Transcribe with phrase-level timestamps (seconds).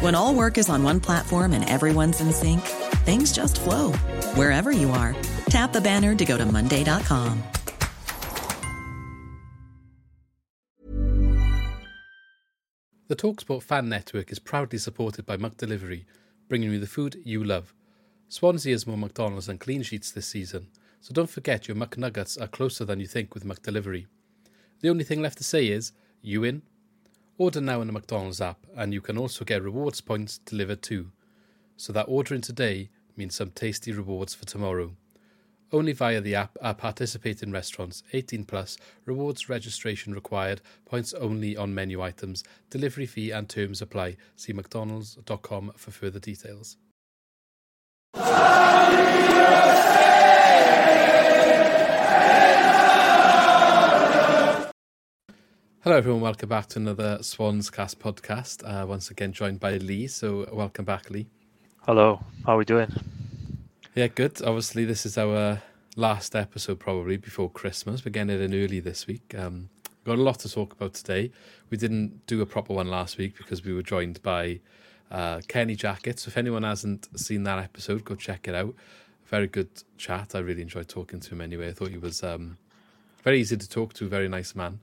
[0.00, 2.60] When all work is on one platform and everyone's in sync,
[3.06, 3.92] things just flow
[4.34, 5.16] wherever you are.
[5.48, 7.42] Tap the banner to go to Monday.com.
[13.08, 16.04] The Talksport fan network is proudly supported by McDelivery,
[16.48, 17.72] bringing you the food you love.
[18.28, 20.66] Swansea has more McDonald's than clean sheets this season,
[21.00, 24.06] so don't forget your McNuggets are closer than you think with McDelivery.
[24.80, 26.62] The only thing left to say is, you in?
[27.38, 31.12] Order now in the McDonald's app, and you can also get rewards points delivered too.
[31.76, 34.92] So that ordering today means some tasty rewards for tomorrow.
[35.72, 38.02] Only via the app at participating restaurants.
[38.12, 38.78] 18 plus.
[39.04, 40.62] Rewards registration required.
[40.86, 42.42] Points only on menu items.
[42.70, 44.16] Delivery fee and terms apply.
[44.36, 46.78] See mcdonalds.com for further details.
[55.86, 56.20] Hello, everyone.
[56.20, 58.64] Welcome back to another Swans Cast podcast.
[58.64, 60.08] Uh, once again, joined by Lee.
[60.08, 61.28] So, welcome back, Lee.
[61.82, 62.92] Hello, how are we doing?
[63.94, 64.42] Yeah, good.
[64.42, 65.62] Obviously, this is our
[65.94, 68.04] last episode probably before Christmas.
[68.04, 69.32] We're getting it in early this week.
[69.38, 69.68] Um,
[70.04, 71.30] got a lot to talk about today.
[71.70, 74.58] We didn't do a proper one last week because we were joined by
[75.12, 76.18] uh, Kenny Jackett.
[76.18, 78.74] So if anyone hasn't seen that episode, go check it out.
[79.26, 80.34] Very good chat.
[80.34, 81.68] I really enjoyed talking to him anyway.
[81.68, 82.56] I thought he was um,
[83.22, 84.80] very easy to talk to, very nice man.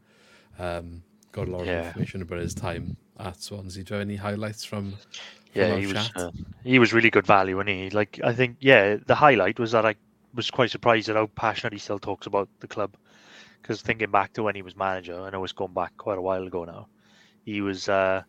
[0.60, 1.70] Um, got a lot Yeah.
[1.70, 3.84] of information about his time at Swansea.
[3.84, 5.00] Do you have any highlights from,
[5.54, 6.32] from Yeah, he was uh,
[6.64, 9.86] he was really good value, and he like I think yeah the highlight was that
[9.86, 9.96] I
[10.34, 12.96] was quite surprised at how passionate he still talks about the club.
[13.62, 16.18] Because thinking back to when he was manager, and I know it's gone back quite
[16.20, 16.90] a while ago now.
[17.46, 18.24] He was, uh,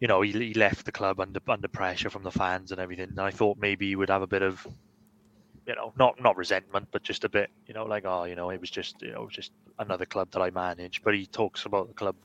[0.00, 3.10] you know, he, he left the club under under pressure from the fans and everything.
[3.10, 4.66] And I thought maybe he would have a bit of,
[5.66, 8.50] you know, not not resentment, but just a bit, you know, like oh, you know,
[8.50, 11.02] it was just you know it was just another club that I manage.
[11.02, 12.16] But he talks about the club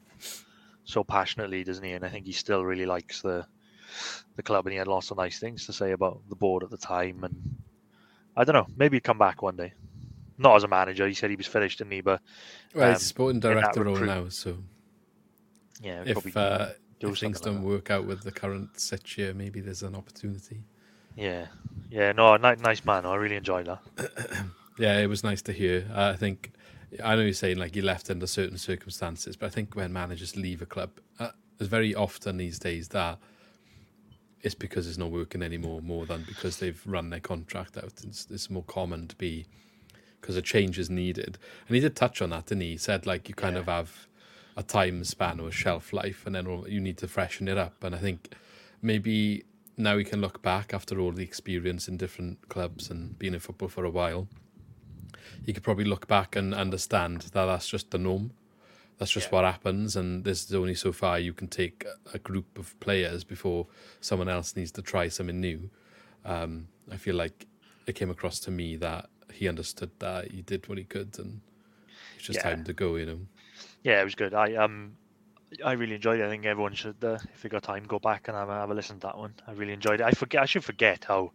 [0.84, 1.92] so passionately, doesn't he?
[1.92, 3.46] And I think he still really likes the
[4.36, 6.70] the club, and he had lots of nice things to say about the board at
[6.70, 7.24] the time.
[7.24, 7.58] And
[8.36, 9.74] I don't know, maybe he'd come back one day.
[10.38, 11.06] Not as a manager.
[11.08, 12.02] He said he was finished, didn't he?
[12.02, 12.22] But
[12.74, 14.58] Well, um, he's sporting in that director role now, so
[15.82, 16.70] yeah, if probably uh,
[17.00, 19.84] do if things something don't like work out with the current sit year, maybe there's
[19.84, 20.64] an opportunity.
[21.20, 21.48] Yeah,
[21.92, 22.12] yeah.
[22.14, 23.06] No, ni- nice man.
[23.06, 23.80] I really enjoyed that.
[24.80, 25.86] Yeah, it was nice to hear.
[25.94, 26.54] I think
[27.04, 30.38] I know you're saying like you left under certain circumstances, but I think when managers
[30.38, 33.20] leave a club, uh, it's very often these days that
[34.42, 37.92] it's because it's not working anymore, more than because they've run their contract out.
[38.08, 39.48] It's, it's more common to be
[40.22, 41.38] because a change is needed.
[41.68, 42.72] And he did touch on that, didn't he?
[42.72, 43.62] He said like you kind Yeah.
[43.62, 44.08] of have
[44.56, 47.84] a time span or a shelf life, and then you need to freshen it up.
[47.84, 48.34] And I think
[48.82, 49.44] maybe
[49.80, 53.40] now we can look back after all the experience in different clubs and being in
[53.40, 54.28] football for a while.
[55.46, 58.32] You could probably look back and understand that that's just the norm.
[58.98, 59.36] That's just Yeah.
[59.36, 63.24] what happens, and there's only so far you can take a- a group of players
[63.24, 63.68] before
[64.02, 65.70] someone else needs to try something new.
[66.26, 67.48] Um, I feel like
[67.88, 71.40] it came across to me that he understood that he did what he could, and
[72.18, 72.50] it's just Yeah.
[72.50, 72.98] time to go.
[72.98, 73.20] You know.
[73.84, 74.34] Yeah, it was good.
[74.34, 74.98] I um,
[75.66, 76.26] I really enjoyed it.
[76.26, 78.70] I think everyone should, uh, if they got time, go back and have, a- have
[78.70, 79.34] a listen to that one.
[79.48, 80.06] I really enjoyed it.
[80.06, 80.42] I forget.
[80.42, 81.32] I should forget how,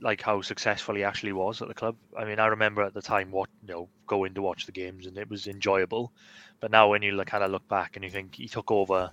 [0.00, 1.96] like, how successful he actually was at the club.
[2.18, 5.06] I mean, I remember at the time what you know going to watch the games
[5.06, 6.12] and it was enjoyable.
[6.60, 9.10] But now when you like kind of look back and you think he took over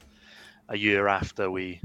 [0.70, 1.82] a year after we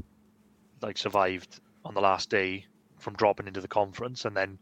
[0.81, 2.67] like survived on the last day
[2.99, 4.59] from dropping into the conference and then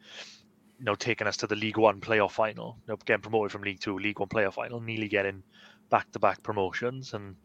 [0.79, 3.63] you know taking us to the League One playoff final, you know, getting promoted from
[3.63, 5.43] League Two, League One playoff final, nearly getting
[5.91, 7.37] back-to-back promotions, and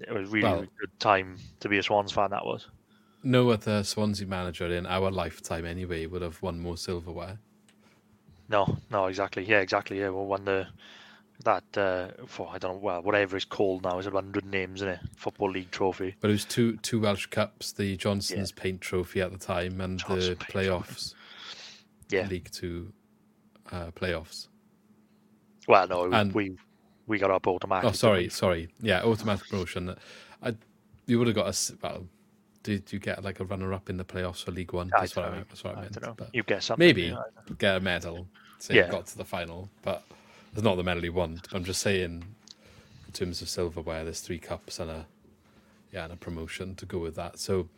[0.00, 2.30] it was really Well- good time to be a Swans fan.
[2.30, 2.68] That was.
[3.22, 7.38] No other Swansea manager in our lifetime, anyway, would have won more silverware.
[8.50, 9.44] No, no, exactly.
[9.44, 9.98] Yeah, exactly.
[9.98, 10.66] Yeah, we won the
[11.44, 14.82] that uh, for I don't know, well, whatever it's called now, is a hundred names
[14.82, 15.00] in it?
[15.16, 16.14] Football League trophy.
[16.20, 19.98] But it was two two Welsh Cups, the Johnstone's Paint Trophy at the time, and
[19.98, 21.14] Johnson the playoffs,
[22.10, 22.26] Yeah.
[22.28, 22.92] League Two
[23.72, 24.48] uh, playoffs.
[25.66, 26.56] Well, no, And- we,
[27.06, 27.88] we got up automatic.
[27.88, 28.68] Oh, sorry, sorry.
[28.80, 29.94] Yeah, automatic promotion.
[30.42, 30.54] I,
[31.06, 32.06] you would have got a well.
[32.62, 34.90] Did you get like a runner-up in the playoffs for League One?
[34.90, 35.48] That's what I meant.
[35.48, 35.92] That's what I, meant.
[35.92, 36.14] don't know.
[36.16, 36.86] But You get something.
[36.86, 37.22] maybe yeah.
[37.58, 38.26] get a medal.
[38.58, 38.86] Say Yeah.
[38.86, 40.02] you got to the final, but
[40.54, 41.46] it's not the medal you want.
[41.52, 42.24] I'm just saying,
[43.06, 45.06] in terms of silverware, there's three cups and a
[45.92, 47.38] yeah, and a promotion to go with that.
[47.38, 47.68] So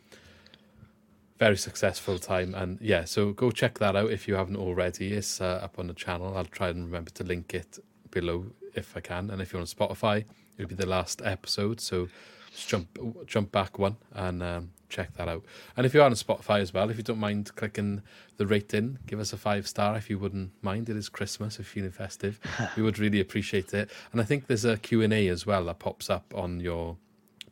[1.37, 5.11] very successful time, and yeah, so go check that out if you haven't already.
[5.13, 6.35] It's uh, up on the channel.
[6.35, 7.77] I'll try and remember to link it
[8.09, 8.45] below
[8.77, 10.25] if I can, and if you're on Spotify,
[10.57, 11.79] it'll be the last episode.
[11.79, 12.07] So
[12.51, 15.43] just jump jump back one and um, check that out.
[15.75, 18.01] And if you're on Spotify as well, if you don't mind clicking
[18.37, 20.89] the rating, give us a five star if you wouldn't mind.
[20.89, 22.39] It is Christmas, if you're feeling festive.
[22.77, 23.89] we would really appreciate it.
[24.11, 26.97] And I think there's a Q&A as well that pops up on your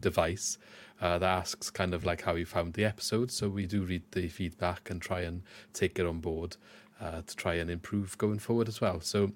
[0.02, 0.58] device
[1.02, 3.32] uh, that asks kind of like how you found the episode.
[3.32, 5.44] So we do read the feedback and try and
[5.74, 6.58] take it on board
[7.02, 9.02] uh, to try and improve going forward as well.
[9.02, 9.32] So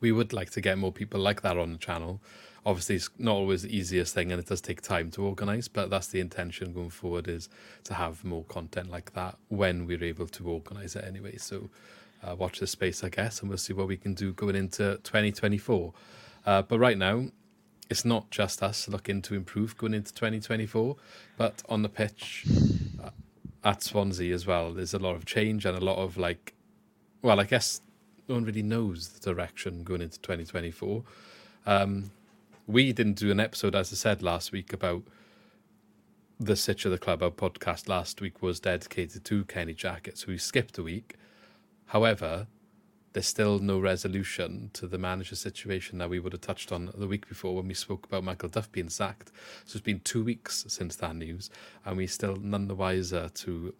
[0.00, 2.20] we would like to get more people like that on the channel.
[2.64, 5.68] Obviously, it's not always the easiest thing, and it does take time to organise.
[5.68, 7.48] But that's the intention going forward: is
[7.84, 11.36] to have more content like that when we're able to organise it anyway.
[11.36, 11.70] So,
[12.22, 14.98] uh, watch the space, I guess, and we'll see what we can do going into
[15.04, 15.92] 2024.
[16.44, 17.26] Uh, but right now,
[17.88, 20.96] it's not just us looking to improve going into 2024,
[21.36, 22.46] but on the pitch
[23.02, 23.10] uh,
[23.64, 26.54] at Swansea as well, there's a lot of change and a lot of like,
[27.22, 27.80] well, I guess
[28.28, 31.02] no one really knows the direction going into 2024.
[31.66, 32.10] Um,
[32.66, 35.02] we didn't do an episode, as I said last week, about
[36.38, 37.22] the Sitch of the Club.
[37.22, 41.14] Our podcast last week was dedicated to Kenny Jackett, so we skipped a week.
[41.86, 42.48] However,
[43.12, 47.06] there's still no resolution to the manager situation that we would have touched on the
[47.06, 49.30] week before when we spoke about Michael Duff being sacked.
[49.64, 51.48] So it's been two weeks since that news,
[51.84, 53.74] and we're still none the wiser to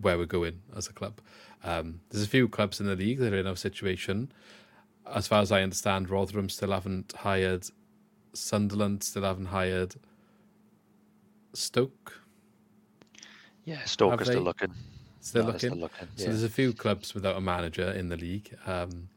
[0.00, 1.20] where we're going as a club.
[1.64, 4.30] Um, there's a few clubs in the league that are in our situation.
[5.12, 7.68] As far as I understand, Rotherham still haven't hired
[8.36, 9.94] Sunderland still haven't hired
[11.54, 12.20] Stoke.
[13.64, 14.72] Yeah, Stoke are still looking.
[15.20, 15.70] Still no, looking.
[15.70, 16.08] Still looking.
[16.16, 18.54] So there's a few clubs without a manager in the league.
[18.66, 19.08] Um,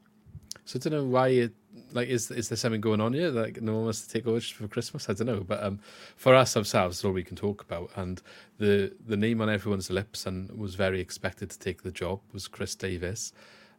[0.64, 1.52] so I don't know why it
[1.92, 4.40] like is is there something going on here like no one wants to take over
[4.40, 5.08] for Christmas?
[5.08, 5.80] I don't know, but um,
[6.16, 7.90] for us ourselves, it's all we can talk about.
[7.96, 8.20] And
[8.58, 12.48] the the name on everyone's lips and was very expected to take the job was
[12.48, 13.32] Chris Davies.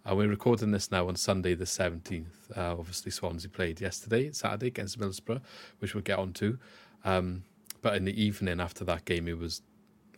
[0.09, 2.25] Uh, we're recording this now on Sunday, the 17th.
[2.57, 5.41] Uh, obviously, Swansea played yesterday, Saturday, against Middlesbrough,
[5.77, 6.57] which we'll get on to.
[7.05, 7.43] Um,
[7.83, 9.61] but in the evening after that game, it was,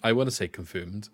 [0.02, 1.10] I want to say confirmed.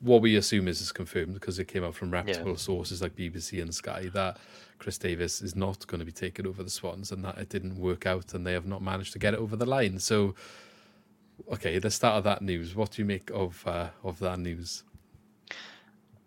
[0.00, 2.56] What we assume is is confirmed because it came out from reputable yeah.
[2.56, 4.38] sources like BBC and Sky that
[4.78, 7.76] Chris Davies is not going to be taken over the Swans and that it didn't
[7.76, 9.98] work out and they have not managed to get it over the line.
[9.98, 10.36] So,
[11.52, 12.76] okay, the start of that news.
[12.76, 14.84] What do you make of uh, of that news?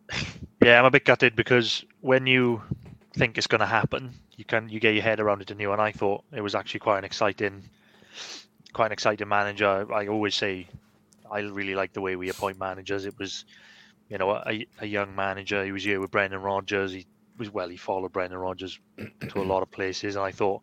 [0.63, 2.61] Yeah, I'm a bit gutted because when you
[3.15, 5.71] think it's going to happen, you can you get your head around it anew.
[5.71, 7.63] And I thought it was actually quite an exciting,
[8.71, 9.91] quite an exciting manager.
[9.91, 10.67] I always say
[11.31, 13.05] I really like the way we appoint managers.
[13.05, 13.45] It was,
[14.09, 15.63] you know, a, a young manager.
[15.63, 16.91] He was here with Brendan Rodgers.
[16.91, 17.05] He
[17.37, 17.69] was well.
[17.69, 20.61] He followed Brendan Rodgers to a lot of places, and I thought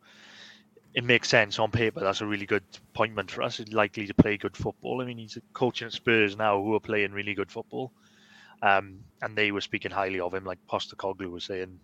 [0.94, 2.00] it makes sense on paper.
[2.00, 3.58] That's a really good appointment for us.
[3.58, 5.00] He's likely to play good football.
[5.00, 7.92] I mean, he's coaching at Spurs now, who are playing really good football.
[8.62, 11.78] Um, and they were speaking highly of him, like Postecoglou was saying,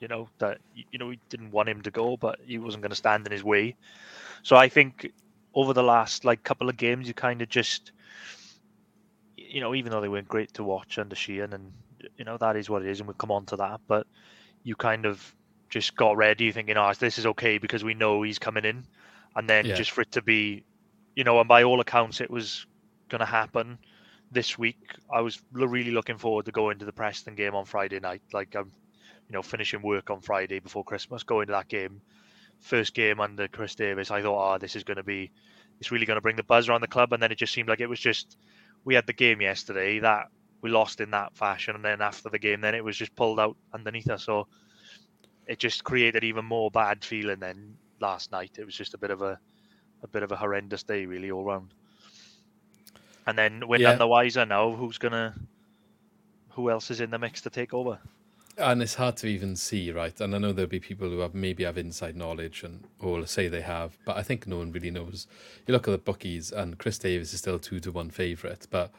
[0.00, 2.90] you know, that you know he didn't want him to go, but he wasn't going
[2.90, 3.76] to stand in his way.
[4.42, 5.12] So I think
[5.54, 7.92] over the last like couple of games, you kind of just,
[9.48, 11.72] you know, even though they weren't great to watch under Sheehan, and
[12.16, 14.06] you know that is what it is, and we'll come on to that, but
[14.62, 15.34] you kind of
[15.68, 18.84] just got ready thinking, oh, this is okay because we know he's coming in,
[19.36, 19.74] and then yeah.
[19.74, 20.64] just for it to be,
[21.14, 22.66] you know, and by all accounts, it was
[23.08, 23.78] going to happen
[24.30, 24.78] this week.
[25.12, 28.22] I was really looking forward to going to the Preston game on Friday night.
[28.32, 28.70] Like I'm,
[29.28, 32.00] you know, finishing work on Friday before Christmas, going to that game.
[32.60, 34.10] First game under Chris Davies.
[34.10, 35.30] I thought, oh, this is going to be,
[35.80, 37.12] it's really going to bring the buzz around the club.
[37.12, 38.36] And then it just seemed like it was just,
[38.88, 40.28] we had the game yesterday that
[40.62, 43.38] we lost in that fashion, and then after the game, then it was just pulled
[43.38, 44.24] out underneath us.
[44.24, 44.46] So
[45.46, 47.38] it just created even more bad feeling.
[47.38, 49.38] Then last night, it was just a bit of a,
[50.02, 51.74] a bit of a horrendous day, really, all round.
[53.26, 53.90] And then we're yeah.
[53.90, 54.72] none the wiser now.
[54.72, 55.34] Who's gonna?
[56.52, 57.98] Who else is in the mix to take over?
[58.58, 60.20] And it's hard to even see, right?
[60.20, 63.46] And I know there'll be people who have maybe have inside knowledge and or say
[63.48, 65.26] they have, but I think no one really knows.
[65.66, 68.90] You look at the bookies, and Chris Davies is still two to one favourite, but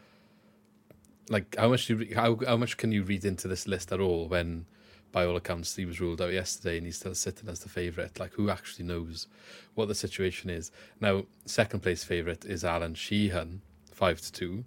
[1.29, 4.27] like how much you how how much can you read into this list at all
[4.27, 4.65] when
[5.11, 8.19] by all accounts he was ruled out yesterday and he's still sitting as the favourite
[8.19, 9.27] like who actually knows
[9.75, 13.61] what the situation is now second place favourite is alan sheehan
[13.99, 14.63] five to two,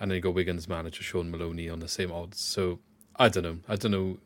[0.00, 2.40] and then you got Wigan's manager Shaun Maloney on the same odds.
[2.40, 2.78] So
[3.20, 3.58] I don't know.
[3.68, 4.16] I don't know.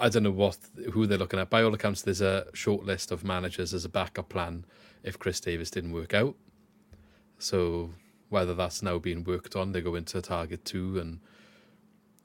[0.00, 0.56] I don't know what
[0.92, 1.50] who they're looking at.
[1.50, 4.64] By all accounts, there's a short list of managers as a backup plan
[5.04, 6.34] if Chris Davies didn't work out.
[7.38, 7.90] So
[8.30, 11.20] whether that's now being worked on, they go into target two and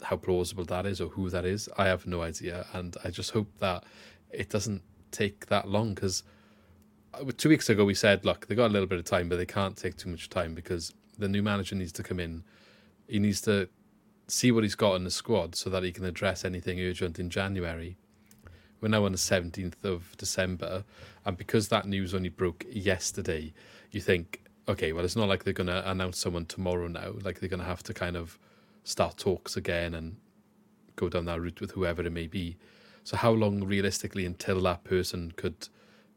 [0.04, 2.66] how plausible that is or who that is, I have no idea.
[2.72, 3.84] And I just hope that
[4.32, 4.82] it doesn't
[5.12, 6.24] take that long because
[7.14, 9.36] uh, two weeks ago we said, look, they got a little bit of time, but
[9.36, 12.46] they can't take too much time because the new manager needs to come in.
[13.10, 13.68] He needs to
[14.28, 17.30] see what he's got in the squad so that he can address anything urgent in
[17.30, 17.98] January.
[18.80, 20.84] We're now on the 17th of December,
[21.26, 23.54] and because that news only broke yesterday,
[23.92, 27.14] you think, okay, well, it's not like they're going to announce someone tomorrow now.
[27.24, 28.38] Like they're going to have to kind of
[28.84, 30.18] start talks again and
[30.96, 32.58] go down that route with whoever it may be.
[33.04, 35.70] So, how long realistically until that person could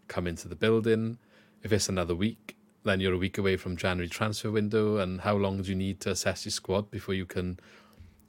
[0.08, 1.18] come into the building?
[1.62, 4.96] If it's another week, then you're a week away from January transfer window.
[4.96, 7.60] And how long do you need to assess your squad before you can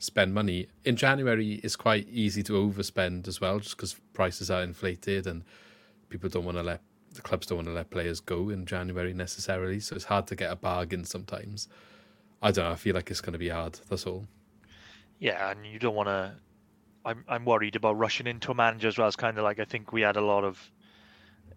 [0.02, 0.68] spend money?
[0.84, 5.44] In January, it's quite easy to overspend as well, just because prices are inflated and
[6.10, 6.82] people don't want to let
[7.14, 9.80] the clubs don't want to let players go in January necessarily.
[9.80, 11.68] So it's hard to get a bargain sometimes.
[12.42, 12.72] I don't know.
[12.72, 13.80] I feel like it's going to be hard.
[13.90, 14.26] That's all.
[15.20, 16.34] Yeah, and you don't want to.
[17.04, 19.08] I'm I'm worried about rushing into a manager as well.
[19.08, 20.60] It's kind of like I think we had a lot of,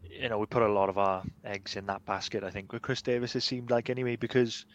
[0.02, 2.44] you know, we put a lot of our eggs in that basket.
[2.44, 4.66] I think with Chris Davies, it seemed like anyway because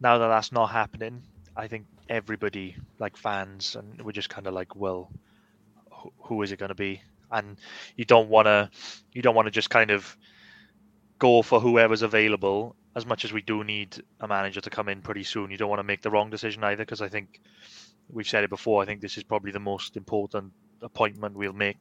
[0.00, 1.22] now that that's not happening,
[1.56, 5.10] I think everybody like fans and we're just kind of like, well,
[6.24, 7.00] who, is it going to be?
[7.30, 7.58] And
[7.96, 8.70] you don't want to,
[9.12, 10.16] you don't want to just kind of
[11.18, 12.76] go for whoever's available.
[12.96, 15.68] As much as we do need a manager to come in pretty soon, you don't
[15.68, 16.84] want to make the wrong decision either.
[16.84, 17.40] Because I think
[18.08, 18.82] we've said it before.
[18.82, 21.78] I think this is probably the most important appointment we'll make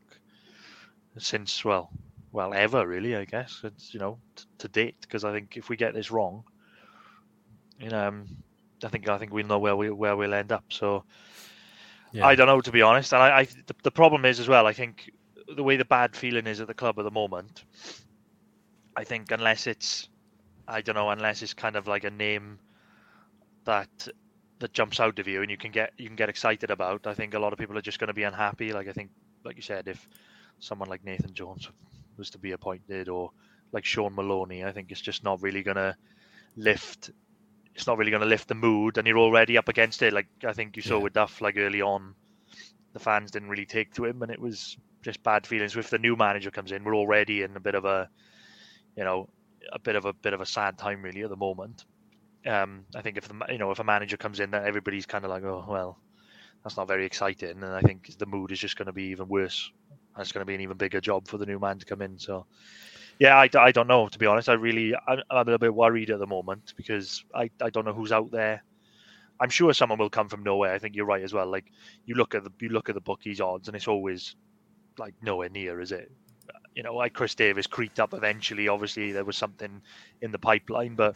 [1.17, 1.91] since well,
[2.31, 3.15] well ever really.
[3.15, 6.11] I guess it's you know t- to date because I think if we get this
[6.11, 6.43] wrong,
[7.79, 8.25] you know, um,
[8.83, 10.65] I think I think we'll know where we where we'll end up.
[10.69, 11.03] So
[12.11, 12.25] yeah.
[12.25, 13.13] I don't know to be honest.
[13.13, 14.67] And I, I the, the problem is as well.
[14.67, 15.11] I think
[15.55, 17.63] the way the bad feeling is at the club at the moment.
[18.95, 20.09] I think unless it's
[20.67, 22.59] I don't know unless it's kind of like a name
[23.65, 24.07] that
[24.59, 27.05] that jumps out of you and you can get you can get excited about.
[27.05, 28.71] I think a lot of people are just going to be unhappy.
[28.71, 29.11] Like I think,
[29.43, 30.07] like you said, if
[30.59, 31.69] someone like Nathan Jones
[32.17, 33.31] was to be appointed or
[33.71, 35.95] like Shaun Maloney, I think it's just not really going to
[36.55, 37.11] lift.
[37.75, 40.13] It's not really going to lift the mood, and you're already up against it.
[40.13, 41.03] Like I think you saw yeah.
[41.03, 42.15] with Duff, like early on,
[42.93, 45.75] the fans didn't really take to him, and it was just bad feelings.
[45.75, 48.09] If the new manager comes in, we're already in a bit of a,
[48.95, 49.29] you know,
[49.71, 51.85] a bit of a bit of a sad time really at the moment.
[52.45, 55.25] Um, I think if the you know if a manager comes in, that everybody's kind
[55.25, 55.99] of like, oh well,
[56.63, 59.27] that's not very exciting, and I think the mood is just going to be even
[59.27, 59.71] worse.
[60.15, 62.01] And it's going to be an even bigger job for the new man to come
[62.03, 62.19] in.
[62.19, 62.45] So,
[63.19, 64.49] yeah, I, I don't know to be honest.
[64.49, 67.85] I really I'm, I'm a little bit worried at the moment because I, I don't
[67.85, 68.63] know who's out there.
[69.39, 70.73] I'm sure someone will come from nowhere.
[70.73, 71.47] I think you're right as well.
[71.47, 71.65] Like
[72.05, 74.35] you look at the you look at the bookies odds, and it's always
[74.97, 76.11] like nowhere near, is it?
[76.75, 78.67] You know, like Chris Davies creeped up eventually.
[78.67, 79.81] Obviously, there was something
[80.21, 81.15] in the pipeline, but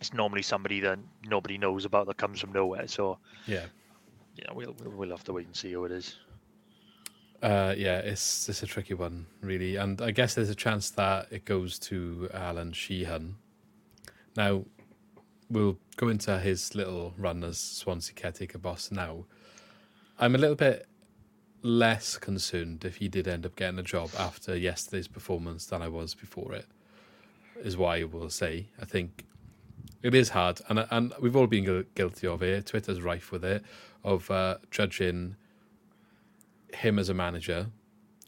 [0.00, 2.86] it's normally somebody that nobody knows about that comes from nowhere.
[2.86, 3.66] So yeah,
[4.36, 6.16] yeah, we'll we'll have to wait and see who it is.
[7.42, 11.28] Uh, yeah, it's it's a tricky one, really, and I guess there's a chance that
[11.30, 13.36] it goes to Alan Sheehan.
[14.36, 14.64] Now,
[15.50, 19.26] we'll go into his little run as Swansea caretaker boss now.
[20.18, 20.86] I'm a little bit
[21.62, 25.88] less concerned if he did end up getting a job after yesterday's performance than I
[25.88, 26.66] was before it.
[27.62, 28.68] Is why I will say.
[28.80, 29.24] I think
[30.02, 32.66] it is hard, and and we've all been guilty of it.
[32.66, 33.62] Twitter's rife with it
[34.04, 35.36] of uh, judging
[36.76, 37.66] him as a manager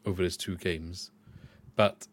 [0.05, 1.11] over his two games,
[1.77, 2.07] but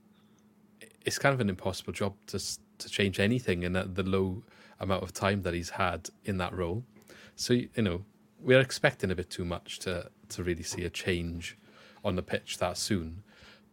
[1.06, 2.40] it's kind of an impossible job to
[2.78, 4.44] to change anything in the low
[4.80, 6.84] amount of time that he's had in that role.
[7.36, 8.06] So you know
[8.40, 11.58] we're expecting a bit too much to to really see a change
[12.04, 13.24] on the pitch that soon.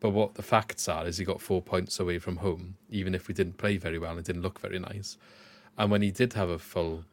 [0.00, 3.28] But what the facts are is he got four points away from home, even if
[3.28, 5.16] we didn't play very well and didn't look very nice.
[5.78, 7.04] And when he did have a full,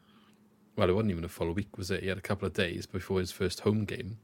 [0.76, 2.02] well, it wasn't even a full week, was it?
[2.02, 4.18] He had a couple of days before his first home game.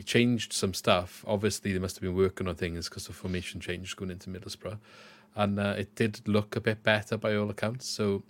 [0.00, 1.22] He changed some stuff.
[1.28, 4.78] Obviously, they must have been working on things because the formation changed going into Middlesbrough.
[5.36, 7.86] And uh, it did look a bit better by all accounts.
[7.86, 8.22] So,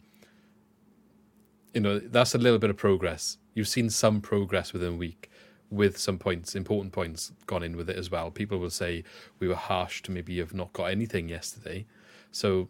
[1.72, 3.38] you know, that's a little bit of progress.
[3.54, 5.30] You've seen some progress within a week
[5.70, 8.32] with some points, important points gone in with it as well.
[8.32, 9.04] People will say
[9.38, 11.86] we were harsh to maybe have not got anything yesterday.
[12.32, 12.68] So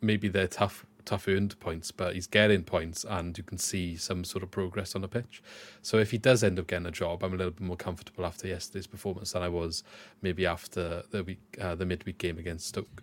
[0.00, 4.24] maybe they're tough tough earned points, but he's getting points and you can see some
[4.24, 5.42] sort of progress on the pitch.
[5.80, 8.26] So if he does end up getting a job, I'm a little bit more comfortable
[8.26, 9.82] after yesterday's performance than I was
[10.20, 13.02] maybe after the week uh, the midweek game against Stoke.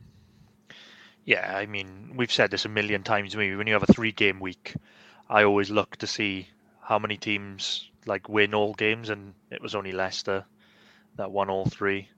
[1.25, 3.35] Yeah, I mean, we've said this a million times.
[3.35, 4.75] Maybe when you have a three game week,
[5.29, 6.49] I always look to see
[6.81, 10.45] how many teams like win all games, and it was only Leicester
[11.15, 12.09] that won all three.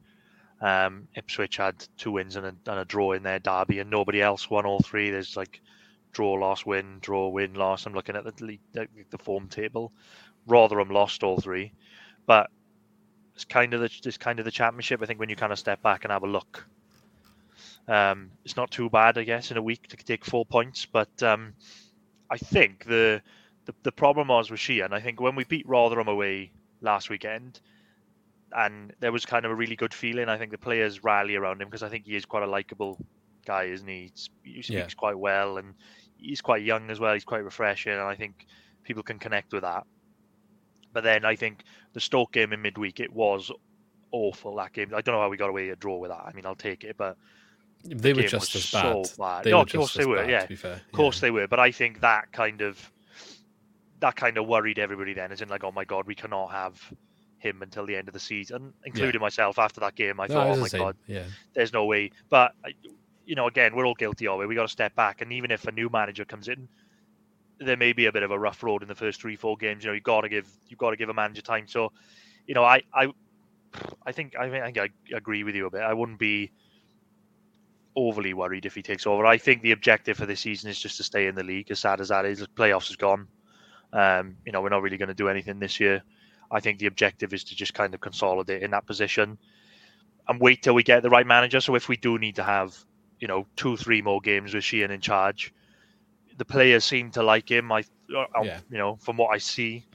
[0.61, 4.21] Um, Ipswich had two wins and a, and a, draw in their derby, and nobody
[4.21, 5.11] else won all three.
[5.11, 5.61] There's like
[6.13, 7.85] draw, loss, win, draw, win, loss.
[7.85, 9.91] I'm looking at the the, the form table.
[10.47, 11.73] Rotherham lost all three,
[12.25, 12.49] but
[13.35, 15.01] it's kind of the it's kind of the championship.
[15.01, 16.65] I think when you kind of step back and have a look,
[17.87, 20.85] Um, it's not too bad, I guess, in a week to take four points.
[20.85, 21.53] But um,
[22.29, 23.21] I think the,
[23.65, 24.93] the the problem was with Sheehan.
[24.93, 27.59] I think when we beat Rotherham away last weekend,
[28.51, 30.29] and there was kind of a really good feeling.
[30.29, 32.97] I think the players rally around him because I think he is quite a likable
[33.45, 34.11] guy, isn't he?
[34.43, 34.87] He speaks yeah.
[34.97, 35.73] quite well, and
[36.17, 37.13] he's quite young as well.
[37.13, 38.45] He's quite refreshing, and I think
[38.83, 39.85] people can connect with that.
[40.93, 43.51] But then I think the Stoke game in midweek, it was
[44.11, 44.55] awful.
[44.55, 46.23] That game, I don't know how we got away a draw with that.
[46.25, 47.17] I mean, I'll take it, but
[47.83, 49.17] they were just as so bad.
[49.17, 49.43] bad.
[49.43, 50.25] They no, of course they were.
[50.25, 51.47] Bad, yeah, of course they were.
[51.47, 52.91] But I think that kind of
[53.99, 55.13] that kind of worried everybody.
[55.13, 56.81] Then, as in like, oh my god, we cannot have
[57.45, 59.25] him until the end of the season, including yeah.
[59.25, 59.59] myself.
[59.59, 61.23] After that game, I thought, no, oh my god, yeah,
[61.53, 62.11] there's no way.
[62.29, 62.53] But
[63.25, 64.45] you know, again, we're all guilty are we?
[64.45, 66.67] We got to step back, and even if a new manager comes in,
[67.59, 69.83] there may be a bit of a rough road in the first three, four games.
[69.83, 71.67] You know, you got to give you got to give a manager time.
[71.67, 71.91] So,
[72.47, 73.11] you know, I I
[74.05, 75.81] I think I think I agree with you a bit.
[75.81, 76.51] I wouldn't be
[77.95, 79.25] overly worried if he takes over.
[79.25, 81.71] I think the objective for this season is just to stay in the league.
[81.71, 83.27] As sad as that is, the playoffs is gone.
[83.93, 86.03] Um, you know, we're not really going to do anything this year.
[86.51, 89.37] I think the objective is to just kind of consolidate in that position
[90.27, 91.59] and wait till we get the right manager.
[91.59, 92.77] So if we do need to have,
[93.19, 95.53] you know, two, three more games with Sheehan in charge,
[96.37, 97.71] the players seem to like him.
[97.71, 97.83] I,
[98.15, 98.59] uh, yeah.
[98.69, 99.85] you know, from what I see,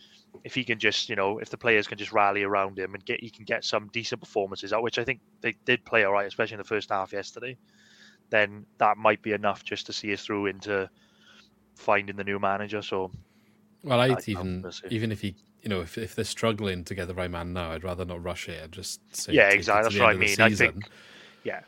[0.45, 3.05] if he can just, you know, if the players can just rally around him and
[3.05, 6.13] get, he can get some decent performances out, which I think they did play all
[6.13, 7.57] right, especially in the first half yesterday.
[8.31, 10.89] Then that might be enough just to see us through into
[11.75, 12.81] finding the new manager.
[12.81, 13.11] So,
[13.83, 17.15] well, I'd even even if he you know, if, if they're struggling to get the
[17.15, 18.63] right man now, I'd rather not rush it.
[18.63, 19.99] I'd just say, yeah, exactly.
[19.99, 20.41] That's what I mean.
[20.41, 20.89] I think,
[21.45, 21.61] yeah.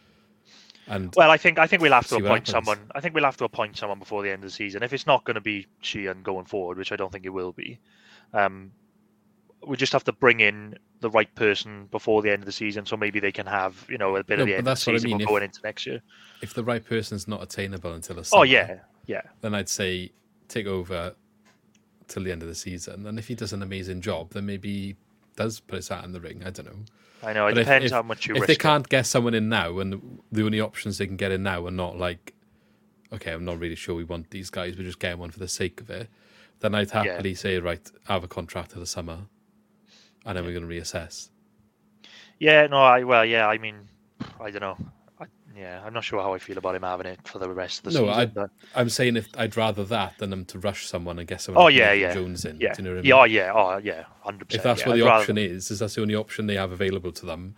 [0.88, 2.78] And well, I think I think we'll have to appoint someone.
[2.94, 4.82] I think we'll have to appoint someone before the end of the season.
[4.82, 7.52] If it's not going to be Sheehan going forward, which I don't think it will
[7.52, 7.78] be,
[8.34, 8.72] um,
[9.64, 12.84] we just have to bring in the right person before the end of the season,
[12.84, 14.76] so maybe they can have you know a bit no, of the end of the
[14.76, 15.26] season I mean.
[15.26, 16.00] going if, into next year.
[16.42, 20.12] If the right person's not attainable until a summer, oh yeah, yeah, then I'd say
[20.48, 21.14] take over
[22.08, 23.06] till the end of the season.
[23.06, 24.96] And if he does an amazing job, then maybe he
[25.36, 26.42] does put his hat in the ring.
[26.44, 26.84] I don't know.
[27.24, 28.34] I know it but depends if, how much you.
[28.36, 31.42] If they can't get someone in now, and the only options they can get in
[31.42, 32.34] now are not like,
[33.12, 35.48] okay, I'm not really sure we want these guys, we're just getting one for the
[35.48, 36.08] sake of it.
[36.60, 37.36] Then I'd happily yeah.
[37.36, 39.18] say, right, have a contract for the summer,
[40.24, 41.28] and then we're going to reassess.
[42.38, 43.88] Yeah, no, I well, yeah, I mean,
[44.40, 44.76] I don't know.
[45.56, 47.92] Yeah, I'm not sure how I feel about him having it for the rest of
[47.92, 48.32] the no, season.
[48.34, 51.64] No, I'm saying if I'd rather that than them to rush someone and get someone.
[51.64, 52.58] Oh yeah, yeah, Jones in.
[52.58, 54.60] Yeah, you know oh, yeah, oh, yeah, oh yeah, hundred percent.
[54.60, 55.48] If that's yeah, what the I'd option rather...
[55.48, 57.54] is, is that's the only option they have available to them.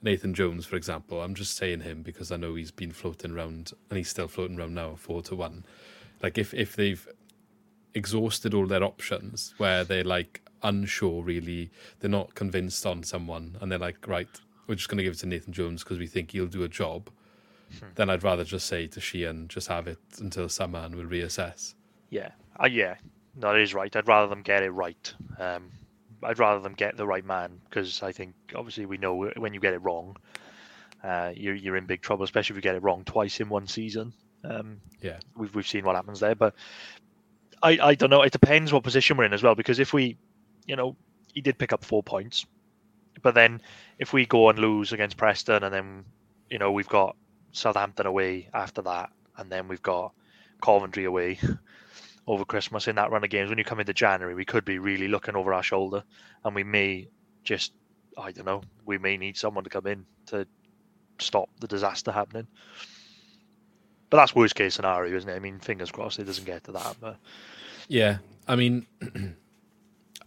[0.00, 3.72] Nathan Jones, for example, I'm just saying him because I know he's been floating around
[3.88, 5.64] and he's still floating around now, four to one.
[6.22, 7.06] Like if if they've
[7.94, 13.70] exhausted all their options, where they're like unsure, really, they're not convinced on someone, and
[13.70, 14.28] they're like, right,
[14.66, 16.68] we're just going to give it to Nathan Jones because we think he'll do a
[16.68, 17.10] job
[17.80, 17.86] hmm.
[17.94, 21.74] then I'd rather just say to Sheehan, just have it until summer and we'll reassess.
[22.10, 22.30] Yeah,
[22.62, 22.96] uh, yeah,
[23.36, 23.94] that is right.
[23.94, 25.14] I'd rather them get it right.
[25.38, 25.70] Um,
[26.22, 29.60] I'd rather them get the right man because I think obviously we know when you
[29.60, 30.16] get it wrong,
[31.02, 33.66] uh, you're you're in big trouble, especially if you get it wrong twice in one
[33.66, 34.12] season.
[34.42, 36.54] Um, yeah, we've we've seen what happens there, but
[37.62, 38.22] I I don't know.
[38.22, 40.16] It depends what position we're in as well because if we,
[40.66, 40.96] you know,
[41.32, 42.46] he did pick up four points,
[43.22, 43.60] but then
[43.98, 46.04] if we go and lose against Preston and then
[46.48, 47.16] you know we've got
[47.54, 50.12] Southampton away after that, and then we've got
[50.60, 51.38] Coventry away
[52.26, 53.48] over Christmas in that run of games.
[53.48, 56.02] When you come into January, we could be really looking over our shoulder,
[56.44, 57.08] and we may
[57.44, 57.72] just,
[58.18, 60.46] I don't know, we may need someone to come in to
[61.18, 62.46] stop the disaster happening.
[64.10, 65.34] But that's worst case scenario, isn't it?
[65.34, 66.96] I mean, fingers crossed it doesn't get to that.
[67.00, 67.16] But
[67.88, 68.86] yeah, I mean,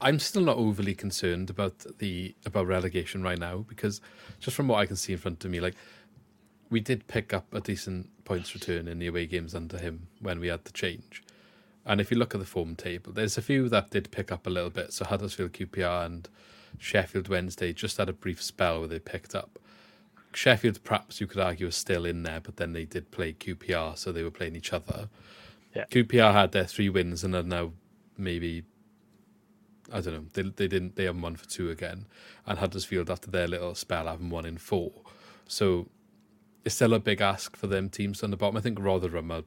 [0.02, 4.02] I'm still not overly concerned about the about relegation right now because
[4.40, 5.76] just from what I can see in front of me, like
[6.70, 10.40] we did pick up a decent points return in the away games under him when
[10.40, 11.24] we had the change.
[11.86, 14.46] And if you look at the form table, there's a few that did pick up
[14.46, 14.92] a little bit.
[14.92, 16.28] So Huddersfield, QPR, and
[16.78, 19.58] Sheffield Wednesday just had a brief spell where they picked up.
[20.34, 23.98] Sheffield, perhaps you could argue, is still in there, but then they did play QPR,
[23.98, 25.10] so they were playing each other.
[25.74, 25.86] Yeah.
[25.86, 27.72] QPR had their three wins and are now
[28.18, 28.64] maybe
[29.92, 30.26] I don't know.
[30.34, 32.06] They they didn't they haven't won for two again,
[32.46, 34.92] and Huddersfield after their little spell haven't won in four.
[35.48, 35.88] So
[36.68, 38.58] it's still a big ask for them teams on the bottom.
[38.58, 39.44] I think Rotherham are.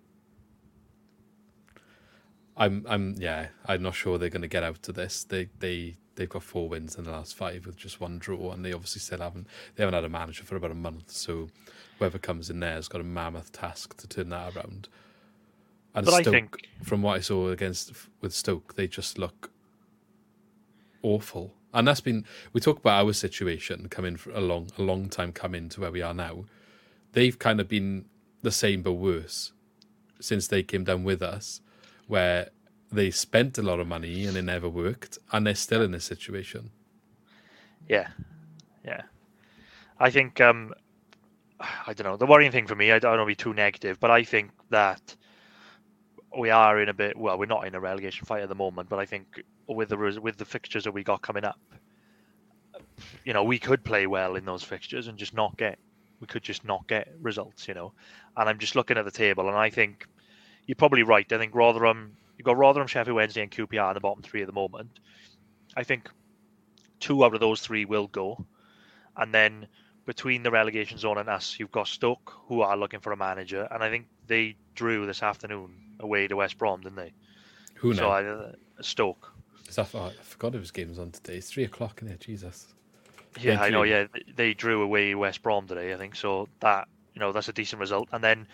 [2.57, 5.25] I'm I'm yeah I'm not sure they're going to get out to this.
[5.25, 8.65] They they they've got four wins in the last five with just one draw, and
[8.65, 11.11] they obviously still haven't they haven't had a manager for about a month.
[11.11, 11.51] So
[11.99, 14.89] whoever comes in there has got a mammoth task to turn that around.
[15.95, 16.69] And but Stoke, I think...
[16.83, 19.51] from what I saw against with Stoke, they just look
[21.03, 21.53] awful.
[21.75, 25.33] And that's been we talk about our situation coming for a long a long time
[25.33, 26.47] coming to where we are now
[27.13, 28.07] they've kind of been
[28.43, 29.53] the same but worse
[30.21, 31.61] since they came down with us,
[32.07, 32.51] where
[32.93, 36.05] they spent a lot of money and it never worked, and they're still in this
[36.05, 36.71] situation.
[37.89, 38.09] Yeah,
[38.85, 39.03] yeah.
[39.99, 40.73] I think um,
[41.61, 42.17] I don't know.
[42.17, 44.51] The worrying thing for me, I don't want to be too negative, but I think
[44.71, 45.17] that
[46.39, 47.17] we are in a bit.
[47.17, 50.21] Well, we're not in a relegation fight at the moment, but I think with the
[50.21, 51.61] with the fixtures that we got coming up,
[53.25, 55.79] you know, we could play well in those fixtures and just not get.
[56.21, 57.93] We could just not get results, you know.
[58.37, 60.07] And I'm just looking at the table, and I think
[60.67, 61.31] you're probably right.
[61.33, 64.47] I think Rotherham, you've got Rotherham, Sheffield Wednesday, and QPR in the bottom three at
[64.47, 65.01] the moment.
[65.77, 66.09] I think
[66.99, 68.45] two out of those three will go,
[69.17, 69.67] and then
[70.07, 73.67] between the relegation zone and us, you've got Stoke who are looking for a manager,
[73.71, 77.13] and I think they drew this afternoon away to West Brom, didn't they?
[77.77, 78.11] Who So now?
[78.11, 79.33] I, uh, Stoke.
[79.75, 81.37] That- oh, I forgot it was games on today.
[81.37, 82.17] It's three o'clock in there.
[82.17, 82.75] Jesus.
[83.39, 83.83] Yeah, Thank I know.
[83.83, 85.95] Yeah, they drew away West Brom today.
[85.95, 86.49] I think so.
[86.61, 88.09] That you know that's a decent result.
[88.13, 88.47] And then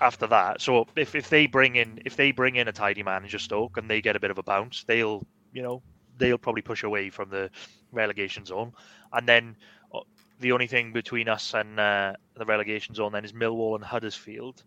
[0.00, 3.38] after that, so if, if they bring in if they bring in a tidy manager
[3.38, 5.82] Stoke and they get a bit of a bounce, they'll you know
[6.18, 7.50] they'll probably push away from the
[7.92, 8.72] relegation zone.
[9.12, 9.56] And then
[9.94, 10.00] uh,
[10.40, 14.62] the only thing between us and uh, the relegation zone then is Millwall and Huddersfield.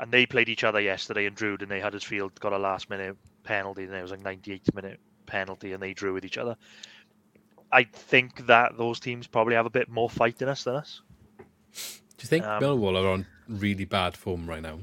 [0.00, 3.16] And they played each other yesterday and drew, and they Huddersfield got a last minute
[3.44, 6.56] penalty, and it was like 98th minute penalty, and they drew with each other.
[7.74, 11.02] I think that those teams probably have a bit more fight in us than us.
[11.36, 11.82] Do
[12.20, 14.78] you think Um, Millwall are on really bad form right now?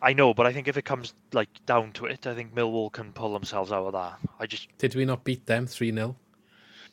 [0.00, 2.90] I know, but I think if it comes like down to it, I think Millwall
[2.90, 4.18] can pull themselves out of that.
[4.38, 6.16] I just Did we not beat them three 0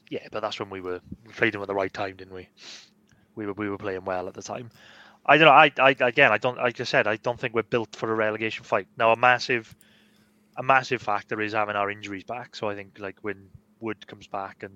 [0.10, 2.48] yeah, but that's when we were we played them at the right time, didn't we?
[3.36, 4.72] We were we were playing well at the time.
[5.26, 5.52] I don't know.
[5.52, 6.58] I, I again, I don't.
[6.58, 8.88] Like I said, I don't think we're built for a relegation fight.
[8.98, 9.76] Now, a massive,
[10.56, 12.56] a massive factor is having our injuries back.
[12.56, 13.50] So I think like when
[13.82, 14.74] Wood comes back and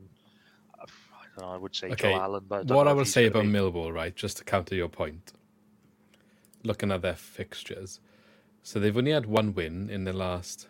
[1.41, 3.25] I don't know, I would say Okay, Joe Allen, but I What I will say
[3.25, 5.33] about be- Millwall, right, just to counter your point,
[6.63, 7.99] looking at their fixtures,
[8.63, 10.67] so they've only had one win in the last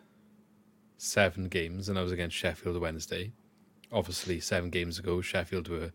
[0.98, 3.34] seven games, and that was against Sheffield Wednesday.
[3.92, 5.92] Obviously, seven games ago, Sheffield were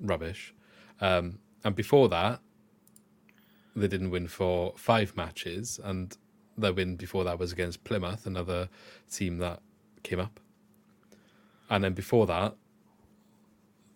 [0.00, 0.54] rubbish,
[1.00, 2.40] um, and before that,
[3.74, 6.16] they didn't win for five matches, and
[6.56, 8.68] their win before that was against Plymouth, another
[9.10, 9.60] team that
[10.04, 10.38] came up,
[11.68, 12.54] and then before that,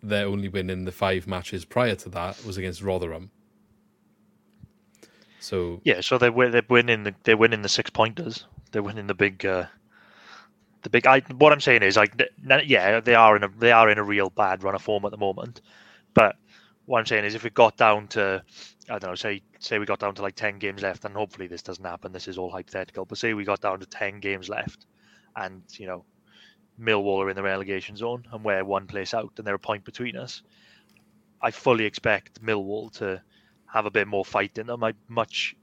[0.03, 3.31] their only win in the five matches prior to that was against Rotherham.
[5.39, 8.45] So Yeah, so they're they're winning the they're winning the six pointers.
[8.71, 9.65] They're winning the big uh,
[10.83, 11.07] the big.
[11.07, 12.21] I what I'm saying is like
[12.65, 15.11] yeah they are in a they are in a real bad run of form at
[15.11, 15.61] the moment,
[16.13, 16.35] but
[16.85, 18.43] what I'm saying is if we got down to
[18.89, 21.47] I don't know say say we got down to like ten games left and hopefully
[21.47, 22.11] this doesn't happen.
[22.11, 24.85] This is all hypothetical, but say we got down to ten games left,
[25.35, 26.05] and you know
[26.79, 29.83] Millwall are in the relegation zone and we're one place out and they're a point
[29.83, 30.41] between us.
[31.41, 33.21] I fully expect Millwall to
[33.65, 34.83] have a bit more fight in them.
[34.83, 35.55] I much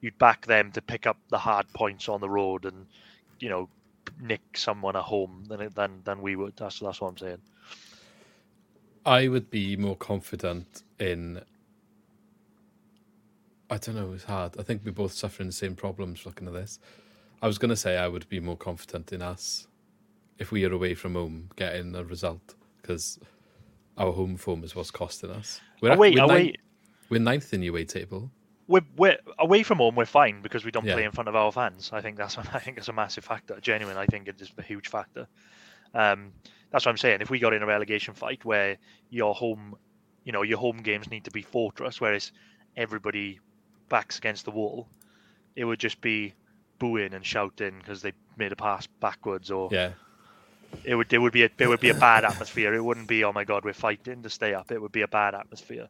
[0.00, 2.86] you'd back them to pick up the hard points on the road and
[3.38, 3.68] you know
[4.20, 6.56] nick someone at home than than than we would.
[6.56, 7.38] That's that's what I'm saying.
[9.04, 11.42] I would be more confident in.
[13.70, 14.12] I don't know.
[14.12, 14.58] It's hard.
[14.58, 16.78] I think we're both suffering the same problems looking at this.
[17.40, 19.68] I was going to say I would be more confident in us
[20.40, 23.18] if we are away from home getting a result because
[23.96, 25.60] our home form is what's costing us.
[25.80, 26.56] We're, Away, we're, away, Ninth,
[27.10, 28.30] we're ninth in the away table.
[28.66, 29.94] we're, we're away from home.
[29.94, 30.94] We're fine because we don't Yeah.
[30.94, 31.90] play in front of our fans.
[31.92, 33.58] I think that's I think it's a massive factor.
[33.60, 35.28] Genuine, I think it is a huge factor.
[35.94, 36.32] Um,
[36.70, 37.20] that's what I'm saying.
[37.20, 38.78] If we got in a relegation fight where
[39.10, 39.76] your home,
[40.24, 42.32] you know, your home games need to be fortress, whereas
[42.76, 43.40] everybody
[43.88, 44.88] backs against the wall,
[45.56, 46.32] it would just be
[46.78, 49.90] booing and shouting because they made a pass backwards or Yeah.
[50.84, 52.74] It would it would be a it would be a bad atmosphere.
[52.74, 54.70] It wouldn't be oh my god we're fighting to stay up.
[54.70, 55.88] It would be a bad atmosphere.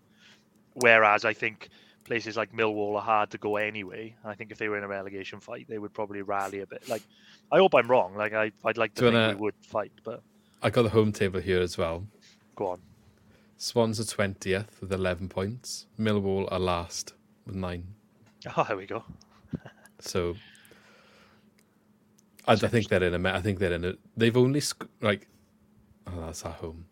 [0.74, 1.68] Whereas I think
[2.04, 4.14] places like Millwall are hard to go anyway.
[4.24, 6.88] I think if they were in a relegation fight, they would probably rally a bit.
[6.88, 7.02] Like
[7.52, 8.14] I hope I'm wrong.
[8.16, 10.22] Like I I'd like to Do think wanna- we would fight, but
[10.62, 12.06] I got the home table here as well.
[12.54, 12.80] go on.
[13.56, 15.86] Swans are 20th with 11 points.
[15.98, 17.12] Millwall are last
[17.46, 17.84] with nine.
[18.56, 19.04] Oh, there we go.
[19.98, 20.34] So
[22.46, 23.18] I, I think they're in a.
[23.18, 23.94] me- think they're in a.
[24.16, 25.28] They've only sc- like.
[26.06, 26.86] Oh, that's at home.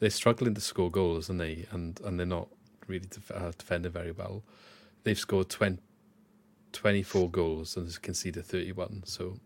[0.00, 2.48] They're struggling to score goals, and they and and they're not
[2.86, 4.42] really def- uh, defending very well.
[5.04, 5.78] They've scored 20,
[6.72, 9.02] 24 goals and conceded thirty one.
[9.06, 9.36] So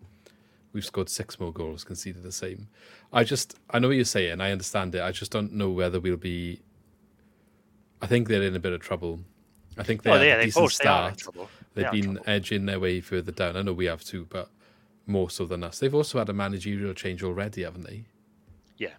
[0.72, 2.68] we've scored six more goals, conceded the same.
[3.12, 4.40] I just I know what you're saying.
[4.40, 5.02] I understand it.
[5.02, 6.60] I just don't know whether we'll be.
[8.02, 9.20] I think they're in a bit of trouble.
[9.78, 11.18] I think they oh, had yeah, a decent they start.
[11.18, 11.48] trouble.
[11.74, 13.56] They've They been edging their way further down.
[13.56, 14.50] I know we have too, but
[15.06, 15.78] more so than us.
[15.78, 18.04] They've also had a managerial change already, haven't they?
[18.76, 18.90] Yeah,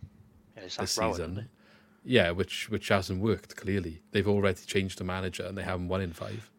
[0.56, 1.32] it's This Brown, season.
[1.32, 1.50] isn't it?
[2.04, 3.56] Yeah, which which hasn't worked.
[3.58, 6.50] Clearly, they've already changed the manager and they haven't won in five.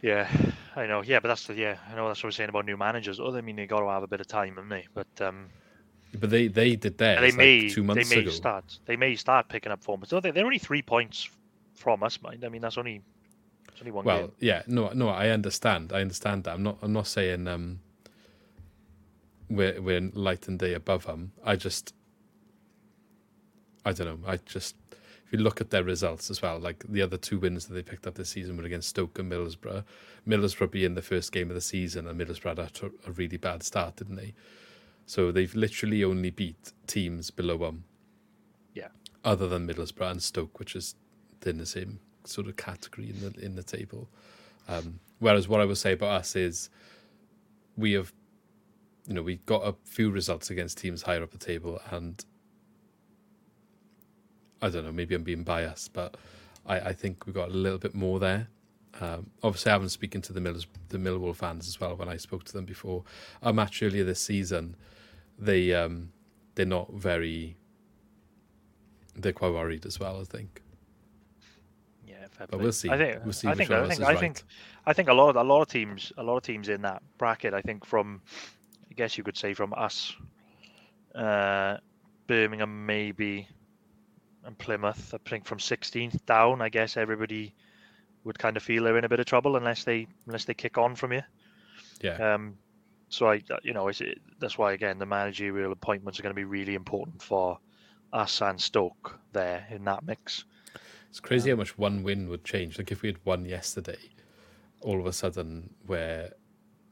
[0.00, 0.30] Yeah,
[0.76, 1.02] I know.
[1.02, 1.76] Yeah, but that's the yeah.
[1.90, 3.18] I know that's what we're saying about new managers.
[3.18, 4.86] Oh, I mean, they got to have a bit of time, haven't they?
[4.94, 5.48] But um,
[6.20, 7.20] but they they did theirs.
[7.20, 8.30] They may like two months they may ago.
[8.30, 8.78] start.
[8.86, 10.04] They may start picking up form.
[10.06, 11.28] So they, they're only three points
[11.74, 12.44] from us, mind.
[12.44, 13.02] I mean, that's only
[13.72, 14.04] it's only one.
[14.04, 14.32] Well, game.
[14.38, 15.92] yeah, no, no, I understand.
[15.92, 16.54] I understand that.
[16.54, 16.78] I'm not.
[16.82, 17.80] I'm not saying um,
[19.48, 21.32] we're we're light and day above them.
[21.44, 21.94] I just,
[23.84, 24.30] I don't know.
[24.30, 24.76] I just
[25.28, 27.82] if you look at their results as well, like the other two wins that they
[27.82, 29.84] picked up this season were against Stoke and Middlesbrough.
[30.26, 33.96] Middlesbrough being the first game of the season, and Middlesbrough had a really bad start,
[33.96, 34.32] didn't they?
[35.04, 37.84] So they've literally only beat teams below them.
[38.72, 38.88] Yeah.
[39.22, 40.94] Other than Middlesbrough and Stoke, which is
[41.44, 44.08] in the same sort of category in the in the table.
[44.66, 46.70] Um, whereas what I would say about us is
[47.76, 48.12] we have,
[49.08, 52.22] you know, we got a few results against teams higher up the table, and
[54.60, 56.16] I don't know, maybe I'm being biased, but
[56.66, 58.48] I, I think we got a little bit more there.
[59.00, 62.18] Um, obviously, I've been speaking to the Millers, the Millwall fans as well when I
[62.18, 63.02] spoke to them before
[63.42, 64.76] a match earlier this season.
[65.38, 66.12] They um,
[66.54, 67.56] they're not very.
[69.14, 70.20] They're quite worried as well.
[70.20, 70.62] I think.
[72.06, 72.90] Yeah, but we'll see.
[72.90, 73.24] I think.
[73.24, 73.70] We'll see I think.
[73.70, 74.00] I think.
[74.00, 74.18] I right.
[74.18, 74.42] think.
[74.84, 77.02] I think a lot of a lot of teams, a lot of teams in that
[77.18, 77.54] bracket.
[77.54, 78.20] I think from,
[78.98, 80.14] guess you could say from us,
[81.14, 81.76] uh,
[82.26, 83.48] Birmingham maybe
[84.44, 85.14] and Plymouth.
[85.14, 87.54] I think from 16th down, I guess everybody
[88.24, 90.76] would kind of feel they're in a bit of trouble unless they unless they kick
[90.76, 91.26] on from here.
[92.00, 92.34] Yeah.
[92.34, 92.58] Um.
[93.10, 96.40] So I, you know, it's, it, that's why again the managerial appointments are going to
[96.40, 97.58] be really important for
[98.12, 100.44] us and Stoke there in that mix.
[101.08, 102.76] It's crazy um, how much one win would change.
[102.76, 104.10] Like if we had won yesterday,
[104.80, 106.32] all of a sudden we're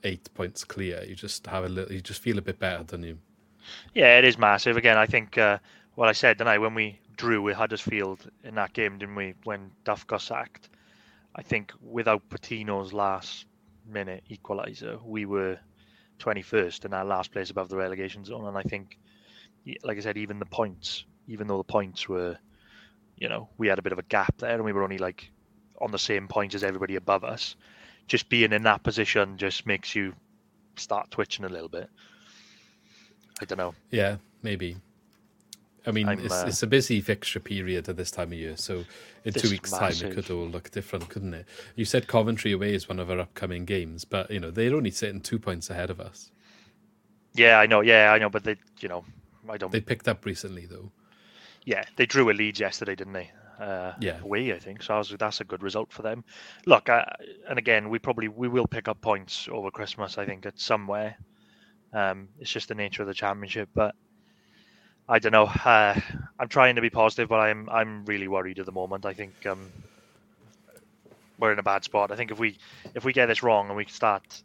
[0.07, 1.05] eight points clear.
[1.05, 1.93] You just have a little.
[1.93, 3.19] You just feel a bit better, don't you?
[3.95, 4.77] Yeah, it is massive.
[4.77, 5.59] Again, I think uh,
[5.95, 9.35] what I said tonight when we drew with Huddersfield in that game, didn't we?
[9.45, 10.69] When Duff got sacked,
[11.35, 13.47] I think without Patino's last
[13.87, 15.59] minute equaliser, we were
[16.19, 18.47] 21st in our last place above the relegation zone.
[18.47, 18.99] And I think,
[19.83, 22.39] like I said, even the points, even though the points were,
[23.17, 25.31] you know, we had a bit of a gap there, and we were only like
[25.81, 27.57] on the same point as everybody above us.
[28.07, 30.15] Just being in that position just makes you
[30.77, 31.89] start twitching a little bit.
[33.41, 33.75] I don't know.
[33.91, 34.77] Yeah, maybe.
[35.87, 38.85] I mean, it's, uh, it's, a busy fixture period at this time of year, so
[39.25, 40.01] in two weeks' massive.
[40.01, 41.47] time it could all look different, couldn't it?
[41.77, 44.91] You said Coventry away is one of our upcoming games, but you know they're only
[44.91, 46.33] sitting two points ahead of us.
[47.35, 47.83] Yeah, I know.
[47.83, 49.05] Yeah, I know, but they, you know,
[49.49, 49.71] I don't.
[49.71, 50.91] They picked up recently, though.
[51.65, 53.31] Yeah, they drew a lead yesterday, didn't they?
[53.59, 54.83] Uh, yeah, away, I think.
[54.83, 56.25] So was, that's a good result for them.
[56.67, 57.05] Look, uh,
[57.49, 60.19] and again, we probably we will pick up points over Christmas.
[60.19, 61.17] I think at somewhere.
[61.93, 63.95] Um, it's just the nature of the championship, but
[65.09, 65.45] I don't know.
[65.45, 65.99] Uh,
[66.39, 69.07] I'm trying to be positive, but I'm I'm really worried at the moment.
[69.07, 69.71] I think um,
[71.39, 72.11] we're in a bad spot.
[72.11, 72.59] I think if we
[72.95, 74.43] if we get this wrong and we start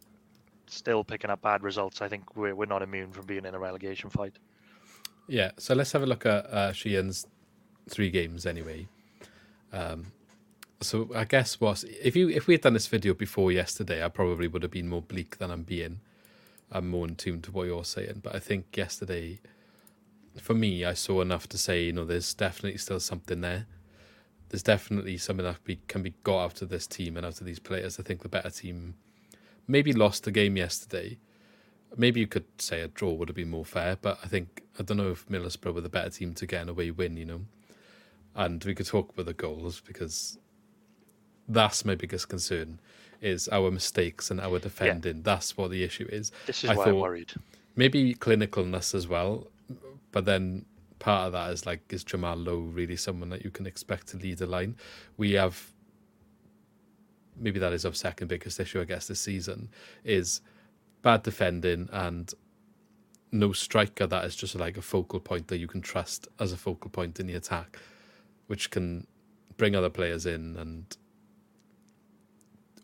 [0.66, 3.58] still picking up bad results, I think we're we're not immune from being in a
[3.58, 4.38] relegation fight.
[5.26, 5.50] Yeah.
[5.58, 7.26] So let's have a look at uh, Sheehan's
[7.88, 8.88] three games anyway.
[9.72, 10.12] Um,
[10.80, 14.08] so I guess was if you if we had done this video before yesterday, I
[14.08, 16.00] probably would have been more bleak than I'm being.
[16.70, 19.40] I'm more in tune to what you're saying, but I think yesterday
[20.40, 23.66] for me, I saw enough to say, you know, there's definitely still something there.
[24.48, 27.46] There's definitely something that be, can be got out of this team and out of
[27.46, 27.98] these players.
[27.98, 28.94] I think the better team
[29.66, 31.18] maybe lost the game yesterday.
[31.96, 34.82] Maybe you could say a draw would have been more fair, but I think I
[34.82, 37.40] don't know if Middlesbrough were the better team to get an away win, you know.
[38.34, 40.38] And we could talk about the goals because
[41.48, 42.80] that's my biggest concern
[43.20, 45.16] is our mistakes and our defending.
[45.16, 45.22] Yeah.
[45.24, 46.32] That's what the issue is.
[46.46, 47.32] This is I why I'm worried.
[47.76, 49.48] Maybe clinicalness as well.
[50.10, 50.64] But then
[50.98, 54.16] part of that is like, is Jamal Lowe really someone that you can expect to
[54.16, 54.76] lead a line?
[55.16, 55.72] We have
[57.38, 59.70] maybe that is our second biggest issue, I guess, this season
[60.04, 60.40] is
[61.02, 62.32] bad defending and
[63.32, 66.56] no striker that is just like a focal point that you can trust as a
[66.56, 67.78] focal point in the attack,
[68.52, 69.06] which can
[69.56, 70.98] bring other players in and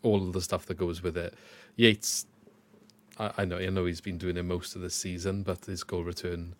[0.01, 1.35] all the stuff that goes with it.
[1.75, 2.25] Yates,
[3.19, 5.83] I, I know, I know he's been doing it most of the season, but his
[5.83, 6.55] goal return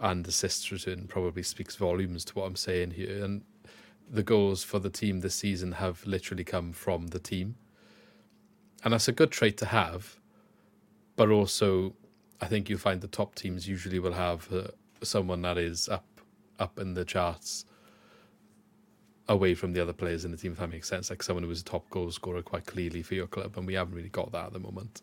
[0.00, 3.24] and assist return probably speaks volumes to what I'm saying here.
[3.24, 3.42] And
[4.10, 7.54] the goals for the team this season have literally come from the team.
[8.82, 10.18] And that's a good trait to have.
[11.14, 11.94] But also,
[12.40, 14.62] I think you find the top teams usually will have uh,
[15.04, 16.06] someone that is up
[16.58, 17.64] up in the charts
[19.28, 21.10] away from the other players in the team, if that makes sense.
[21.10, 23.56] Like someone who was a top goal scorer quite clearly for your club.
[23.56, 25.02] And we haven't really got that at the moment.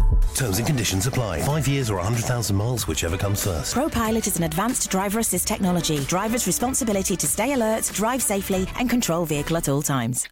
[0.35, 1.41] Terms and conditions apply.
[1.41, 3.75] Five years or 100,000 miles, whichever comes first.
[3.75, 5.99] ProPilot is an advanced driver assist technology.
[6.05, 10.27] Driver's responsibility to stay alert, drive safely, and control vehicle at all times.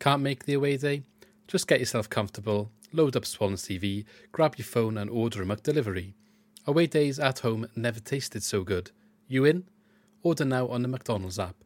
[0.00, 1.02] Can't make the away day?
[1.48, 6.14] Just get yourself comfortable, load up Swans TV, grab your phone, and order a McDelivery.
[6.66, 8.90] Away days at home never tasted so good.
[9.28, 9.64] You in?
[10.22, 11.56] Order now on the McDonald's app.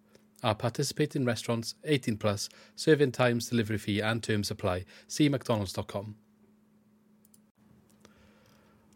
[0.43, 4.87] Our participating restaurants, 18 plus, serving times, delivery fee, and terms apply.
[5.07, 6.17] See McDonald's.com.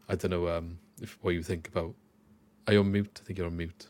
[0.09, 1.95] I don't know um, if what you think about.
[2.67, 3.21] Are you on mute?
[3.23, 3.87] I think you're on mute.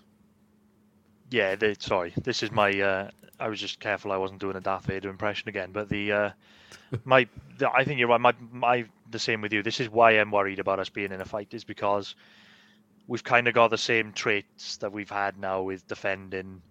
[1.31, 2.12] Yeah, the, sorry.
[2.23, 2.71] This is my.
[2.81, 5.71] Uh, I was just careful I wasn't doing a Darth Vader impression again.
[5.73, 6.31] But the uh,
[7.05, 8.21] my, the, I think you're right.
[8.21, 9.62] My, my, the same with you.
[9.62, 11.55] This is why I'm worried about us being in a fight.
[11.55, 12.14] Is because
[13.07, 16.62] we've kind of got the same traits that we've had now with defending.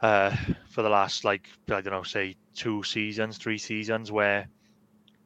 [0.00, 0.34] Uh,
[0.68, 4.48] for the last like I don't know, say two seasons, three seasons, where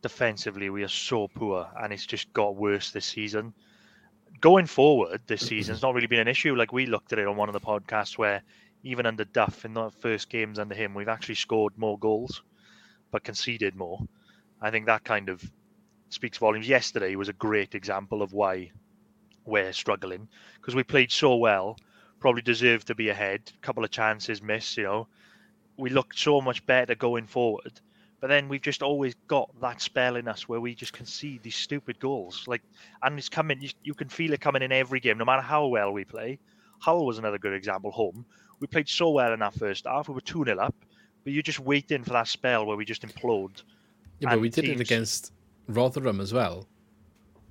[0.01, 3.53] defensively we are so poor, and it's just got worse this season.
[4.41, 6.55] Going forward, this season's not really been an issue.
[6.57, 8.43] Like we looked at it on one of the podcasts where
[8.83, 12.43] even under Duff in the first games under him, we've actually scored more goals,
[13.11, 14.01] but conceded more.
[14.61, 15.43] I think that kind of
[16.09, 16.69] speaks volumes.
[16.69, 18.73] Yesterday was a great example of why
[19.45, 20.29] we're struggling
[20.61, 21.77] because we played so well,
[22.23, 23.43] probably deserved to be ahead.
[23.55, 25.07] A couple of chances missed, you know.
[25.77, 27.73] We looked so much better going forward,
[28.21, 31.57] but then we've just always got that spell in us where we just concede these
[31.57, 32.45] stupid goals.
[32.47, 32.63] Like,
[33.03, 33.61] and it's coming.
[33.61, 36.39] You, you can feel it coming in every game, no matter how well we play.
[36.79, 37.91] Hull was another good example.
[37.91, 38.25] Home,
[38.61, 40.09] we played so well in that first half.
[40.09, 40.75] We were two 0 up,
[41.25, 43.63] but you're just waiting for that spell where we just implode.
[44.21, 45.33] Yeah, but we did teams- it against
[45.69, 46.69] Rotherham as well.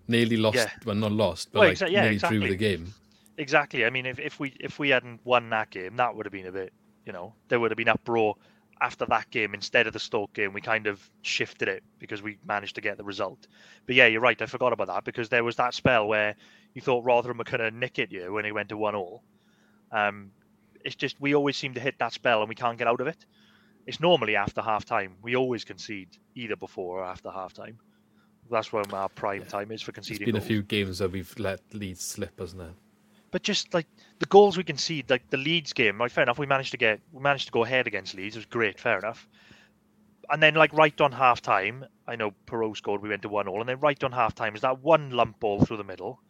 [0.08, 0.70] Nearly lost, Yeah.
[0.86, 2.40] well, not lost, but Well, like exa- yeah, nearly exactly.
[2.40, 2.94] drew the game.
[3.42, 3.86] Exactly.
[3.86, 6.46] I mean, if, if we if we hadn't won that game, that would have been
[6.46, 6.72] a bit,
[7.08, 8.36] you know, there would have been uproar
[8.80, 10.54] after that game instead of the Stoke game.
[10.54, 13.48] We kind of shifted it because we managed to get the result.
[13.88, 14.40] But yeah, you're right.
[14.40, 16.36] I forgot about that because there was that spell where
[16.76, 19.24] you thought Rotherham were going to nick it you when it went to one all.
[19.92, 20.30] Um,
[20.86, 23.08] it's just we always seem to hit that spell and we can't get out of
[23.08, 23.26] it.
[23.88, 25.16] It's normally after half time.
[25.24, 27.80] We always concede either before or after half time.
[28.52, 30.28] That's when our prime time is for conceding.
[30.28, 32.74] It's been a few games that we've let leads slip, hasn't there?
[33.32, 33.88] But just like
[34.20, 36.12] the goals we concede, like the Leeds game, right?
[36.12, 36.38] Fair enough.
[36.38, 38.36] We managed to get, we managed to go ahead against Leeds.
[38.36, 38.80] It was great.
[38.80, 39.28] Fair enough.
[40.30, 43.02] And then, like right on half time, I know Piroe scored.
[43.02, 45.40] We went to one all, and then right on half time is that one lump
[45.40, 46.22] ball through the middle,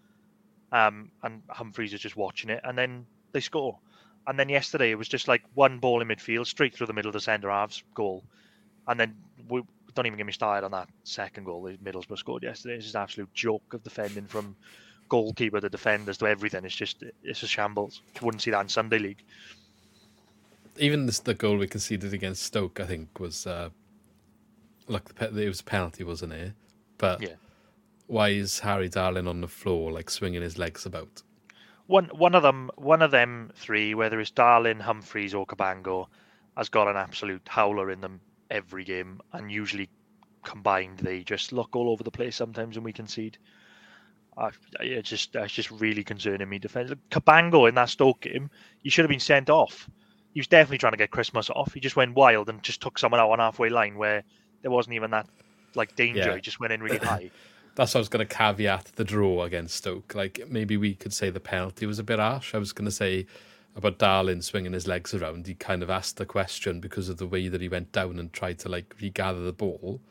[0.71, 3.77] um, and Humphreys is just watching it, and then they score.
[4.25, 7.09] And then yesterday it was just like one ball in midfield, straight through the middle
[7.09, 8.23] of the centre halves, goal.
[8.87, 9.15] And then
[9.49, 9.61] we
[9.93, 12.75] don't even get me started on that second goal that Middlesbrough scored yesterday.
[12.75, 14.55] It's just an absolute joke of defending from
[15.11, 16.63] goalkeeper to defenders to everything.
[16.63, 18.01] It's just it's a shambles.
[18.15, 19.23] You wouldn't see that in Sunday League.
[20.77, 23.69] Even this, the goal we conceded against Stoke, I think, was uh,
[24.87, 26.53] look, the it was a penalty, wasn't it?
[26.97, 27.35] But Yeah.
[28.07, 31.23] why is Harry Darling on the floor, like swinging his legs about?
[31.87, 36.07] One one of them one of them three, whether it's Darling, Humphreys or Cabango,
[36.55, 39.89] has got an absolute howler in them every game, and usually
[40.43, 43.37] combined they just look all over the place sometimes when we concede.
[44.37, 46.59] I, it's just that's just really concerning me.
[46.59, 48.49] Defense Cabango in that Stoke game,
[48.81, 49.89] he should have been sent off.
[50.33, 51.73] He was definitely trying to get Christmas off.
[51.73, 54.23] He just went wild and just took someone out on halfway line where
[54.61, 55.27] there wasn't even that
[55.75, 56.21] like danger.
[56.21, 56.35] Yeah.
[56.35, 57.31] He just went in really high.
[57.75, 60.15] That's what I was going to caveat the draw against Stoke.
[60.15, 62.55] Like maybe we could say the penalty was a bit harsh.
[62.55, 63.25] I was going to say
[63.75, 65.47] about Darling swinging his legs around.
[65.47, 68.31] He kind of asked the question because of the way that he went down and
[68.31, 70.01] tried to like regather the ball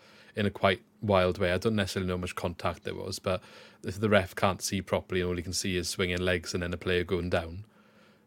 [0.40, 1.52] in a quite wild way.
[1.52, 3.42] I don't necessarily know how much contact there was, but
[3.84, 6.62] if the ref can't see properly and all he can see is swinging legs and
[6.62, 7.66] then a player going down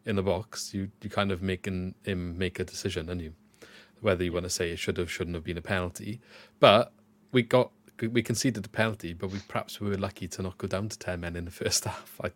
[0.06, 3.32] in the box, you you kind of making him make a decision, and you
[4.00, 6.20] whether you want to say it should have shouldn't have been a penalty,
[6.60, 6.92] but
[7.32, 10.68] we got we conceded a penalty, but we perhaps we were lucky to not go
[10.68, 12.20] down to ten men in the first half.
[12.22, 12.34] Like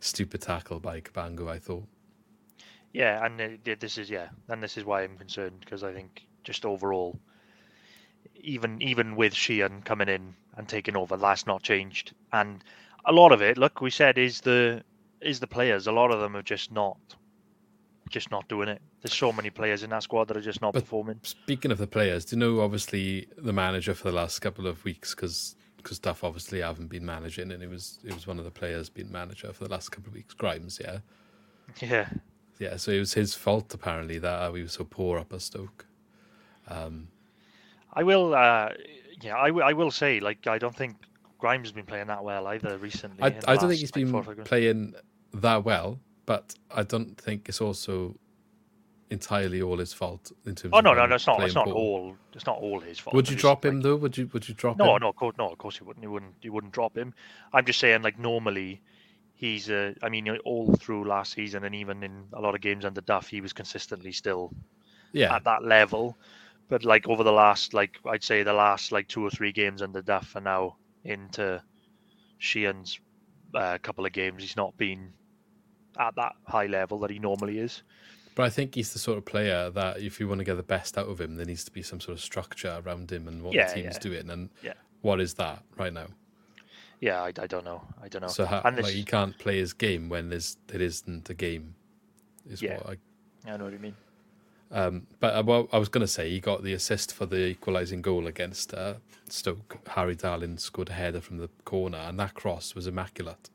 [0.00, 1.86] stupid tackle by Cabango, I thought.
[2.92, 6.26] Yeah, and uh, this is yeah, and this is why I'm concerned because I think
[6.44, 7.18] just overall,
[8.40, 12.14] even even with Sheehan coming in and taking over, that's not changed.
[12.32, 12.62] And
[13.04, 14.82] a lot of it, look, we said is the
[15.20, 15.86] is the players.
[15.86, 16.96] A lot of them are just not
[18.08, 18.80] just not doing it.
[19.02, 21.20] There's so many players in that squad that are just not But- performing.
[21.22, 24.84] Speaking of the players, do you know obviously the manager for the last couple of
[24.84, 28.44] weeks because because Duff obviously haven't been managing and it was it was one of
[28.44, 30.34] the players being manager for the last couple of weeks.
[30.34, 30.98] Grimes, yeah,
[31.80, 32.08] Yeah,
[32.58, 32.76] yeah.
[32.76, 35.86] So it was his fault apparently that uh, we were so poor up at Stoke.
[36.66, 37.08] Um,
[37.92, 38.34] I will.
[38.34, 38.70] Uh,
[39.20, 40.96] yeah, I, will- I will say, like, I don't think
[41.38, 43.22] Grimes has been playing that well either recently.
[43.22, 44.48] I, I don't think he's like, been four or five games.
[44.48, 44.94] playing
[45.34, 48.14] that well, but I don't think it's also
[49.10, 50.72] entirely all his fault in terms.
[50.76, 51.42] Oh no, no, no, it's not.
[51.42, 51.74] It's not poor.
[51.74, 52.16] all.
[52.34, 53.14] It's not all his fault.
[53.14, 53.96] Would you drop like- him though?
[53.96, 55.02] Would you Would you drop No, him?
[55.02, 56.02] no, of course, no, of course you wouldn't.
[56.02, 56.34] You wouldn't.
[56.42, 57.14] You wouldn't drop him.
[57.52, 58.80] I'm just saying, like normally,
[59.34, 59.70] he's.
[59.70, 63.00] Uh, I mean, all through last season and even in a lot of games under
[63.00, 64.52] Duff, he was consistently still
[65.12, 66.16] Yeah, at that level.
[66.68, 69.82] But like over the last, like I'd say, the last like two or three games
[69.82, 71.62] under Duff, and now into
[72.38, 73.00] Sheehan's
[73.54, 75.12] uh, couple of games, he's not been
[75.98, 77.82] at that high level that he normally is.
[78.34, 80.62] but I think he's the sort of player that if you want to get the
[80.62, 83.42] best out of him, there needs to be some sort of structure around him and
[83.42, 83.98] what Yeah, the team's yeah.
[83.98, 84.30] doing.
[84.30, 84.74] And Yeah.
[85.02, 86.06] what is that right now?
[87.00, 87.82] Yeah, I, I don't know.
[88.02, 88.28] I don't know.
[88.34, 91.74] So how, and like he can't play his game when there's there isn't a game.
[92.50, 92.76] Is Yeah.
[92.76, 92.96] what I
[93.46, 93.96] I know what you mean.
[94.70, 97.46] Um, but uh, well, I was going to say he got the assist for the
[97.46, 98.94] equalising goal against uh,
[99.28, 99.78] Stoke.
[99.88, 103.48] Harry Darling scored a header from the corner, and that cross was immaculate.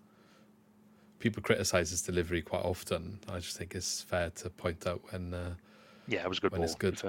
[1.20, 3.20] People criticise his delivery quite often.
[3.30, 5.54] I just think it's fair to point out when uh,
[6.08, 6.66] Yeah, it was a good When ball.
[6.66, 7.02] it's good.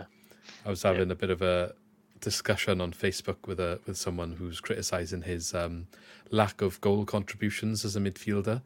[0.66, 1.74] I was having a bit of a
[2.20, 5.86] discussion on Facebook with a with someone who's criticising his um,
[6.30, 8.60] lack of goal contributions as a midfielder,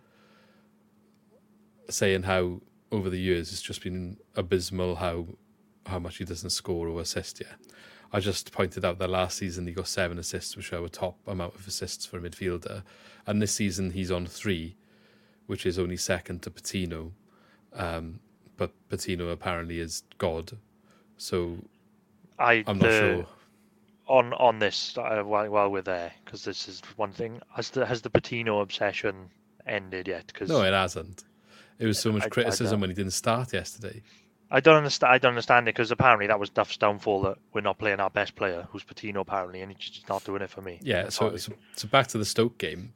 [1.89, 2.61] saying how
[2.91, 5.26] over the years it's just been abysmal how
[5.86, 7.41] how much he doesn't score or assist.
[7.41, 7.55] Yeah,
[8.12, 11.16] I just pointed out that last season he got seven assists, which are a top
[11.26, 12.82] amount of assists for a midfielder,
[13.26, 14.76] and this season he's on three,
[15.47, 17.12] which is only second to Patino.
[17.74, 18.20] Um,
[18.57, 20.57] but Patino apparently is God,
[21.16, 21.59] so
[22.39, 23.26] I I'm not the- sure.
[24.09, 27.41] on on this uh, while, while we're there because this is one thing.
[27.55, 29.30] Has the has the Patino obsession
[29.66, 30.26] ended yet?
[30.28, 31.24] Because No, it hasn't.
[31.79, 34.03] It was so much I- I criticism don't- when he didn't start yesterday.
[34.51, 35.12] I don't understand.
[35.12, 38.09] I don't understand it because apparently that was Duff's downfall that we're not playing our
[38.09, 40.79] best player, who's Patino apparently, and he's just not doing it for me.
[40.83, 42.95] Yeah, so, so so back to the Stoke game.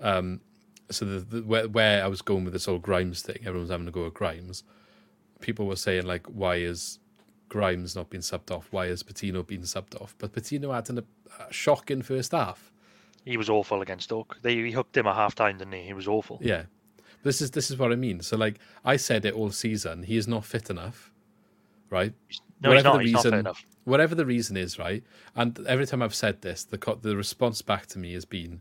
[0.00, 0.42] Um,
[0.90, 3.86] so the, the where, where I was going with this whole Grimes thing, everyone's having
[3.86, 4.62] to go at Grimes.
[5.40, 6.98] People were saying like, why is
[7.48, 8.68] Grimes not being subbed off?
[8.70, 10.14] Why is Patino being subbed off?
[10.18, 12.70] But Patino had an, a shocking first half.
[13.24, 14.36] he was awful against Stoke.
[14.42, 15.82] They he hooked him at half time, didn't he?
[15.84, 16.38] He was awful.
[16.42, 16.64] Yeah,
[17.24, 18.20] this is this is what I mean.
[18.20, 21.10] So like I said it all season, he is not fit enough,
[21.90, 22.12] right?
[22.60, 23.02] No, he's not.
[23.02, 23.66] He's not fit enough.
[23.84, 25.02] whatever the reason is, right?
[25.34, 28.60] And every time I've said this, the co- the response back to me has been,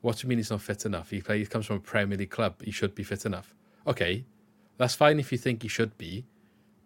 [0.00, 1.10] "What do you mean he's not fit enough?
[1.10, 2.62] He play, he comes from a Premier League club.
[2.62, 3.54] He should be fit enough."
[3.86, 4.24] Okay,
[4.78, 6.24] that's fine if you think he should be,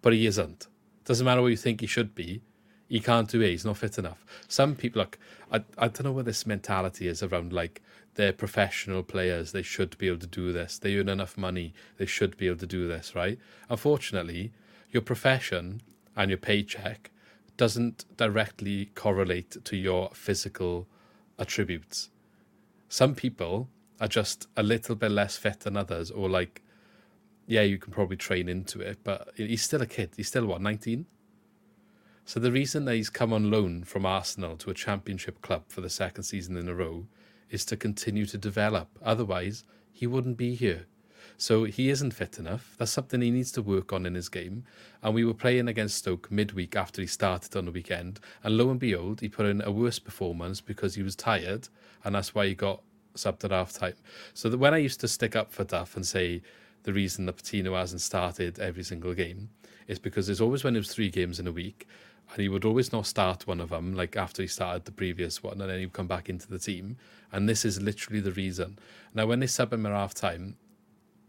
[0.03, 0.67] but he isn't.
[1.05, 2.43] Doesn't matter what you think he should be.
[2.89, 3.51] He can't do it.
[3.51, 4.25] He's not fit enough.
[4.49, 5.19] Some people look.
[5.53, 7.83] I I don't know what this mentality is around like
[8.17, 9.53] they're professional players.
[9.53, 10.79] They should be able to do this.
[10.79, 11.73] They earn enough money.
[11.99, 13.39] They should be able to do this, right?
[13.71, 14.53] Unfortunately,
[14.91, 15.83] your profession
[16.17, 17.11] and your paycheck
[17.57, 20.87] doesn't directly correlate to your physical
[21.39, 22.11] attributes.
[22.89, 23.69] Some people
[24.01, 26.63] are just a little bit less fit than others, or like,
[27.47, 30.11] yeah, you can probably train into it, but he's still a kid.
[30.17, 31.07] He's still what, 19?
[32.25, 35.81] So the reason that he's come on loan from Arsenal to a championship club for
[35.81, 37.07] the second season in a row
[37.51, 38.89] is to continue to develop.
[39.03, 40.87] Otherwise, he wouldn't be here.
[41.39, 42.75] So he isn't fit enough.
[42.79, 44.65] That's something he needs to work on in his game.
[45.03, 48.21] And we were playing against Stoke midweek after he started on the weekend.
[48.43, 51.69] And lo and behold, he put in a worse performance because he was tired.
[52.05, 52.81] And that's why he got
[53.15, 53.95] subbed at half time.
[54.33, 56.43] So that when I used to stick up for Duff and say
[56.85, 59.51] the reason that Patino hasn't started every single game
[59.89, 61.87] is because there's always when it was three games in a week.
[62.31, 65.43] And he would always not start one of them, like after he started the previous
[65.43, 66.97] one, and then he'd come back into the team.
[67.33, 68.79] And this is literally the reason.
[69.15, 70.57] Now, when they sub him at half time,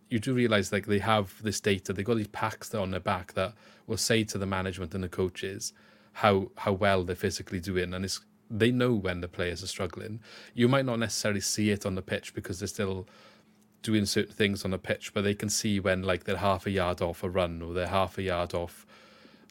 [0.09, 3.33] you do realize like they have this data they got these packs on their back
[3.33, 3.53] that
[3.85, 5.73] will say to the management and the coaches
[6.13, 10.19] how how well they're physically doing and it's they know when the players are struggling
[10.53, 13.07] you might not necessarily see it on the pitch because they're still
[13.81, 16.71] doing certain things on the pitch but they can see when like they're half a
[16.71, 18.85] yard off a run or they're half a yard off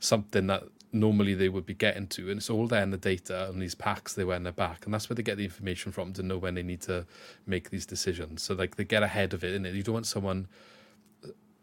[0.00, 0.64] something that
[1.00, 3.74] normally they would be getting to and it's all there in the data and these
[3.74, 6.22] packs they wear in their back and that's where they get the information from to
[6.22, 7.06] know when they need to
[7.46, 10.48] make these decisions so like they get ahead of it and you don't want someone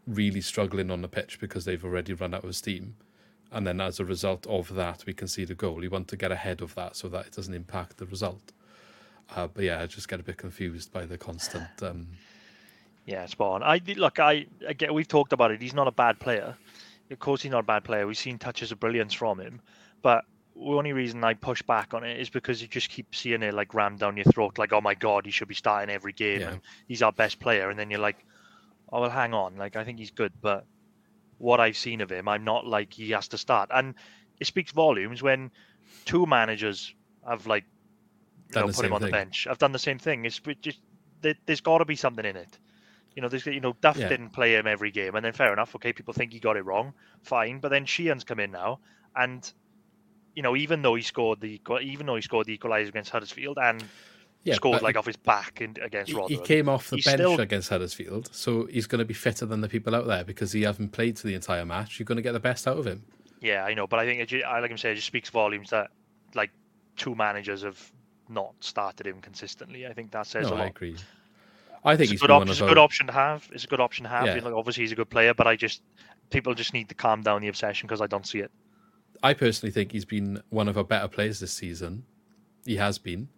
[0.06, 2.96] really struggling on the pitch because they've already run out of steam
[3.52, 6.16] and then as a result of that we can see the goal you want to
[6.16, 8.52] get ahead of that so that it doesn't impact the result
[9.34, 12.06] uh, but yeah i just get a bit confused by the constant um,
[13.06, 13.62] Yeah, spot on.
[13.62, 14.18] I look.
[14.18, 15.60] I again, we've talked about it.
[15.60, 16.56] He's not a bad player.
[17.10, 18.06] Of course, he's not a bad player.
[18.06, 19.60] We've seen touches of brilliance from him,
[20.02, 20.24] but
[20.56, 23.54] the only reason I push back on it is because you just keep seeing it
[23.54, 26.40] like rammed down your throat, like, oh my god, he should be starting every game,
[26.40, 26.50] Yeah.
[26.52, 28.24] and he's our best player, and then you're like,
[28.92, 30.64] oh well, hang on, like I think he's good, but
[31.38, 33.94] what I've seen of him, I'm not like he has to start, and
[34.40, 35.50] it speaks volumes when
[36.04, 36.94] two managers
[37.28, 37.64] have like
[38.48, 39.46] you Done know put him on the bench.
[39.50, 40.24] I've done the same thing.
[40.24, 40.80] It's just
[41.46, 42.58] there's got to be something in it.
[43.14, 44.08] You know, there's you know Duff Yeah.
[44.08, 45.74] didn't play him every game, and then fair enough.
[45.76, 47.60] Okay, people think he got it wrong, fine.
[47.60, 48.80] But then Sheehan's come in now,
[49.14, 49.50] and
[50.34, 53.56] you know, even though he scored the even though he scored the equaliser against Huddersfield
[53.62, 53.84] and
[54.42, 57.20] Yeah, scored like he- off his back in, against He, he came off the bench
[57.20, 60.50] still- against Huddersfield, so he's going to be fitter than the people out there because
[60.52, 61.98] he hasn't played for the entire match.
[62.00, 63.04] You're going to get the best out of him.
[63.40, 65.70] Yeah, I know, but I think it, I like him say it just speaks volumes
[65.70, 65.90] that
[66.34, 66.50] like
[66.96, 67.92] two managers have
[68.28, 69.86] not started him consistently.
[69.86, 70.68] I think that says No, a I lot.
[70.70, 70.96] agree.
[71.84, 72.46] I think It's a he's good been option.
[72.48, 73.48] one It's a good option to have.
[73.52, 74.26] It's a good option to have.
[74.26, 74.34] Yeah.
[74.36, 75.82] You know, obviously, he's a good player, but I just
[76.30, 78.50] people just need to calm down the obsession because I don't see it.
[79.22, 82.04] I personally think he's been one of our better players this season.
[82.66, 83.28] He has been,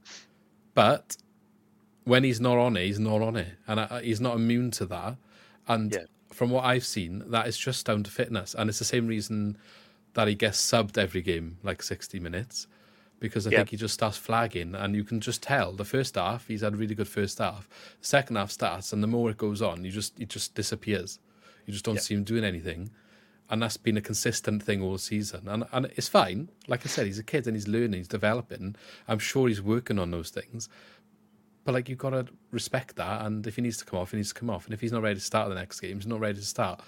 [0.74, 1.16] but
[2.04, 4.86] when he's not on it, he's not on it, and I, he's not immune to
[4.86, 5.16] that.
[5.66, 6.04] And Yeah.
[6.32, 9.58] from what I've seen, that is just down to fitness, and it's the same reason
[10.14, 12.68] that he gets subbed every game, like sixty minutes,
[13.18, 13.58] because I Yeah.
[13.58, 16.74] think he just starts flagging, and you can just tell the first half he's had
[16.74, 17.68] a really good first half.
[18.00, 21.18] Second half starts, and the more it goes on, you just he just disappears.
[21.66, 22.00] You just don't Yeah.
[22.02, 22.90] see him doing anything
[23.48, 25.46] and that's been a consistent thing all season.
[25.46, 26.48] And and it's fine.
[26.66, 28.74] Like I said, he's a kid and he's learning, he's developing.
[29.06, 30.68] I'm sure he's working on those things.
[31.64, 33.24] But like you've got to respect that.
[33.24, 34.64] And if he needs to come off, he needs to come off.
[34.66, 36.80] And if he's not ready to start the next game, he's not ready to start.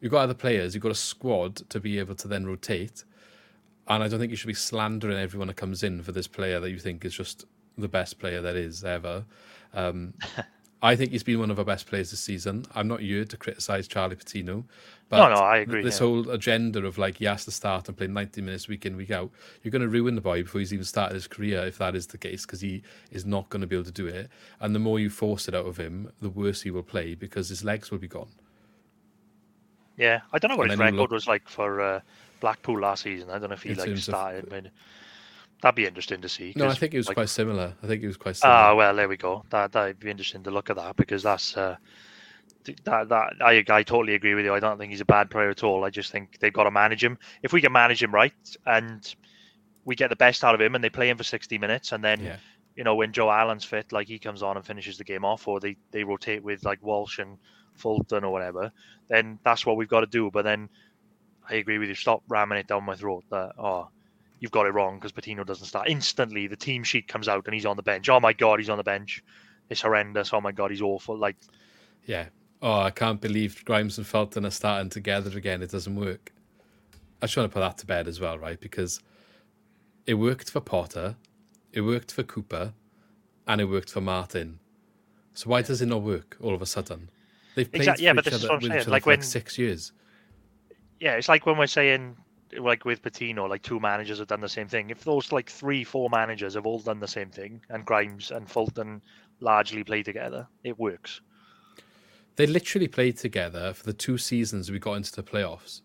[0.00, 0.74] You've got other players.
[0.74, 3.04] You've got a squad to be able to then rotate.
[3.88, 6.58] And I don't think you should be slandering everyone that comes in for this player
[6.60, 7.44] that you think is just
[7.78, 9.24] the best player that is ever.
[9.74, 10.14] Um,
[10.82, 12.66] I think he's been one of our best players this season.
[12.74, 14.64] I'm not here to criticise Charlie Patino,
[15.08, 16.06] but No, no, I agree, This yeah.
[16.06, 19.10] whole agenda of like he has to start and play 90 minutes week in week
[19.10, 19.30] out,
[19.62, 22.08] you're going to ruin the boy before he's even started his career if that is
[22.08, 24.28] the case because he is not going to be able to do it.
[24.60, 27.48] And the more you force it out of him, the worse he will play because
[27.48, 28.28] his legs will be gone.
[29.96, 32.00] Yeah, I don't know what And his record look- was like for uh,
[32.40, 33.30] Blackpool last season.
[33.30, 34.48] I don't know if he In like terms of- started.
[34.48, 34.66] But
[35.62, 36.52] that'd be interesting to see.
[36.56, 37.74] No, I think it was like, quite similar.
[37.82, 38.56] I think it was quite similar.
[38.58, 39.44] Ah, well, there we go.
[39.50, 41.76] That that'd be interesting to look at that because that's uh,
[42.84, 44.54] that that I I totally agree with you.
[44.54, 45.84] I don't think he's a bad player at all.
[45.84, 47.18] I just think they've got to manage him.
[47.42, 49.14] If we can manage him right and
[49.84, 52.02] we get the best out of him, and they play him for sixty minutes, and
[52.02, 52.36] then Yeah.
[52.74, 55.46] you know when Joe Allen's fit, like he comes on and finishes the game off,
[55.46, 57.38] or they they rotate with like Walsh and
[57.76, 58.72] Fulton or whatever,
[59.08, 60.30] then that's what we've got to do.
[60.30, 60.68] But then
[61.48, 61.94] I agree with you.
[61.94, 63.88] Stop ramming it down my throat that oh.
[64.38, 65.88] You've got it wrong because Patino doesn't start.
[65.88, 68.06] Instantly, the team sheet comes out and he's on the bench.
[68.10, 69.24] Oh my god, he's on the bench.
[69.70, 70.30] It's horrendous.
[70.34, 71.16] Oh my god, he's awful.
[71.16, 71.36] Like,
[72.04, 72.26] Yeah.
[72.60, 75.62] Oh, I can't believe Grimes and Fulton are starting together again.
[75.62, 76.34] It doesn't work.
[77.22, 78.60] I just want to put that to bed as well, right?
[78.60, 79.00] Because
[80.06, 81.16] it worked for Potter,
[81.72, 82.74] it worked for Cooper,
[83.46, 84.58] and it worked for Martin.
[85.32, 87.08] So why does it not work all of a sudden?
[87.54, 89.22] They've played Exact- yeah, for but each other, with each other like for like when-
[89.22, 89.92] six years.
[91.00, 92.16] Yeah, it's like when we're saying
[92.58, 94.90] like with Patino, like two managers have done the same thing.
[94.90, 98.48] If those like three, four managers have all done the same thing, and Grimes and
[98.48, 99.02] Fulton
[99.40, 101.20] largely play together, it works.
[102.36, 105.80] They literally played together for the two seasons we got into the playoffs.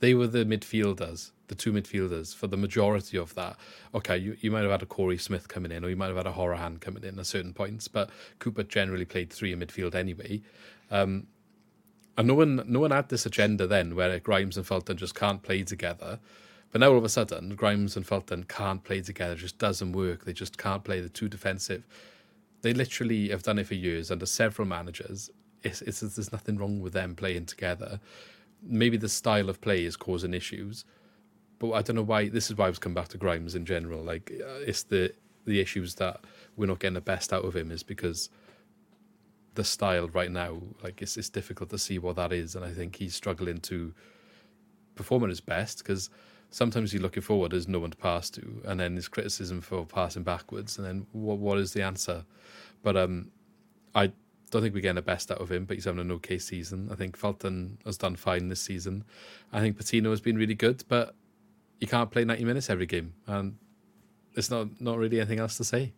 [0.00, 3.56] They were the midfielders, the two midfielders for the majority of that.
[3.94, 6.16] Okay, you, you might have had a Korey Smith coming in, or you might have
[6.16, 9.94] had a Hourihane coming in at certain points, but Cooper generally played three in midfield
[9.94, 10.42] anyway.
[10.90, 11.26] Um,
[12.16, 15.42] and no one, no one had this agenda then where Grimes and Fulton just can't
[15.42, 16.18] play together.
[16.72, 19.34] But now all of a sudden, Grimes and Fulton can't play together.
[19.34, 20.24] It just doesn't work.
[20.24, 21.00] They just can't play.
[21.00, 21.86] They're too defensive.
[22.62, 25.30] They literally have done it for years under several managers.
[25.62, 28.00] It's, it's, there's nothing wrong with them playing together.
[28.62, 30.84] Maybe the style of play is causing issues,
[31.58, 32.28] but I don't know why.
[32.28, 34.02] This is why I was coming back to Grimes in general.
[34.02, 35.12] Like uh, it's the
[35.44, 36.20] the issues that
[36.56, 38.28] we're not getting the best out of him is because
[39.56, 42.72] the style right now, like it's it's difficult to see what that is, and I
[42.72, 43.92] think he's struggling to
[44.94, 46.08] perform at his best because
[46.50, 49.84] sometimes you're looking forward, there's no one to pass to, and then there's criticism for
[49.84, 52.24] passing backwards, and then what what is the answer?
[52.82, 53.30] But um,
[53.94, 54.12] I
[54.50, 56.88] don't think we're getting the best out of him, but he's having an okay season.
[56.92, 59.04] I think Fulton has done fine this season.
[59.52, 61.14] I think Patino has been really good, but
[61.80, 63.56] you can't play 90 minutes every game, and
[64.34, 65.92] there's not not really anything else to say.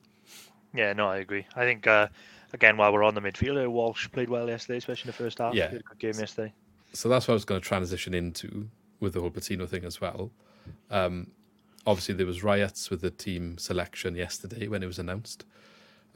[0.74, 1.46] Yeah, no, I agree.
[1.56, 2.08] I think uh,
[2.52, 5.54] again, while we're on the midfielder, Walsh played well yesterday, especially in the first half.
[5.54, 5.68] Yeah.
[5.68, 6.52] He had a good game yesterday.
[6.92, 8.68] so that's what I was going to transition into
[9.00, 10.30] with the whole Patino thing as well.
[10.90, 11.28] Um,
[11.86, 15.44] obviously, there was riots with the team selection yesterday when it was announced.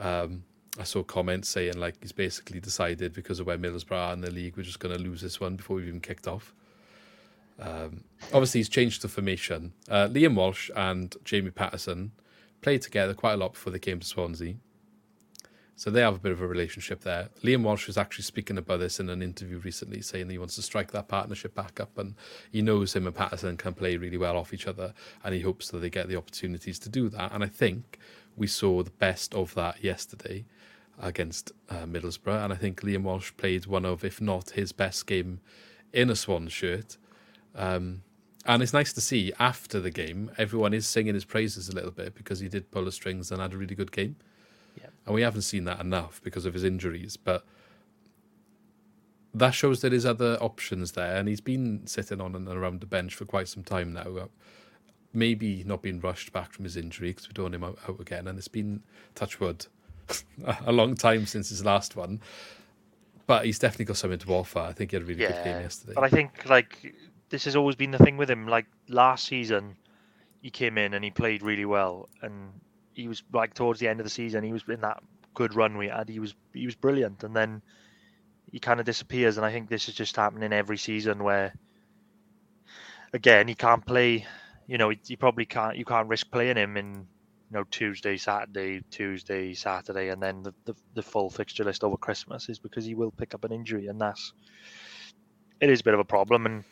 [0.00, 0.44] Um,
[0.78, 4.30] I saw comments saying like he's basically decided because of where Middlesbrough are in the
[4.30, 6.54] league, we're just going to lose this one before we've even kicked off.
[7.60, 9.72] Um, obviously, he's changed the formation.
[9.88, 12.12] Uh, Liam Walsh and Jamie Paterson
[12.62, 14.54] played together quite a lot before they came to Swansea.
[15.74, 17.30] So they have a bit of a relationship there.
[17.42, 20.62] Liam Walsh was actually speaking about this in an interview recently, saying he wants to
[20.62, 22.14] strike that partnership back up, and
[22.50, 24.94] he knows him and Paterson can play really well off each other,
[25.24, 27.32] and he hopes that they get the opportunities to do that.
[27.32, 27.98] And I think
[28.36, 30.44] we saw the best of that yesterday
[31.00, 35.06] against uh, Middlesbrough, and I think Liam Walsh played one of, if not his best
[35.06, 35.40] game
[35.92, 36.96] in a Swan shirt.
[37.54, 38.02] Um,
[38.44, 41.90] and it's nice to see after the game, everyone is singing his praises a little
[41.90, 44.16] bit because he did pull the strings and had a really good game.
[45.04, 45.08] Yeah.
[45.08, 47.44] And we haven't seen that enough because of his injuries, but
[49.34, 51.16] that shows that there's other options there.
[51.16, 54.16] And he's been sitting on and around the bench for quite some time now.
[54.16, 54.26] Uh,
[55.12, 58.00] maybe not being rushed back from his injury because we don't want him out, out
[58.00, 58.26] again.
[58.26, 58.82] And it's been,
[59.14, 59.66] touch wood,
[60.66, 62.20] a long time since his last one.
[63.26, 64.58] But he's definitely got something to offer.
[64.58, 65.92] I think he had a really good game yesterday.
[65.94, 66.94] But I think like
[67.30, 68.46] this has always been the thing with him.
[68.46, 69.76] Like last season,
[70.42, 72.52] he came in and he played really well, and
[72.94, 75.02] he was like towards the end of the season, he was in that
[75.34, 76.08] good run we had.
[76.08, 77.62] He was he was brilliant, and then
[78.50, 79.36] he kind of disappears.
[79.36, 81.54] And I think this is just happening every season where,
[83.12, 84.26] again, he can't play.
[84.66, 85.76] You know, he, probably can't.
[85.76, 90.54] You can't risk playing him in you know Tuesday, Saturday, Tuesday, Saturday, and then the,
[90.64, 93.88] the, the full fixture list over Christmas is because he will pick up an injury,
[93.88, 94.32] and that's
[95.60, 96.64] it is a bit of a problem, and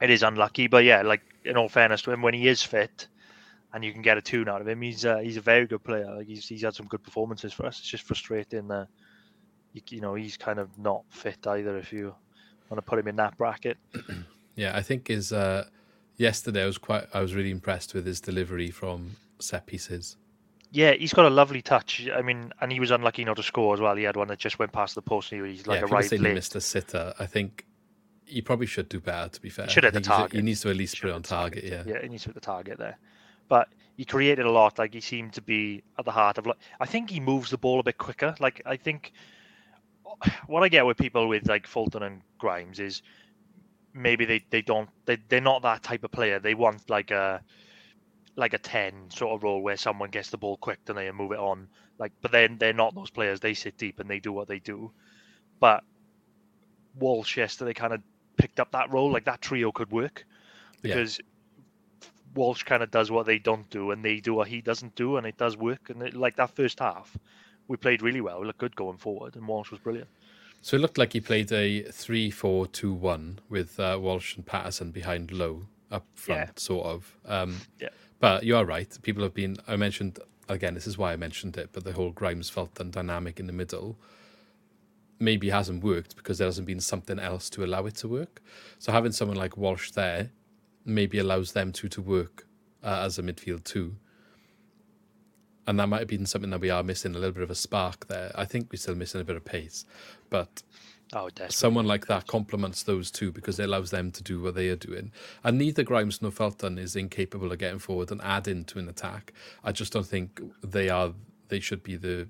[0.00, 0.66] it is unlucky.
[0.66, 3.08] But yeah, like in all fairness to him, when he is fit,
[3.72, 5.82] and you can get a tune out of him, he's uh, he's a very good
[5.82, 6.14] player.
[6.14, 7.78] Like he's he's had some good performances for us.
[7.78, 8.88] It's just frustrating that
[9.72, 11.76] you, you know he's kind of not fit either.
[11.78, 12.14] If you
[12.68, 13.78] want to put him in that bracket,
[14.56, 15.66] yeah, I think his uh,
[16.16, 20.16] yesterday I was quite I was really impressed with his delivery from set pieces.
[20.70, 22.08] Yeah, he's got a lovely touch.
[22.14, 23.94] I mean, and he was unlucky not to score as well.
[23.94, 25.30] He had one that just went past the post.
[25.30, 26.34] And he's like yeah, arrived late.
[26.34, 27.12] Missed a sitter.
[27.18, 27.66] I think
[28.24, 29.28] he probably should do better.
[29.28, 30.32] To be fair, he should hit the target.
[30.32, 31.64] He, he, needs to at least put it on target.
[31.64, 31.86] target.
[31.86, 32.98] Yeah, yeah, he needs to hit the target there.
[33.48, 34.78] But he created a lot.
[34.78, 36.46] Like he seemed to be at the heart of.
[36.46, 38.34] Like I think he moves the ball a bit quicker.
[38.40, 39.12] Like I think
[40.46, 43.02] what I get with people with like Fulton and Grimes is
[43.94, 46.38] maybe they, they don't they they're not that type of player.
[46.38, 47.42] They want like a
[48.34, 51.32] like a 10 sort of role where someone gets the ball quick and they move
[51.32, 51.68] it on
[51.98, 54.58] like but then they're not those players they sit deep and they do what they
[54.58, 54.90] do
[55.60, 55.84] but
[56.98, 58.00] walsh yesterday kind of
[58.38, 60.24] picked up that role like that trio could work
[60.80, 61.20] because.
[62.34, 65.16] Walsh kind of does what they don't do and they do what he doesn't do
[65.16, 67.16] and it does work and it, like that first half
[67.68, 70.08] we played really well we looked good going forward and walsh was brilliant
[70.60, 75.66] so it looked like he played a 3-4-2-1 with uh, walsh and paterson behind lowe
[75.90, 76.50] up front yeah.
[76.56, 77.88] sort of um, yeah
[78.22, 78.96] but you are right.
[79.02, 79.56] People have been.
[79.66, 80.74] I mentioned again.
[80.74, 81.70] This is why I mentioned it.
[81.72, 83.98] But the whole Grimes Fulton dynamic in the middle
[85.18, 88.40] maybe hasn't worked because there hasn't been something else to allow it to work.
[88.78, 90.30] So having someone like Walsh there
[90.84, 92.46] maybe allows them to to work
[92.82, 93.96] uh, as a midfield too.
[95.66, 97.54] And that might have been something that we are missing a little bit of a
[97.54, 98.32] spark there.
[98.34, 99.84] I think we're still missing a bit of pace,
[100.28, 100.62] but
[101.14, 104.68] Oh, Someone like that complements those two because it allows them to do what they
[104.70, 105.12] are doing.
[105.44, 109.34] And neither Grimes nor Fulton is incapable of getting forward and adding to an attack.
[109.62, 111.12] I just don't think they are.
[111.48, 112.28] They should be the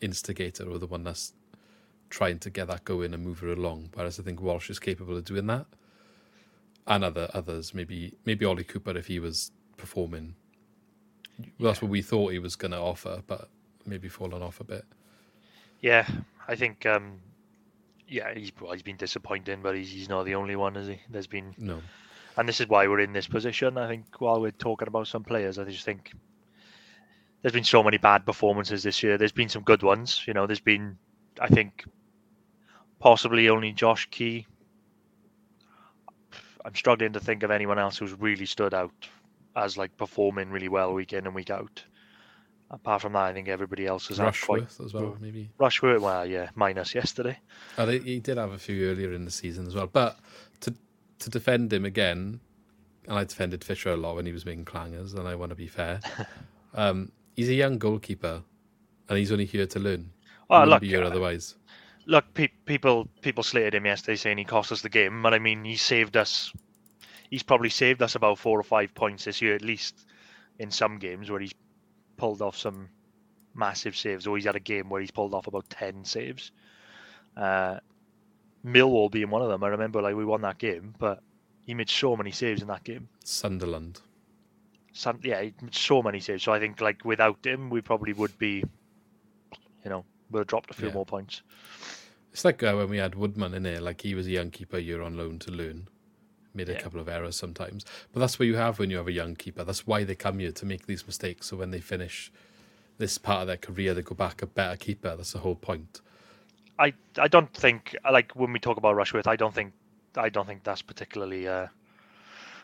[0.00, 1.34] instigator or the one that's
[2.08, 3.90] trying to get that going and move it along.
[3.92, 5.66] Whereas I think Walsh is capable of doing that,
[6.88, 7.74] and other others.
[7.74, 10.34] Maybe maybe Ollie Cooper if he was performing.
[11.58, 13.48] Well, that's what we thought he was going to offer, but
[13.86, 14.84] maybe fallen off a bit.
[15.80, 16.08] Yeah,
[16.48, 17.20] I think um,
[18.08, 21.00] yeah, he's well, he's been disappointing, but he's, he's not the only one, is he?
[21.08, 21.80] There's been no,
[22.36, 23.78] and this is why we're in this position.
[23.78, 26.12] I think while we're talking about some players, I just think
[27.42, 29.18] there's been so many bad performances this year.
[29.18, 30.24] There's been some good ones.
[30.26, 30.98] You know, there's been,
[31.40, 31.84] I think,
[32.98, 34.46] possibly only Josh Key.
[36.68, 39.08] I'm struggling to think of anyone else who's really stood out
[39.56, 41.82] as like performing really well week in and week out.
[42.70, 45.48] Apart from that, I think everybody else has Rushworth quite, as well, maybe.
[45.56, 47.38] Rushworth, well, yeah, minus yesterday.
[47.78, 49.86] Oh, he did have a few earlier in the season as well.
[49.86, 50.18] But
[50.60, 50.74] to
[51.20, 52.38] to defend him again,
[53.06, 55.56] and I defended Fisher a lot when he was making clangers, and I want to
[55.56, 56.00] be fair.
[56.74, 58.42] um, he's a young goalkeeper,
[59.08, 60.10] and he's only here to learn.
[60.50, 61.54] Oh, look, be here uh, otherwise.
[62.08, 65.38] Look, pe- people people slated him yesterday, saying he cost us the game, but I
[65.38, 66.52] mean, he saved us.
[67.30, 70.06] He's probably saved us about four or five points this year, at least
[70.58, 71.52] in some games where he's
[72.16, 72.88] pulled off some
[73.54, 76.50] massive saves, or he's had a game where he's pulled off about ten saves.
[77.36, 77.78] Uh,
[78.64, 79.62] Millwall being one of them.
[79.62, 81.22] I remember like we won that game, but
[81.66, 83.08] he made so many saves in that game.
[83.22, 84.00] Sunderland.
[84.94, 86.42] Sun, yeah, he made so many saves.
[86.42, 88.64] So I think like without him, we probably would be
[89.84, 90.94] you know, would have dropped a few Yeah.
[90.94, 91.42] more points.
[92.38, 94.78] It's like uh, when we had Woodman in there, like he was a young keeper,
[94.78, 95.88] you're on loan to learn.
[96.54, 96.82] Made a Yeah.
[96.82, 97.84] couple of errors sometimes.
[98.12, 99.64] But that's what you have when you have a young keeper.
[99.64, 101.48] That's why they come here to make these mistakes.
[101.48, 102.30] So when they finish
[102.96, 105.16] this part of their career, they go back a better keeper.
[105.16, 106.00] That's the whole point.
[106.78, 109.72] I I don't think like when we talk about Rushworth, I don't think
[110.14, 111.66] I don't think that's particularly uh,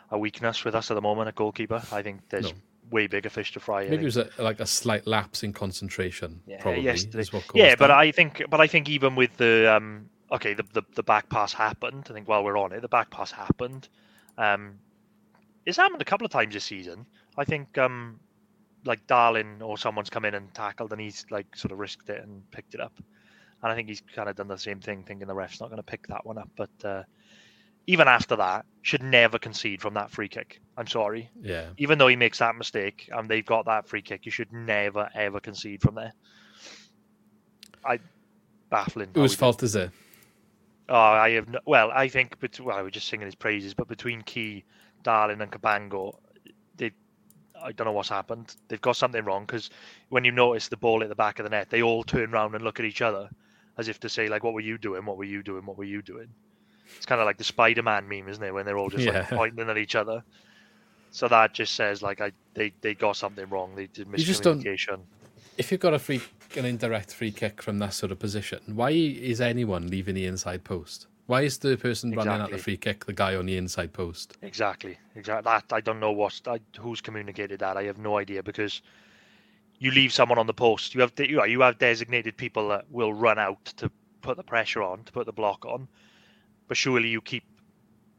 [0.08, 1.82] a weakness with us at the moment at goalkeeper.
[1.90, 2.58] I think there's No.
[2.90, 3.88] Way bigger fish to fry.
[3.88, 6.40] Maybe it was a, like a slight lapse in concentration.
[6.46, 7.20] Yeah, probably yesterday.
[7.20, 7.96] is what caused yeah, but that.
[7.96, 11.52] I think, but I think even with the um, okay, the, the the back pass
[11.52, 12.06] happened.
[12.10, 13.88] I think while we're on it, the back pass happened.
[14.36, 14.78] Um,
[15.66, 17.06] it's happened a couple of times this season.
[17.36, 18.20] I think um,
[18.84, 22.22] like Darling or someone's come in and tackled, and he's like sort of risked it
[22.22, 22.92] and picked it up.
[23.62, 25.78] And I think he's kind of done the same thing, thinking the ref's not going
[25.78, 26.50] to pick that one up.
[26.54, 27.02] But uh,
[27.86, 30.60] even after that, should never concede from that free kick.
[30.76, 31.68] I'm sorry yeah.
[31.76, 35.08] even though he makes that mistake and they've got that free kick, you should never
[35.14, 36.12] ever concede from there.
[37.84, 37.98] I
[38.70, 39.10] baffling.
[39.14, 39.90] Whose we did- fault is it?
[40.88, 43.72] Oh, I have no, well, I think, but well, I was just singing his praises,
[43.72, 44.64] but between Key,
[45.02, 46.18] Darling, and Cabango,
[46.76, 46.90] they,
[47.62, 48.54] I don't know what's happened.
[48.68, 49.70] They've got something wrong because
[50.10, 52.54] when you notice the ball at the back of the net, they all turn around
[52.54, 53.30] and look at each other
[53.78, 55.06] as if to say, like, "What were you doing?
[55.06, 55.64] What were you doing?
[55.64, 56.28] What were you doing?"
[56.96, 58.52] It's kind of like the Spider-Man meme, isn't it?
[58.52, 60.22] When they're all just like pointing at each other.
[61.10, 63.74] So that just says like I they, they got something wrong.
[63.74, 65.00] They did You just don't- miscommunication.
[65.56, 66.20] If you've got a free,
[66.56, 70.64] an indirect free kick from that sort of position, why is anyone leaving the inside
[70.64, 71.06] post?
[71.26, 74.36] Why is the person running at the free kick the guy on the inside post?
[74.42, 75.44] Exactly, exactly.
[75.44, 77.76] That I don't know what I, who's communicated that.
[77.76, 78.82] I have no idea because
[79.78, 80.92] you leave someone on the post.
[80.94, 83.90] You have you you have designated people that will run out to
[84.22, 85.86] put the pressure on, to put the block on.
[86.68, 87.44] But surely you keep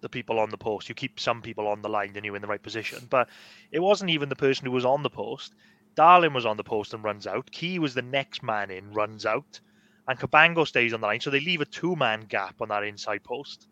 [0.02, 0.88] the people on the post.
[0.90, 3.08] You keep some people on the line, then you're in the right position.
[3.10, 3.30] But
[3.72, 5.56] it wasn't even the person who was on the post.
[5.96, 7.50] Darling was on the post and runs out.
[7.52, 9.60] Key was the next man in, runs out,
[10.08, 11.22] and Cabango stays on the line.
[11.22, 13.68] So they leave a two-man gap on that inside post.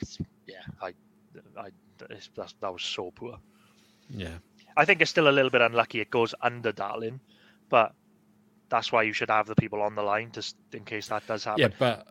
[0.00, 0.92] It's- yeah, I,
[1.58, 3.38] I, that was so poor.
[4.10, 4.38] Yeah.
[4.76, 6.00] I think it's still a little bit unlucky.
[6.00, 7.18] It goes under Darling,
[7.68, 7.94] but
[8.68, 11.44] that's why you should have the people on the line just in case that does
[11.44, 11.62] happen.
[11.62, 12.06] Yeah, but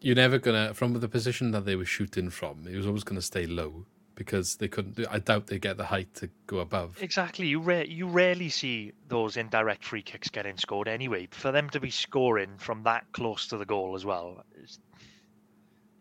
[0.00, 2.66] you're never gonna from the position that they were shooting from.
[2.66, 3.86] It was always gonna stay low
[4.16, 4.96] because they couldn't.
[4.96, 7.00] do I doubt they get the height to go above.
[7.00, 7.46] Exactly.
[7.46, 11.28] You ra- you rarely see those indirect free kicks getting scored anyway.
[11.30, 14.80] For them to be scoring from that close to the goal as well, is,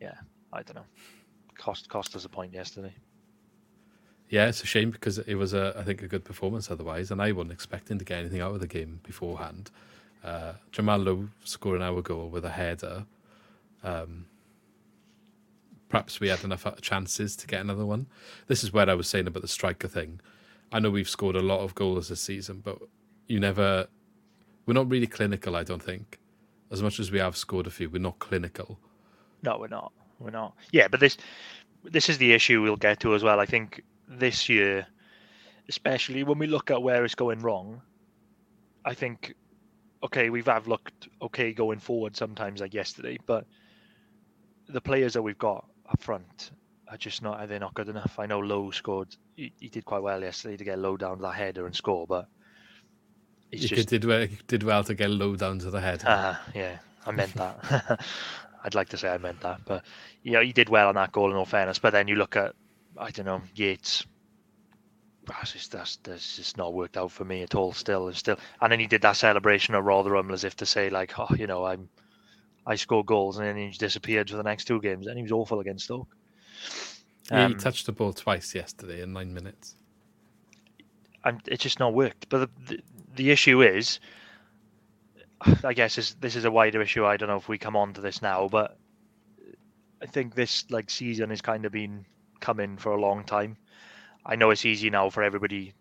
[0.01, 0.15] yeah,
[0.51, 0.85] I don't know.
[1.57, 2.93] Cost cost us a point yesterday.
[4.29, 7.21] Yeah, it's a shame because it was a I think a good performance otherwise, and
[7.21, 9.71] I wasn't expecting to get anything out of the game beforehand.
[10.23, 13.05] Uh, Jamal Lowe scoring our goal with a header.
[13.85, 14.25] Um,
[15.89, 18.07] perhaps we had enough uh, chances to get another one.
[18.47, 20.19] This is where I was saying about the striker thing.
[20.71, 22.79] I know we've scored a lot of goals this season, but
[23.27, 23.87] you never.
[24.65, 25.55] We're not really clinical.
[25.55, 26.19] I don't think.
[26.71, 28.79] As much as we have scored a few, we're not clinical.
[29.43, 29.93] No, we're not.
[30.19, 30.55] We're not.
[30.71, 31.17] Yeah, but this
[31.83, 33.39] this is the issue we'll get to as well.
[33.39, 34.87] I think this year,
[35.69, 37.81] especially when we look at where it's going wrong,
[38.83, 39.35] I think
[40.03, 43.45] okay, we've have looked okay going forward sometimes like yesterday, but
[44.69, 46.51] the players that we've got up front
[46.89, 48.17] are just not they're not good enough.
[48.19, 51.21] I know Lowe scored he, he did quite well yesterday to get low down to
[51.23, 52.27] that header and score, but
[53.51, 56.03] You just did well, did well to get low down to the head.
[56.05, 57.99] uh, yeah, I meant that.
[58.63, 59.83] I'd like to say I meant that, but
[60.23, 61.77] you know, he did well on that goal in all fairness.
[61.79, 62.55] But then you look at,
[62.97, 64.05] I don't know, Yates.
[65.27, 67.73] That's just that's, that's just not worked out for me at all.
[67.73, 70.89] Still, and still, and then he did that celebration at Rotherham as if to say
[70.89, 71.89] like, oh, you know, I'm,
[72.65, 75.31] I scored goals, and then he disappeared for the next two games, and he was
[75.31, 76.15] awful against Stoke.
[77.31, 79.75] Yeah, he Um, touched the ball twice yesterday in nine minutes.
[81.23, 82.29] and it's just not worked.
[82.29, 82.83] But the, the,
[83.15, 83.99] the issue is,
[85.63, 87.05] I guess is this is a wider issue.
[87.05, 88.77] I don't know if we come on to this now, but
[90.01, 92.05] I think this like season has kind of been
[92.39, 93.57] coming for a long time.
[94.25, 95.73] I know it's easy now for everybody,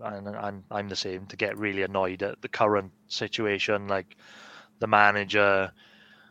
[0.00, 4.16] and I'm I'm the same to get really annoyed at the current situation, like
[4.80, 5.72] the manager,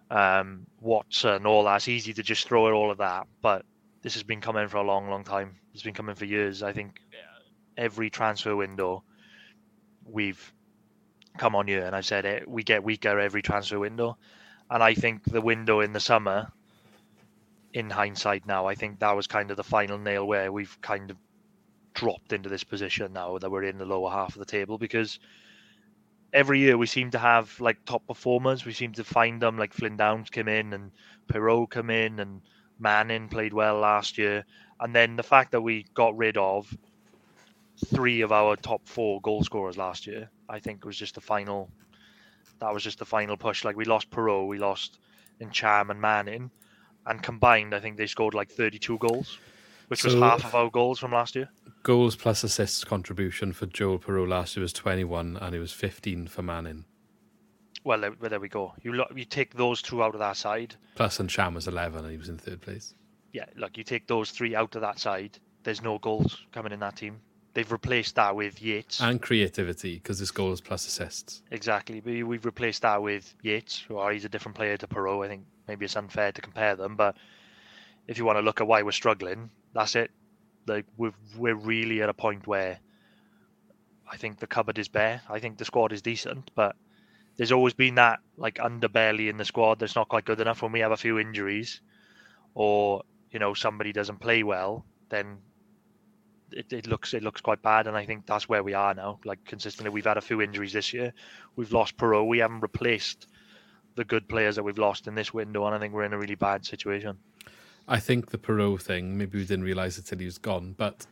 [0.10, 1.78] um, Watson, all that.
[1.78, 3.66] It's easy to just throw at all of that, but
[4.02, 5.56] this has been coming for a long, long time.
[5.74, 6.64] It's been coming for years.
[6.64, 7.02] I think
[7.78, 9.04] every transfer window
[10.06, 10.54] we've
[11.38, 14.18] come on here and I've said it, we get weaker every transfer window.
[14.70, 16.52] And I think the window in the summer,
[17.74, 21.12] in hindsight now, I think that was kind of the final nail where we've kind
[21.12, 21.18] of
[21.94, 25.20] dropped into this position now that we're in the lower half of the table because
[26.38, 28.64] every year we seem to have like top performers.
[28.64, 30.92] We seem to find them like Flynn Downes came in and
[31.28, 32.42] Piroe come in and
[32.80, 34.46] Manning played well last year.
[34.80, 36.72] And then the fact that we got rid of
[37.88, 41.72] three of our top four goal scorers last year, I think was just the final
[42.60, 43.66] That was just the final push.
[43.66, 45.00] Like we lost Piroe, we lost
[45.42, 46.52] Ntcham and Manning,
[47.08, 49.40] and combined, I think they scored like 32 goals,
[49.88, 51.50] which was half of our goals from last year.
[51.84, 56.28] Goals plus assists contribution for Joel Piroe last year was 21 and it was 15
[56.28, 56.86] for Manning.
[57.84, 58.74] Well, there, well, there we go.
[58.82, 60.76] You you take those two out of that side.
[60.96, 62.94] Plus, Ntcham was 11 and he was in third place.
[63.32, 65.40] Yeah, look, you take those three out of that side.
[65.64, 67.22] There's no goals coming in that team.
[67.54, 69.00] They've replaced that with Yates.
[69.02, 71.44] And creativity because it's goals plus assists.
[71.52, 72.02] Exactly.
[72.02, 75.26] We- We've replaced that with Yates, who are he's a different player to Piroe.
[75.26, 77.16] I think maybe it's unfair to compare them, but
[78.08, 80.12] if you want to look at why we're struggling, that's it.
[80.66, 82.80] Like we're we're really at a point where
[84.12, 85.22] I think the cupboard is bare.
[85.30, 86.76] I think the squad is decent, but
[87.38, 90.72] there's always been that like underbelly in the squad that's not quite good enough when
[90.72, 91.82] we have a few injuries
[92.56, 95.38] or you know somebody doesn't play well, then
[96.52, 99.20] it, it looks it looks quite bad, and I think that's where we are now.
[99.26, 101.14] Like consistently, we've had a few injuries this year.
[101.56, 102.26] We've lost Piroe.
[102.28, 103.28] We haven't replaced
[103.96, 106.18] the good players that we've lost in this window, and I think we're in a
[106.18, 107.20] really bad situation.
[107.88, 111.06] I think the Piroe thing, maybe we didn't realise it till he was gone, but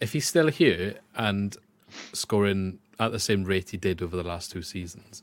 [0.00, 1.56] if he's still here and
[2.12, 5.22] scoring at the same rate he did over the last two seasons,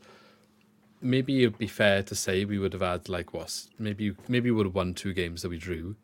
[1.02, 3.68] maybe it'd be fair to say we would have had like what?
[3.78, 5.96] Maybe maybe we would have won two games that we drew,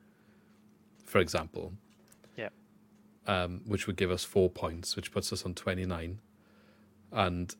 [1.05, 1.73] for example.
[2.37, 2.49] Yeah.
[3.27, 6.19] Um, which would give us four points, which puts us on twenty nine.
[7.11, 7.55] And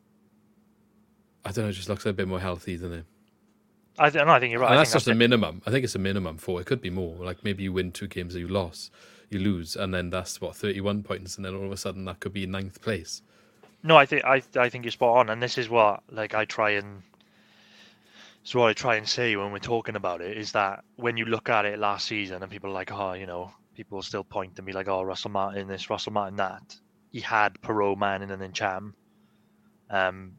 [1.44, 3.06] I don't know, it just looks a bit more healthy, doesn't it?
[3.98, 4.70] I, th- no, I think you're right.
[4.70, 5.62] And that's just a minimum.
[5.66, 6.60] I think it's a minimum four.
[6.60, 7.16] It could be more.
[7.16, 8.92] Like maybe you win two games that you lost,
[9.30, 12.04] you lose, and then that's what thirty one points, and then all of a sudden
[12.04, 13.22] that could be ninth place.
[13.82, 16.44] No, I think I I think you're spot on, and this is what like I
[16.44, 17.02] try and
[18.46, 21.24] so what I try and say when we're talking about it is that when you
[21.24, 24.54] look at it last season and people are like, oh, you know, people still point
[24.54, 26.76] to me like, oh, Russell Martin this, Russell Martin that.
[27.10, 28.92] He had Piroe, Manning, and then Ntcham.
[29.90, 30.34] Um,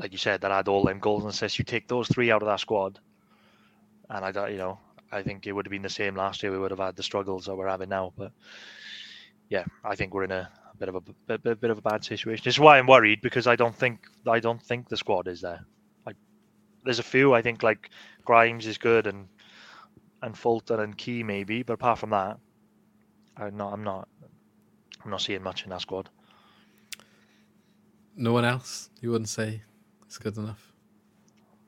[0.00, 1.58] like you said, that had all them goals and assists.
[1.58, 2.98] You take those three out of that squad,
[4.08, 4.78] and I don't, you know,
[5.12, 6.50] I think it would have been the same last year.
[6.50, 8.32] We would have had the struggles that we're having now, but
[9.50, 12.02] yeah, I think we're in a, bit of a bit, bit, bit of a bad
[12.02, 12.42] situation.
[12.42, 15.42] This is why I'm worried because I don't think I don't think the squad is
[15.42, 15.60] there.
[16.06, 16.16] Like,
[16.84, 17.90] there's a few I think like
[18.24, 19.28] Grimes is good and
[20.22, 22.38] and Fulton and Key maybe, but apart from that,
[23.36, 23.72] I'm not.
[23.74, 24.08] I'm not.
[25.04, 26.08] I'm not seeing much in that squad.
[28.16, 29.62] No one else, you wouldn't say,
[30.10, 30.72] it's good enough.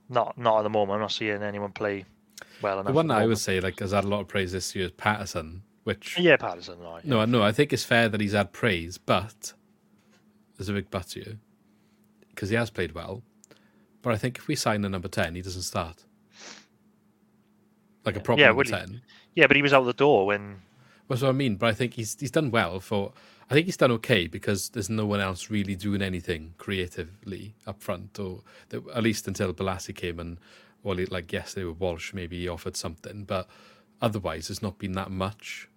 [0.08, 0.96] Not not at the moment.
[0.96, 2.04] I'm not seeing anyone play
[2.60, 2.88] well enough.
[2.88, 4.86] The one that I would say like has had a lot of praise this year
[4.86, 6.80] is Paterson, which Yeah, Paterson.
[6.80, 7.04] Right.
[7.04, 9.52] no, no, I think it's fair that he's had praise, but
[10.58, 11.38] there's a big but here
[12.30, 13.22] because he has played well.
[14.02, 16.04] But I think if we sign a number ten, he doesn't start.
[18.04, 18.70] Like a proper Yeah, number he?
[18.70, 19.02] ten.
[19.36, 20.62] Yeah, but he was out the door when.
[21.08, 21.54] That's what I mean.
[21.54, 23.12] But I think he's he's done well for.
[23.52, 27.82] I think he's done okay because there's no one else really doing anything creatively up
[27.82, 28.40] front, or
[28.72, 30.38] at least until Balassi came and,
[30.82, 33.46] well, he- like yesterday with Walsh, maybe he offered something, but
[34.00, 35.68] otherwise there's not been that much,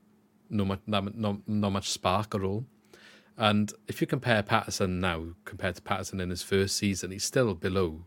[0.50, 2.66] no much, not, not, not much spark at all.
[3.36, 7.56] And if you compare Paterson now compared to Paterson in his first season, he's still
[7.56, 8.06] below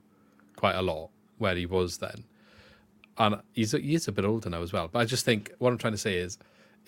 [0.56, 2.24] quite a lot where he was then
[3.18, 4.88] and he's he's a bit older now as well.
[4.88, 6.38] But I just think what I'm trying to say is,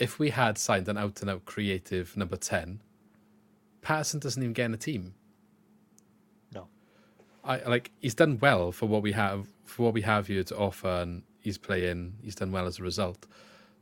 [0.01, 2.81] if we had signed an out and out creative number ten,
[3.83, 5.15] Paterson doesn't even get in a team.
[6.53, 6.67] No.
[7.45, 10.57] I like he's done well for what we have for what we have here to
[10.57, 12.15] offer, and he's playing.
[12.23, 13.27] He's done well as a result,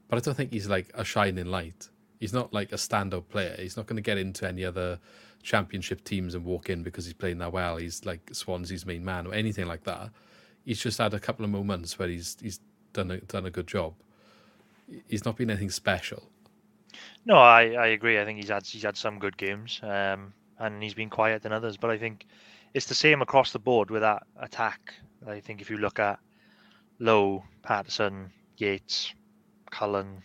[0.09, 1.89] but I don't think he's like a shining light.
[2.19, 3.55] He's not like a standout player.
[3.57, 4.99] He's not going to get into any other
[5.45, 7.77] championship teams and walk in because he's playing that well.
[7.77, 10.11] He's like Swansea's main man or anything like that.
[10.65, 12.59] He's just had a couple of moments where he's he's
[12.93, 13.95] done a, done a good job.
[15.09, 16.31] He's not been anything special.
[17.25, 18.19] No, I, I agree.
[18.21, 21.53] I think he's had he's had some good games, um, and he's been quiet than
[21.53, 21.77] others.
[21.77, 22.27] But I think
[22.75, 24.95] it's the same across the board with that attack.
[25.27, 26.19] I think if you look at
[26.99, 29.13] Lowe, Paterson, Yates,
[29.71, 30.23] Cullen,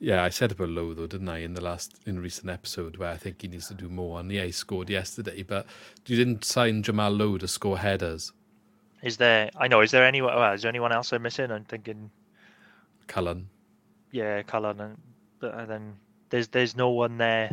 [0.00, 3.10] Yeah, I said about Lowe though, didn't I, in the last in recent episode where
[3.10, 4.18] I think he needs to do more.
[4.18, 5.66] And yeah, he scored yesterday, but
[6.06, 8.32] you didn't sign Jamal Lowe to score headers.
[9.02, 9.50] is there?
[9.56, 9.80] I know.
[9.82, 10.34] Is there anyone?
[10.34, 11.50] Well, is there anyone else I'm missing?
[11.50, 12.10] I'm thinking,
[13.06, 13.50] Cullen.
[14.12, 14.98] Yeah, Cullen, and,
[15.40, 15.96] but and then
[16.30, 17.50] there's there's no one there.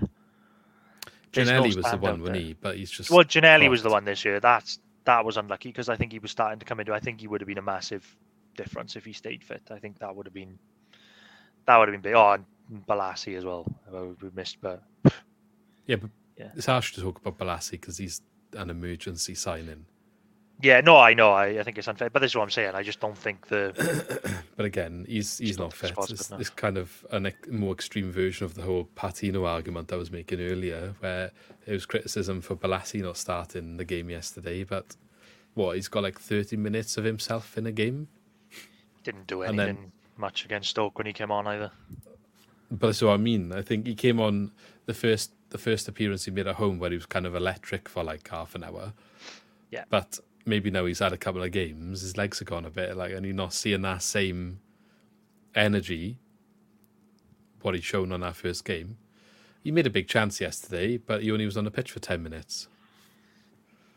[1.34, 2.53] There's no was the one, wasn't he?
[2.60, 4.39] But he's just Well, Ginnelly was the one this year.
[4.39, 6.93] That's that was unlucky because I think he was starting to come into.
[6.93, 8.05] I think he would have been a massive
[8.55, 9.62] difference if he stayed fit.
[9.70, 10.58] I think that would have been
[11.66, 12.16] that would have been big.
[12.16, 12.45] Oh, and
[12.88, 13.66] Balassi as well.
[13.93, 14.84] uh, We missed, but
[15.86, 16.51] Yeah, but Yeah.
[16.55, 18.22] it's harsh to talk about Balassi because he's
[18.53, 19.86] an emergency signing.
[20.62, 21.32] Yeah, no, I know.
[21.32, 22.74] I, I think it's unfair, but this is what I'm saying.
[22.74, 25.93] I just don't think the But again, he's he's not fit.
[26.10, 30.12] It's, it's kind of a more extreme version of the whole Patino argument I was
[30.12, 31.32] making earlier, where
[31.66, 34.64] it was criticism for Balassi not starting the game yesterday.
[34.64, 34.95] But
[35.53, 38.08] what he's got like thirty minutes of himself in a game.
[39.03, 41.72] Didn't do anything then- much against Stoke when he came on either.
[42.72, 43.53] But that's what I mean.
[43.53, 44.51] I think he came on
[44.88, 47.88] the first the first appearance he made at home where he was kind of electric
[47.88, 48.93] for like half an hour.
[49.72, 49.84] Yeah.
[49.89, 52.95] But maybe now he's had a couple of games, his legs are gone a bit,
[52.98, 54.60] like and you're not seeing that same
[55.56, 56.20] energy
[57.62, 58.98] what he's shown on that first game.
[59.64, 62.24] He made a big chance yesterday, but he only was on the pitch for ten
[62.24, 62.68] minutes.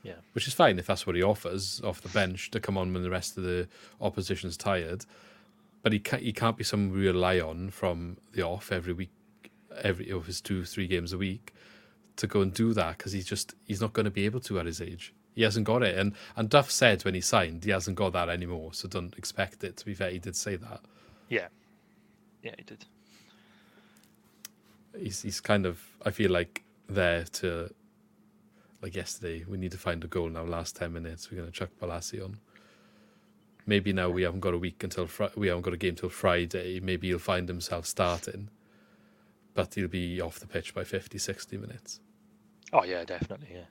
[0.03, 0.15] Yeah.
[0.33, 3.03] Which is fine if that's what he offers off the bench to come on when
[3.03, 3.69] the rest of the
[4.01, 5.05] opposition's tired.
[5.83, 9.11] But he can't he can't be someone we rely on from the off every week
[9.83, 11.53] every of his two, three games a week
[12.17, 14.59] to go and do that because he's just he's not going to be able to
[14.59, 15.15] at his age.
[15.35, 18.29] He hasn't got it, and and Duff said when he signed he hasn't got that
[18.29, 18.75] anymore.
[18.75, 19.77] So don't expect it.
[19.79, 20.81] To be fair, he did say that.
[21.29, 21.49] Yeah.
[22.43, 22.85] Yeah, he did.
[24.99, 27.73] He's he's kind of I feel like there to
[28.83, 29.45] like yesterday.
[29.49, 30.43] We need to find a goal now.
[30.43, 32.39] Last ten minutes, we're going to chuck Balassi on.
[33.67, 36.09] Maybe now we haven't got a week until Fri- we haven't got a game till
[36.09, 36.81] Friday.
[36.81, 38.49] Maybe he'll find himself starting,
[39.55, 42.01] but he'll be off the pitch by 50, 60 minutes.
[42.73, 43.49] Oh yeah, definitely.
[43.53, 43.65] Yeah.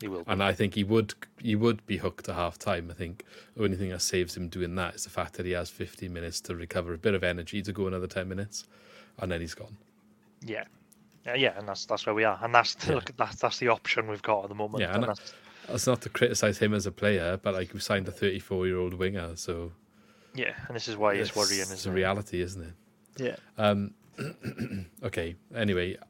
[0.00, 0.24] He will.
[0.24, 0.30] be.
[0.30, 2.88] And I think he would he would be hooked to half time.
[2.90, 3.24] I think
[3.56, 6.12] the only thing that saves him doing that is the fact that he has 15
[6.12, 8.66] minutes to recover a bit of energy to go another 10 minutes,
[9.18, 9.76] and then he's gone.
[10.44, 10.64] Yeah.
[11.26, 12.94] Yeah, yeah, and that's that's where we are, and that's Yeah.
[12.94, 14.80] look, that's that's the option we've got at the moment.
[14.80, 15.34] Yeah, and and that's,
[15.68, 18.78] That's not to criticise him as a player, but like we signed a 34 year
[18.78, 19.70] old winger, so
[20.34, 21.60] yeah, and this is why it's worrying.
[21.60, 22.72] It's a reality, isn't it?
[23.18, 23.36] Yeah.
[23.58, 23.92] Um,
[25.02, 25.36] okay.
[25.54, 26.04] Anyway, o-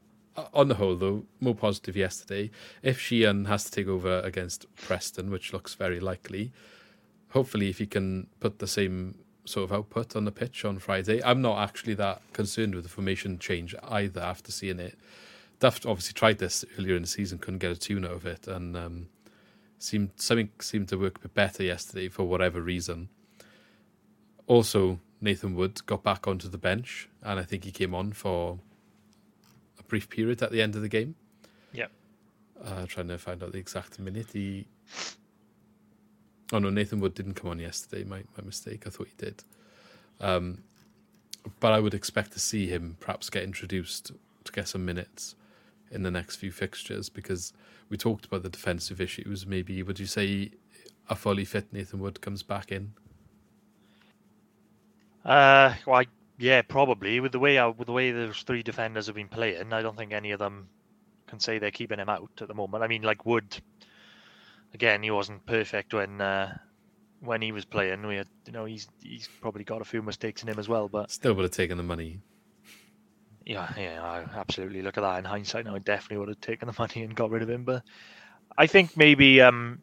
[0.53, 2.51] on the whole, though, more positive yesterday.
[2.81, 6.51] If Sheehan has to take over against Preston, which looks very likely,
[7.29, 11.23] hopefully, if he can put the same sort of output on the pitch on Friday,
[11.23, 14.21] I'm not actually that concerned with the formation change either.
[14.21, 14.97] After seeing it,
[15.59, 18.47] Duff obviously tried this earlier in the season, couldn't get a tune out of it,
[18.47, 19.07] and um,
[19.77, 23.09] seemed something seemed to work a bit better yesterday for whatever reason.
[24.47, 28.59] Also, Nathan Wood got back onto the bench, and I think he came on for
[29.91, 31.15] brief period at the end of the game.
[31.73, 31.87] Yeah.
[32.63, 34.27] Uh, trying to find out the exact minute.
[34.31, 34.65] He.
[36.53, 38.05] Oh no, Nathan Wood didn't come on yesterday.
[38.05, 38.83] My my mistake.
[38.87, 39.43] I thought he did.
[40.21, 40.63] Um,
[41.59, 44.13] but I would expect to see him perhaps get introduced
[44.45, 45.35] to get some minutes
[45.91, 47.51] in the next few fixtures because
[47.89, 49.45] we talked about the defensive issues.
[49.45, 50.51] Maybe would you say
[51.09, 52.93] a fully fit Nathan Wood comes back in?
[55.25, 56.05] Uh, well, I,
[56.41, 59.71] yeah, probably with the way I, with the way those three defenders have been playing,
[59.73, 60.69] I don't think any of them
[61.27, 62.83] can say they're keeping him out at the moment.
[62.83, 63.61] I mean, like Wood,
[64.73, 66.57] again, he wasn't perfect when uh,
[67.19, 68.05] when he was playing.
[68.07, 70.87] We had, you know, he's he's probably got a few mistakes in him as well.
[70.89, 72.21] But Still would have taken the money.
[73.45, 75.65] yeah, yeah, I absolutely look at that in hindsight.
[75.65, 77.65] Now, I definitely would have taken the money and got rid of him.
[77.65, 77.83] But
[78.57, 79.79] I think maybe um,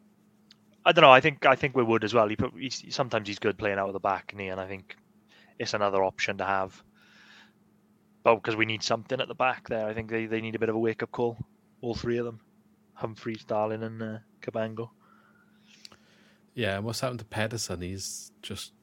[0.85, 1.11] I don't know.
[1.11, 2.27] I think I think with Wood as well.
[2.27, 4.67] He, put, he's sometimes he's good playing out of the back, and, he, and I
[4.67, 4.97] think
[5.59, 6.81] it's another option to have.
[8.23, 10.59] But because we need something at the back there, I think they, they need a
[10.59, 11.37] bit of a wake up call.
[11.81, 12.39] All three of them,
[12.93, 14.89] Humphreys, Darling, and uh, Cabango.
[16.53, 17.81] Yeah, and what's happened to Pedersen?
[17.81, 18.73] He's just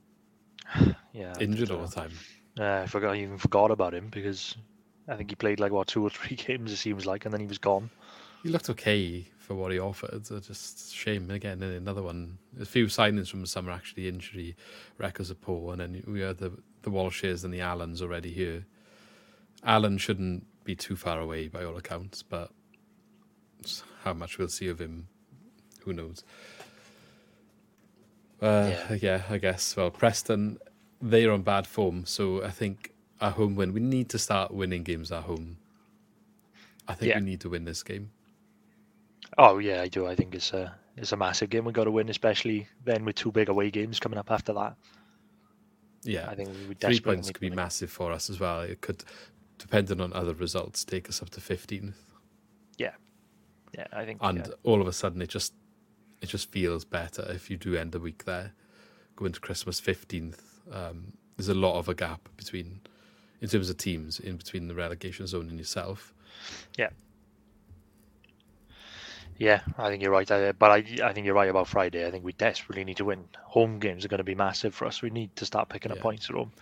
[1.12, 2.12] Yeah, injured all the time.
[2.59, 4.57] Uh, I forgot, I even forgot about him because
[5.09, 6.72] I think he played like what two or three games.
[6.72, 7.91] It seems like, and then he was gone.
[8.43, 10.26] He looked okay for what he offered.
[10.26, 11.62] So just shame again.
[11.62, 12.38] and Another one.
[12.61, 14.57] A few signings from the summer actually injury
[14.99, 18.64] records are poor, and then we had the the Walshes and the Allens already here.
[19.64, 22.51] Allen shouldn't be too far away by all accounts, but
[24.05, 25.09] how much we'll see of him,
[25.84, 26.22] who knows.
[28.40, 28.94] Uh, Yeah.
[29.01, 29.76] yeah, I guess.
[29.76, 30.59] Well, Preston,
[31.01, 33.72] they're on bad form, so I think a home win.
[33.72, 35.57] We need to start winning games at home.
[36.86, 37.18] I think Yeah.
[37.18, 38.11] we need to win this game.
[39.39, 40.07] Oh yeah, I do.
[40.07, 41.64] I think it's a it's a massive game.
[41.64, 44.76] We got to win, especially then with two big away games coming up after that.
[46.05, 47.57] Yeah, I think we three points could be win.
[47.57, 48.61] massive for us as well.
[48.61, 49.05] It could,
[49.59, 52.01] depending on other results, take us up to fifteenth,
[52.78, 52.93] Yeah,
[53.76, 54.18] yeah, I think.
[54.22, 54.53] and yeah.
[54.62, 55.53] all of a sudden it just
[56.22, 58.53] it just feels better if you do end the week there.
[59.16, 60.61] Go into Christmas fifteenth.
[60.72, 62.80] Um, there's a lot of a gap between,
[63.43, 66.14] in terms of teams, in between the relegation zone and yourself.
[66.78, 66.89] Yeah,
[69.41, 70.30] I think you're right.
[70.30, 72.07] I, but I, I think you're right about Friday.
[72.07, 73.24] I think we desperately need to win.
[73.45, 75.03] Home games are going to be massive for us.
[75.03, 76.53] We need to start picking up points at home.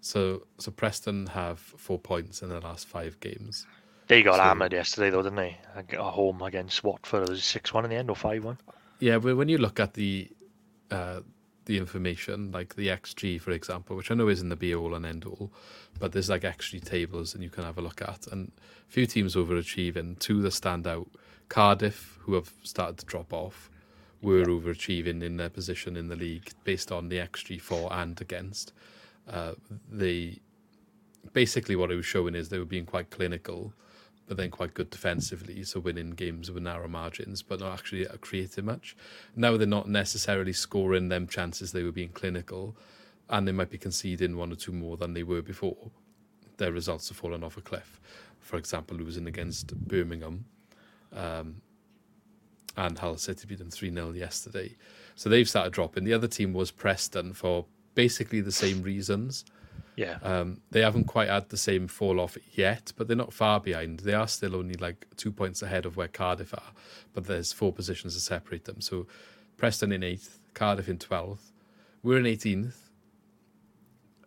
[0.00, 3.66] So, so Preston have four points in the last five games.
[4.06, 5.58] They got So- hammered yesterday, though, didn't they?
[5.76, 8.58] At home against Watford, it was six one in the end or five one.
[8.98, 10.28] Yeah, but when you look at the
[10.90, 11.20] uh,
[11.66, 15.06] the information, like the XG, for example, which I know isn't the be all and
[15.06, 15.52] end all,
[15.98, 18.50] but there's like XG tables and you can have a look at, and
[18.88, 20.18] a few teams overachieving.
[20.18, 21.08] Two that stand out:
[21.50, 23.68] Cardiff, who have started to drop off,
[24.22, 28.72] were overachieving in their position in the league based on the XG for and against.
[29.28, 29.52] Uh,
[29.90, 30.38] they
[31.32, 33.74] basically what it was showing is they were being quite clinical,
[34.28, 38.64] but then quite good defensively, so winning games with narrow margins, but not actually creating
[38.64, 38.96] much.
[39.34, 42.76] Now they're not necessarily scoring them chances they were being clinical,
[43.28, 45.90] and they might be conceding one or two more than they were before.
[46.58, 48.00] Their results have fallen off a cliff.
[48.38, 50.44] For example, losing against Birmingham.
[51.12, 51.62] Um,
[52.76, 54.76] and Hull City beat them 3 0 yesterday.
[55.14, 56.04] So they've started dropping.
[56.04, 59.44] The other team was Preston for basically the same reasons.
[59.96, 60.18] Yeah.
[60.22, 64.00] Um, they haven't quite had the same fall off yet, but they're not far behind.
[64.00, 66.72] They are still only like two points ahead of where Cardiff are,
[67.12, 68.80] but there's four positions to separate them.
[68.80, 69.06] So
[69.56, 71.52] Preston in eighth, Cardiff in 12th.
[72.02, 72.76] We're in 18th.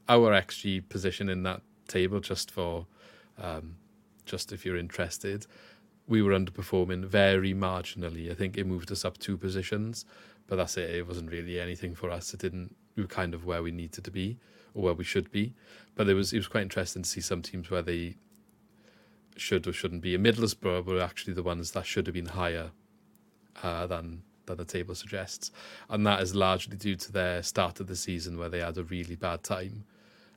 [0.07, 2.85] Our XG position in that table, just for,
[3.41, 3.77] um,
[4.25, 5.47] just if you're interested,
[6.07, 8.29] we were underperforming very marginally.
[8.31, 10.05] I think it moved us up two positions,
[10.47, 10.89] but that's it.
[10.89, 12.33] It wasn't really anything for us.
[12.33, 12.75] It didn't.
[12.95, 14.37] We were kind of where we needed to be
[14.73, 15.53] or where we should be.
[15.95, 18.15] But it was it was quite interesting to see some teams where they
[19.37, 20.15] should or shouldn't be.
[20.15, 22.71] And Middlesbrough were actually the ones that should have been higher
[23.61, 25.51] uh, than than the table suggests,
[25.89, 28.83] and that is largely due to their start of the season where they had a
[28.83, 29.85] really bad time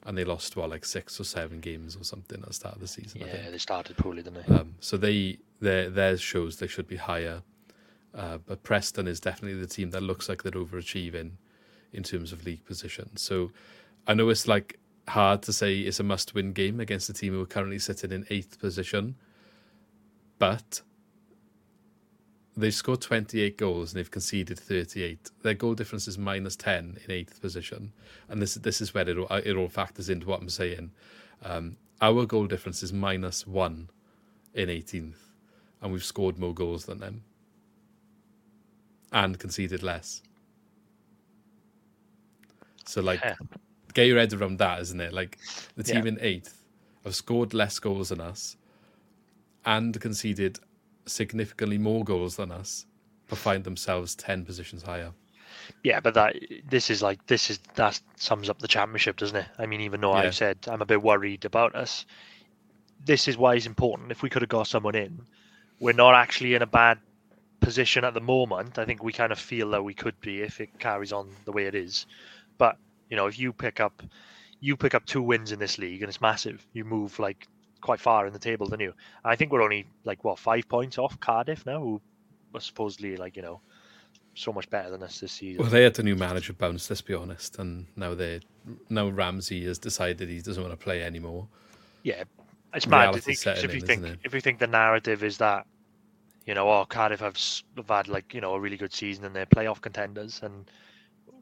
[0.06, 2.80] and they lost what like six or seven games or something at the start of
[2.80, 3.20] the season.
[3.20, 4.54] Yeah, they started poorly, didn't they?
[4.54, 7.42] Um, so they their their shows they should be higher,
[8.14, 11.32] uh, but Preston is definitely the team that looks like they're overachieving
[11.92, 13.16] in terms of league position.
[13.16, 13.50] So
[14.06, 14.78] I know it's like
[15.08, 18.26] hard to say it's a must-win game against a team who are currently sitting in
[18.30, 19.16] eighth position,
[20.38, 20.82] but
[22.56, 25.30] they've scored 28 goals and they've conceded 38.
[25.42, 27.92] Their goal difference is minus 10 in eighth position,
[28.28, 30.90] and this this is where it all, it all factors into what I'm saying.
[31.42, 33.90] Um, our goal difference is minus one
[34.54, 35.18] in 18th,
[35.82, 37.22] and we've scored more goals than them
[39.12, 40.22] and conceded less.
[42.86, 43.36] So, like, Yeah.
[43.94, 45.12] get your head around that, isn't it?
[45.12, 45.38] Like,
[45.76, 46.12] the team Yeah.
[46.12, 46.62] in eighth
[47.04, 48.56] have scored less goals than us
[49.64, 50.60] and conceded
[51.06, 52.86] significantly more goals than us,
[53.28, 55.12] but find themselves 10 positions higher.
[55.82, 56.36] Yeah, but that
[56.68, 59.46] this is like this is that sums up the championship, doesn't it?
[59.58, 60.20] I mean, even though Yeah.
[60.22, 62.06] I've said I'm a bit worried about us,
[63.04, 64.12] this is why it's important.
[64.12, 65.22] If we could have got someone in,
[65.80, 66.98] we're not actually in a bad
[67.60, 68.78] position at the moment.
[68.78, 71.52] I think we kind of feel that we could be if it carries on the
[71.52, 72.06] way it is.
[72.58, 72.76] But
[73.10, 74.02] you know, if you pick up
[74.60, 77.46] you pick up two wins in this league and it's massive, you move like
[77.80, 78.94] quite far in the table, don't you?
[79.24, 82.00] I think we're only like what five points off Cardiff now, who
[82.52, 83.60] was supposedly like you know
[84.34, 85.62] so much better than us this season.
[85.62, 88.40] Well, they had the new manager bounce, let's be honest, and now they
[88.88, 91.48] now Ramsey has decided he doesn't want to play anymore.
[92.02, 92.24] Yeah,
[92.74, 95.66] it's mad to think if you in, think if you think the narrative is that
[96.46, 97.38] you know, oh Cardiff have,
[97.76, 100.70] have had like you know a really good season and they're playoff contenders, and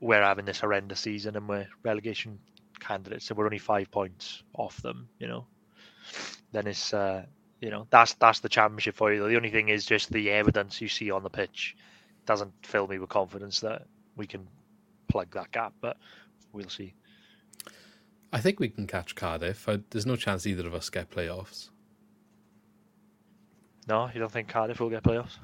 [0.00, 2.38] we're having this horrendous season and we're relegation
[2.80, 5.08] candidates, so we're only five points off them.
[5.18, 5.46] You know,
[6.52, 7.24] then it's uh,
[7.60, 9.26] you know that's that's the championship for you.
[9.28, 11.76] The only thing is just the evidence you see on the pitch
[12.26, 13.86] doesn't fill me with confidence that
[14.16, 14.46] we can
[15.08, 15.96] plug that gap, but
[16.52, 16.94] we'll see.
[18.32, 19.68] I think we can catch Cardiff.
[19.68, 21.70] I, there's no chance either of us get playoffs.
[23.86, 25.36] No, you don't think Cardiff will get playoffs?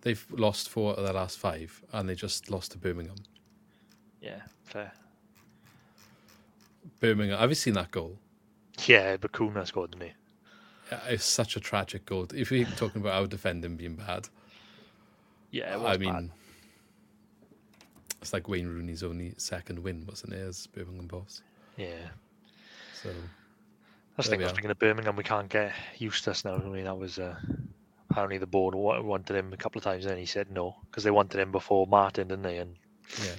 [0.00, 3.16] They've lost four of their last five, and they just lost to Birmingham.
[4.20, 4.92] Yeah, fair.
[6.98, 8.18] Birmingham, have you seen that goal?
[8.86, 10.12] Yeah, but Kuna scored, didn't he?
[11.08, 12.26] It's such a tragic goal.
[12.34, 14.28] If we're talking about our defending being bad,
[15.50, 16.30] Yeah, I mean, bad.
[18.20, 21.42] it's like Wayne Rooney's only second win, wasn't it, as Birmingham boss?
[21.76, 22.08] yeah.
[23.02, 23.10] So
[24.16, 24.38] That's the thing.
[24.38, 24.54] we I was are.
[24.56, 25.16] thinking of Birmingham.
[25.16, 26.54] We can't get Eustace now.
[26.54, 27.34] I mean, that was uh,
[28.10, 31.10] apparently the board wanted him a couple of times, and he said no because they
[31.10, 32.58] wanted him before Martin, didn't they?
[32.58, 32.76] And
[33.24, 33.34] yeah,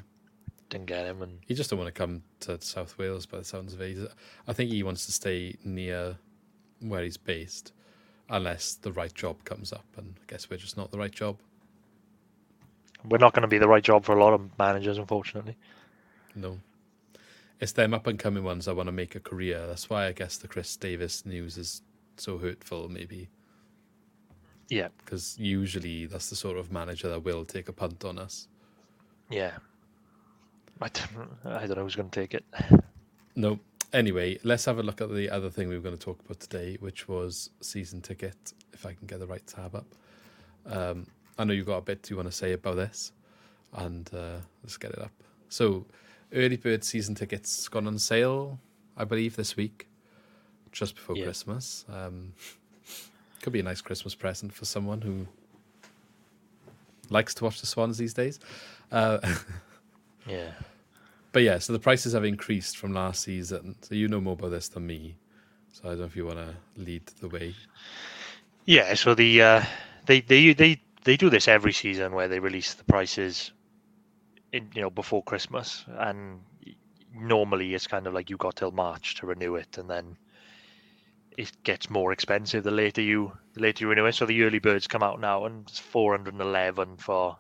[0.74, 1.22] didn't get him.
[1.22, 3.26] And he just don't want to come to South Wales.
[3.26, 4.14] By the sounds of it, He's-
[4.48, 6.18] I think he wants to stay near
[6.80, 7.72] where he's based,
[8.30, 9.86] unless the right job comes up.
[9.98, 11.38] And I guess we're just not the right job.
[13.06, 15.58] we're not going to be the right job for a lot of managers, unfortunately.
[16.36, 16.60] No.
[17.60, 19.68] It's them up and coming ones that want to make a career.
[19.68, 21.82] That's why I guess the Chris Davies news is
[22.16, 23.28] so hurtful, maybe.
[24.70, 28.48] Yeah, Because usually that's the sort of manager that will take a punt on us.
[29.30, 29.58] yeah.
[30.82, 32.46] I don't, I don't know who's going to take it.
[33.36, 33.60] No.
[33.94, 36.40] Anyway, let's have a look at the other thing we were going to talk about
[36.40, 39.86] today, which was season ticket, if I can get the right tab up.
[40.66, 43.12] Um, I know you've got a bit you want to say about this,
[43.74, 45.12] and uh, let's get it up.
[45.50, 45.86] So,
[46.34, 48.60] early bird season tickets gone on sale,
[48.98, 49.88] I believe, this week,
[50.72, 51.26] just before Yeah.
[51.26, 51.86] Christmas.
[51.88, 52.34] Um,
[53.42, 55.28] could be a nice Christmas present for someone who
[57.10, 58.40] likes to watch the Swans these days.
[58.92, 59.20] Uh,
[60.26, 60.52] Yeah.
[61.32, 63.76] but yeah, so the prices have increased from last season.
[63.82, 65.18] So you know more about this than me.
[65.72, 67.56] So I don't know if you want to lead the way.
[68.66, 69.64] Yeah, so the uh,
[70.06, 73.52] they they they they do this every season where they release the prices
[74.52, 76.42] in you know before Christmas, and
[77.14, 80.18] normally it's kind of like you got till March to renew it, and then
[81.38, 84.14] it gets more expensive the later you the later you renew it.
[84.14, 87.38] So the early birds come out now, and it's four hundred and eleven for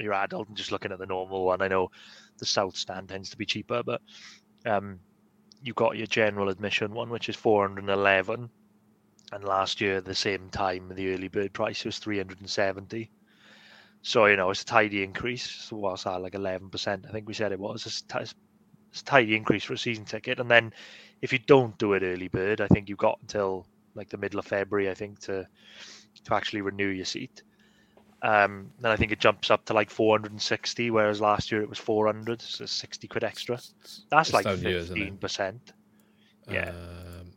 [0.00, 0.48] your adult.
[0.48, 1.90] And just looking at the normal one, I know
[2.38, 4.00] the South Stand tends to be cheaper, but
[4.66, 5.00] um,
[5.62, 8.50] you got your general admission one, which is four hundred and eleven
[9.32, 13.10] and last year the same time the early bird price was 370
[14.02, 15.42] so you know it's a tidy increase.
[15.42, 17.84] So what's that like 11% i think we said it was.
[17.84, 20.38] It's, it's a tidy increase for a season ticket.
[20.38, 20.72] And then
[21.20, 24.38] if you don't do it early bird i think you've got until like the middle
[24.38, 25.46] of february i think to
[26.24, 27.42] to actually renew your seat
[28.22, 31.78] um then i think it jumps up to like 460 whereas last year it was
[31.78, 33.58] 400 so 60 quid extra
[34.10, 35.20] that's like down years, isn't it?
[35.20, 35.58] 15%
[36.50, 36.70] Yeah.
[36.70, 37.32] Um,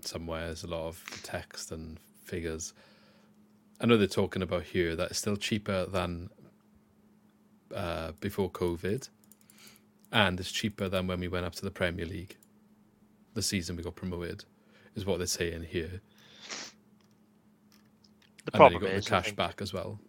[0.00, 2.72] somewhere there's a lot of text and figures.
[3.80, 6.30] I know they're talking about here that it's still cheaper than
[7.74, 9.08] uh, before COVID,
[10.12, 12.36] and it's cheaper than when we went up to the Premier League.
[13.34, 14.44] The season we got promoted
[14.94, 16.00] is what they're saying here.
[18.46, 20.00] The and problem is the cash think- back as well.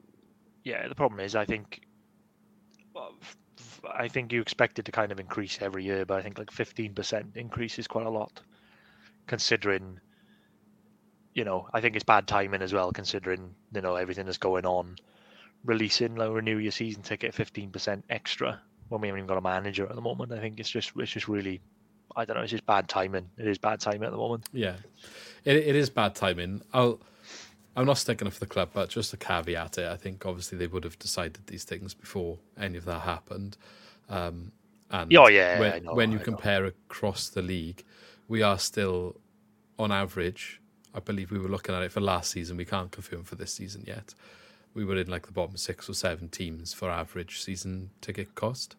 [0.64, 1.82] yeah, the problem is I think
[2.94, 6.18] well, f- f- I think you expect it to kind of increase every year, but
[6.20, 8.42] I think like fifteen percent increase is quite a lot,
[9.28, 10.00] considering.
[11.34, 14.66] You know, I think it's bad timing as well, considering you know everything that's going
[14.66, 14.96] on.
[15.66, 18.60] Releasing like renew your season ticket fifteen percent extra
[18.90, 20.32] when we haven't even got a manager at the moment.
[20.32, 21.62] I think it's just it's just really,
[22.16, 23.30] I don't know, it's just bad timing.
[23.38, 24.46] It is bad timing at the moment.
[24.54, 24.76] Yeah,
[25.46, 26.62] it, it is bad timing.
[26.74, 27.00] I'll.
[27.78, 29.88] I'm not sticking up for the club, but just a caveat it.
[29.88, 33.56] I think obviously they would have decided these things before any of that happened.
[34.10, 34.52] Um,
[34.90, 36.26] and Oh, yeah, when, know, when you I know.
[36.26, 37.84] compare across the league,
[38.28, 39.22] we are still
[39.78, 40.60] on average.
[40.96, 42.58] I believe we were looking at it for last season.
[42.58, 44.16] We can't confirm for this season yet.
[44.74, 48.76] We were in like the bottom six or seven teams for average season ticket cost.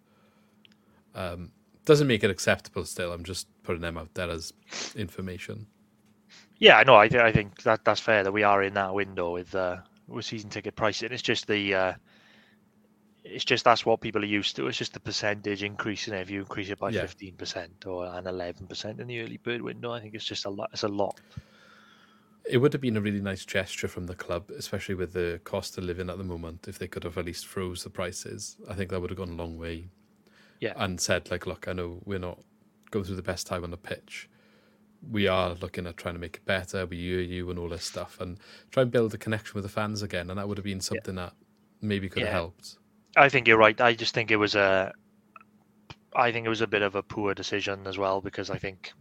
[1.15, 1.53] Um,
[1.85, 2.85] doesn't make it acceptable.
[2.85, 4.53] Still, I'm just putting them out there as
[4.97, 5.67] information.
[6.59, 9.33] Yeah, no, I, th- I think that that's fair that we are in that window
[9.33, 9.77] with uh,
[10.09, 11.13] with season ticket pricing.
[11.13, 11.93] It's just the uh,
[13.25, 14.67] it's just that's what people are used to.
[14.67, 16.21] It's just the percentage increase in it.
[16.23, 17.03] If you increase it by Yeah.
[17.03, 20.47] fifteen percent or an eleven percent in the early bird window, I think it's just
[20.47, 20.71] a lot.
[20.73, 21.21] It's a lot.
[22.51, 25.77] It would have been a really nice gesture from the club, especially with the cost
[25.77, 28.57] of living at the moment, if they could have at least froze the prices.
[28.67, 29.89] I think that would have gone a long way.
[30.59, 30.73] Yeah.
[30.77, 32.39] And said, like, look, I know we're not
[32.91, 34.31] going through the best time on the pitch.
[35.11, 36.87] We are looking at trying to make it better.
[36.87, 38.39] We hear you and all this stuff and
[38.71, 40.31] try and build a connection with the fans again.
[40.31, 41.35] And that would have been something that
[41.81, 42.79] maybe could have helped.
[43.17, 43.81] I think you're right.
[43.81, 44.93] I just think it was a.
[46.17, 48.93] I think it was a bit of a poor decision as well because I think,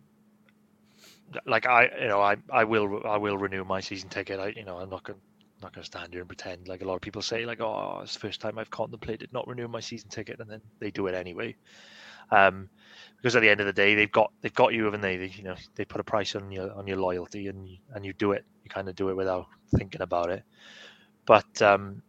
[1.45, 4.39] like I, you know, I, I will, I will renew my season ticket.
[4.39, 5.19] I, you know, I'm not going.
[5.19, 5.25] to
[5.59, 8.01] not going to stand here and pretend like a lot of people say, like, oh,
[8.03, 11.07] it's the first time I've contemplated not renewing my season ticket, and then they do
[11.07, 11.55] it anyway.
[12.29, 12.69] Um,
[13.17, 15.17] because at the end of the day, they've got, they've got you, haven't they?
[15.17, 18.05] they you know, they put a price on your, on your loyalty, and you, and
[18.05, 18.45] you do it.
[18.63, 20.43] You kind of do it without thinking about it.
[21.25, 22.01] But um,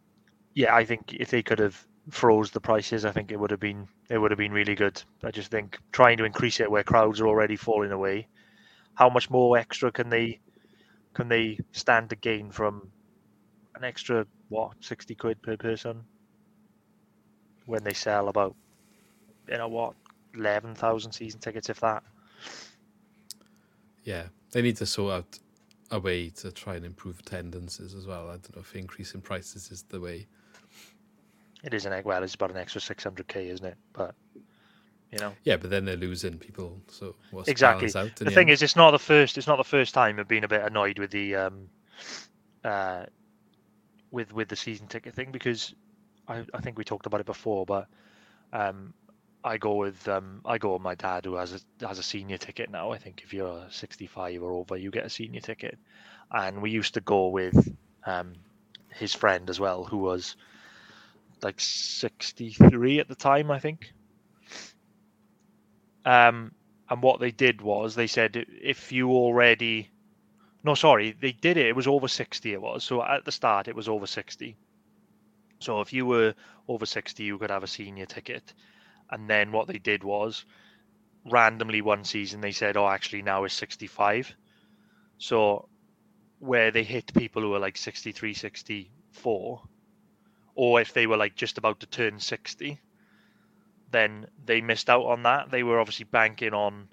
[0.55, 3.61] yeah, I think if they could have froze the prices, I think it would have
[3.61, 5.03] been it would have been really good.
[5.23, 8.29] I just think trying to increase it where crowds are already falling away,
[8.95, 10.41] how much more extra can they
[11.15, 12.91] can they stand to gain from
[13.75, 16.03] an extra what sixty quid per person
[17.67, 18.57] when they sell about
[19.49, 19.95] you know what
[20.35, 22.03] eleven thousand season tickets if that.
[24.05, 24.25] Yeah.
[24.53, 25.39] They need to sort out
[25.91, 28.29] a way to try and improve attendances as well.
[28.29, 30.27] I don't know if increasing prices is the way.
[31.65, 33.77] It is an egg well, it's about an extra six hundred k, isn't it?
[33.93, 34.15] But
[35.11, 35.33] you know.
[35.45, 36.81] Yeah, but then they're losing people.
[36.89, 37.89] So what's the exactly.
[37.95, 38.51] in The thing end?
[38.51, 39.37] is, it's not the first.
[39.37, 41.69] It's not the first time I've been a bit annoyed with the um,
[42.65, 43.05] uh,
[44.11, 45.75] with with the season ticket thing because
[46.27, 47.87] I, I think we talked about it before, but
[48.53, 48.95] um,
[49.45, 52.39] I go with um, I go with my dad who has a has a senior
[52.39, 52.91] ticket now.
[52.91, 55.79] I think if you're 65 or over, you get a senior ticket,
[56.31, 57.75] and we used to go with
[58.05, 58.35] um,
[58.91, 60.37] his friend as well, who was
[61.43, 63.93] like 63 at the time, I think.
[66.05, 66.53] Um,
[66.91, 69.91] and what they did was they said if you already,
[70.65, 71.67] no, sorry, they did it.
[71.67, 72.53] It was over 60.
[72.53, 74.57] It was so at the start it was over 60.
[75.61, 76.35] So if you were
[76.69, 78.55] over 60, you could have a senior ticket.
[79.11, 80.45] And then what they did was
[81.25, 84.35] randomly one season they said, oh, actually now it's 65.
[85.19, 85.69] So
[86.39, 89.63] where they hit people who are like 63, 60, four,
[90.55, 92.81] or if they were like just about to turn sixty,
[93.91, 95.51] then they missed out on that.
[95.51, 96.89] They were obviously banking on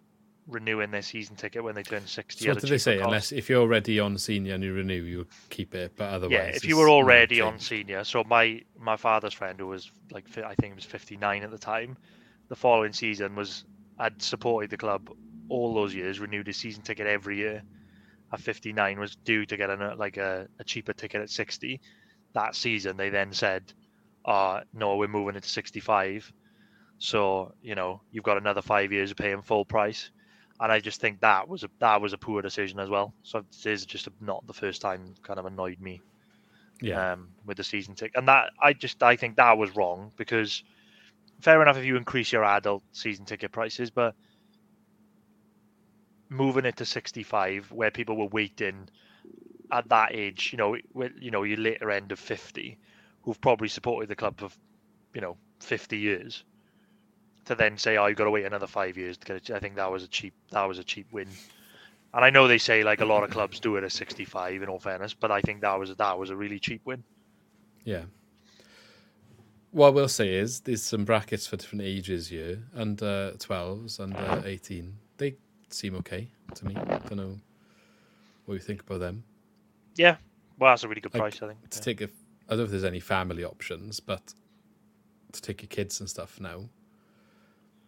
[0.47, 2.45] renewing their season ticket when they turn sixty.
[2.45, 2.97] So what a do they say?
[2.97, 3.05] cost.
[3.05, 5.93] Unless if you're already on senior and you renew, you'll keep it.
[5.95, 9.67] But otherwise, yeah, if you were already on senior, so my my father's friend who
[9.67, 11.97] was like I think he was fifty nine at the time,
[12.49, 13.65] the following season was
[13.99, 15.09] had supported the club
[15.49, 17.63] all those years, renewed his season ticket every year.
[18.33, 21.81] At fifty nine, was due to get an, like a, a cheaper ticket at sixty.
[22.33, 23.71] That season, they then said,
[24.25, 26.31] "Uh no, we're moving it to sixty five.
[26.97, 30.11] So you know you've got another five years of paying full price."
[30.59, 33.15] And I just think that was a that was a poor decision as well.
[33.23, 36.03] So this is just not the first time kind of annoyed me
[36.81, 40.11] Yeah, um, with the season ticket, and that I just I think that was wrong
[40.17, 40.63] because
[41.41, 44.15] fair enough if you increase your adult season ticket prices, but
[46.29, 48.89] moving it to sixty five where people were waiting
[49.71, 52.79] at that age, you know, with you know your later end of fifty,
[53.23, 54.49] who've probably supported the club for
[55.13, 56.43] you know fifty years,
[57.45, 59.59] to then say oh you've got to wait another five years to get it, I
[59.59, 61.29] think that was a cheap that was a cheap win.
[62.13, 64.69] And I know they say like a lot of clubs do it at 65 in
[64.69, 67.03] all fairness, but I think that was that was a really cheap win.
[67.83, 68.03] yeah.
[69.71, 74.41] What I will say is there's some brackets for different ages here, under 12s, under
[74.45, 74.97] 18.
[75.17, 75.35] They
[75.69, 76.77] seem okay to me.
[76.77, 77.37] I don't know
[78.45, 79.25] what you think about them.
[79.97, 80.15] Yeah,
[80.57, 81.69] well, that's a really good Like, price, I think.
[81.71, 81.83] To Yeah.
[81.83, 82.09] take a, I
[82.51, 84.33] don't know if there's any family options, but
[85.33, 86.69] to take your kids and stuff now.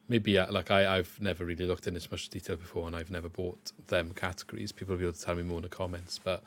[0.10, 3.12] Maybe uh, like I, I've never really looked in as much detail before, and I've
[3.12, 4.72] never bought them categories.
[4.72, 6.44] People will be able to tell me more in the comments, but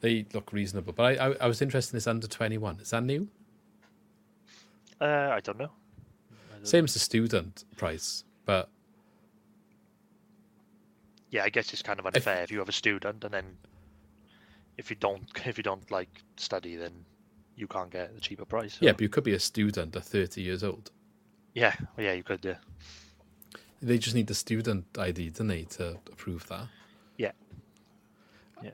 [0.00, 0.92] they look reasonable.
[0.92, 2.78] But I, I, I was interested in this under twenty one.
[2.80, 3.28] Is that new?
[5.00, 5.70] Uh, I don't know.
[6.62, 8.68] Same as the student price, but
[11.30, 13.56] Yeah, I guess it's kind of unfair if you have a student and then
[14.76, 16.92] if you don't if you don't like study, then
[17.56, 18.76] you can't get the cheaper price.
[18.80, 20.90] yeah, but you could be a student at thirty years old.
[21.54, 22.44] Yeah, well, yeah, you could.
[22.44, 22.56] Yeah,
[23.82, 26.68] They just need the student ID, don't they, to approve that?
[27.18, 27.32] yeah,
[28.62, 28.70] yeah,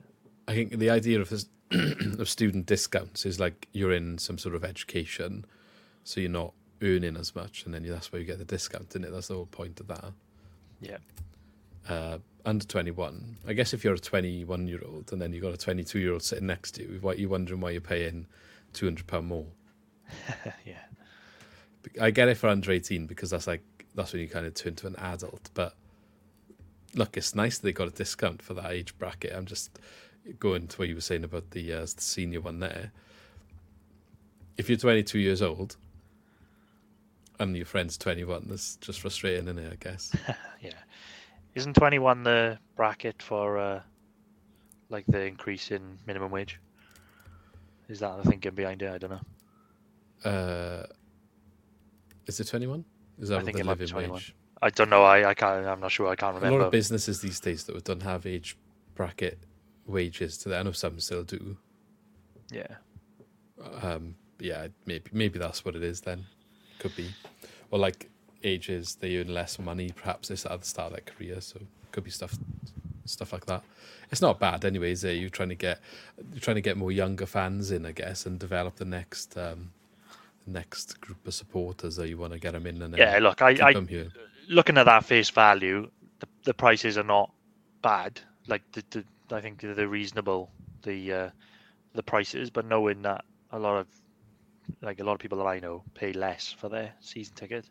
[0.48, 1.47] I think the idea of this,
[2.19, 5.44] of student discounts is like you're in some sort of education,
[6.05, 8.89] so you're not earning as much, and then you, that's where you get the discount,
[8.90, 9.11] isn't it?
[9.12, 10.12] That's the whole point of that.
[10.81, 10.98] yeah.
[11.89, 15.53] Uh, under 21, I guess if you're a 21 year old and then you've got
[15.53, 18.27] a 22 year old sitting next to you, you're wondering why you're paying
[18.73, 19.47] 200 pound more.
[20.65, 20.78] yeah.
[22.01, 23.63] I get it for under 18 because that's like
[23.95, 25.51] that's when you kind of turn to an adult.
[25.55, 25.75] But
[26.95, 29.33] look, it's nice that they got a discount for that age bracket.
[29.35, 29.79] I'm just
[30.39, 32.93] going to what you were saying about the, uh, the senior one there.
[34.57, 35.77] If you're 22 years old
[37.39, 39.73] and your friend's 21, that's just frustrating, isn't it?
[39.73, 40.15] I guess.
[40.61, 40.73] Yeah.
[41.55, 43.81] Isn't 21 the bracket for uh,
[44.89, 46.59] like the increase in minimum wage?
[47.89, 48.91] Is that the thinking behind it?
[48.91, 50.31] I don't know.
[50.31, 50.87] Uh,
[52.27, 52.85] is it 21?
[53.19, 54.15] Is that I think the it might be 21.
[54.15, 54.35] wage?
[54.62, 55.05] I don't know.
[55.05, 55.66] I, I can't.
[55.66, 56.09] I'm not sure.
[56.09, 56.57] I can't remember.
[56.57, 58.57] A lot of businesses these days that don't have age
[58.94, 59.39] bracket
[59.86, 60.61] wages to that.
[60.61, 61.57] I know some still do.
[62.51, 62.77] yeah.
[63.82, 66.27] Um, yeah, maybe maybe that's what it is then.
[66.78, 67.11] Could be.
[67.70, 68.11] Or like
[68.44, 71.61] ages they earn less money, perhaps they start at the start of their career, so
[71.93, 72.36] could be stuff
[73.07, 73.62] stuff like that.
[74.11, 75.12] It's not bad anyway, is it?
[75.12, 75.81] You're trying to get
[76.32, 79.70] you're trying to get more younger fans in, I guess, and develop the next um
[79.76, 79.76] the
[80.47, 83.18] next group of supporters that you want to get them in and Yeah.
[83.18, 84.09] Look, I, I
[84.48, 85.90] looking at that face value,
[86.20, 87.31] the, the prices are not
[87.82, 88.20] bad.
[88.47, 90.51] Like the, the I think they're reasonable.
[90.82, 91.31] The uh,
[91.94, 93.86] the prices, but knowing that a lot of
[94.82, 97.68] like a lot of people that I know pay less for their season ticket.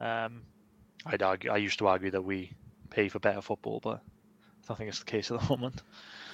[0.00, 0.42] Um,
[1.06, 1.50] I'd argue.
[1.50, 2.52] I used to argue that we
[2.90, 5.82] pay for better football, but I don't think it's the case at the moment.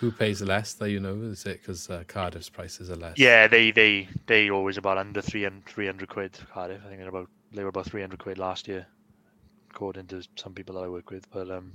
[0.01, 1.21] Who pays less that you know?
[1.23, 3.17] Is it because uh, Cardiff's prices are less?
[3.17, 6.39] Yeah, they they they always about under 300, 300 quid.
[6.53, 8.87] Cardiff, I think they're about they were about three hundred quid last year,
[9.71, 11.31] according to some people that I work with.
[11.31, 11.75] But um,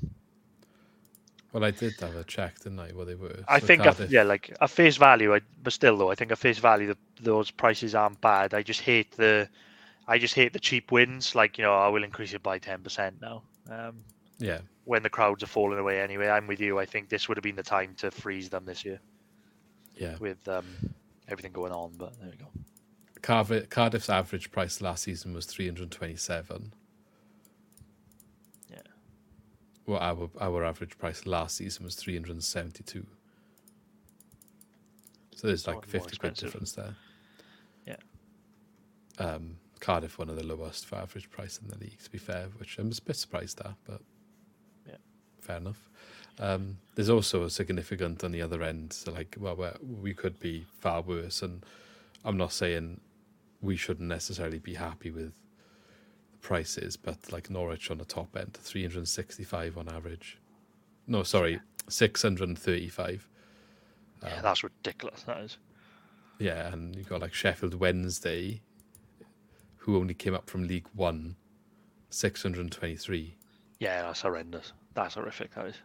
[1.51, 2.89] Well, I did have a check, didn't I?
[2.91, 3.45] What they were.
[3.47, 6.37] I So think, yeah, like at face value, I, but still though, I think at
[6.37, 8.53] face value, the, those prices aren't bad.
[8.53, 9.49] I just hate the,
[10.07, 11.35] I just hate the cheap wins.
[11.35, 13.43] Like you know, I will increase it by ten percent now.
[13.69, 14.05] Um,
[14.39, 14.59] Yeah,
[14.89, 16.79] when the crowds are falling away anyway, I'm with you.
[16.79, 18.99] I think this would have been the time to freeze them this year
[19.95, 20.15] yeah.
[20.19, 20.65] with um,
[21.27, 21.91] everything going on.
[21.95, 22.47] But there we go.
[23.21, 26.73] Cardiff, Cardiff's average price last season was 327.
[28.71, 28.77] Yeah.
[29.85, 33.05] Well, our our average price last season was 372.
[35.35, 36.95] So there's like 50 quid difference there.
[37.85, 37.97] Yeah.
[39.19, 42.47] Um, Cardiff, one of the lowest for average price in the league, to be fair,
[42.57, 44.01] which I'm a bit surprised at, but.
[45.49, 45.89] Fair enough.
[46.37, 48.93] Um, there's also a significant on the other end.
[48.93, 51.65] So like, well, we're- we could be far worse, and
[52.23, 53.01] I'm not saying
[53.61, 55.33] we shouldn't necessarily be happy with
[56.31, 60.37] the prices, but like Norwich on the top end, 365 on average.
[61.07, 61.59] No, sorry,
[61.89, 63.27] 635.
[64.23, 65.23] yeah, that's ridiculous.
[65.23, 65.57] That is.
[66.37, 68.61] Yeah, and you've got like Sheffield Wednesday,
[69.77, 71.35] who only came up from League One,
[72.11, 73.35] 623.
[73.79, 74.73] Yeah, that's horrendous.
[74.99, 75.55] That's horrific.
[75.55, 75.75] That is.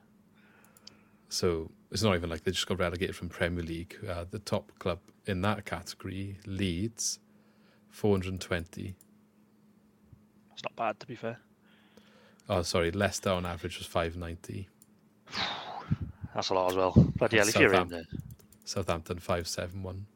[1.28, 3.96] So it's not even like they just got relegated from Premier League.
[4.08, 7.20] Uh, the top club in that category, Leeds,
[7.90, 8.96] 420.
[10.52, 11.38] It's not bad to be fair.
[12.48, 14.68] Oh, sorry, Leicester on average was 590.
[16.34, 16.92] That's a lot as well.
[17.16, 18.06] Bloody hell, if you're in Southampton.
[18.10, 18.20] there.
[18.64, 20.06] Southampton 571.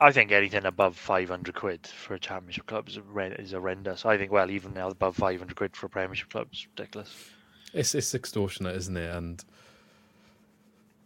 [0.00, 4.04] I think anything above 500 quid for a championship club is horrendous.
[4.04, 7.14] I think, well, even now above 500 quid for a premiership club is ridiculous.
[7.72, 9.14] It's it's extortionate, isn't it?
[9.14, 9.44] And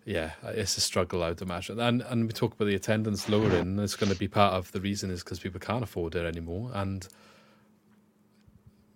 [0.05, 1.81] yeah, it's a struggle, I would imagine.
[1.81, 3.79] And and we talk about the attendance lowering.
[3.79, 6.71] It's going to be part of the reason is because people can't afford it anymore.
[6.75, 7.07] And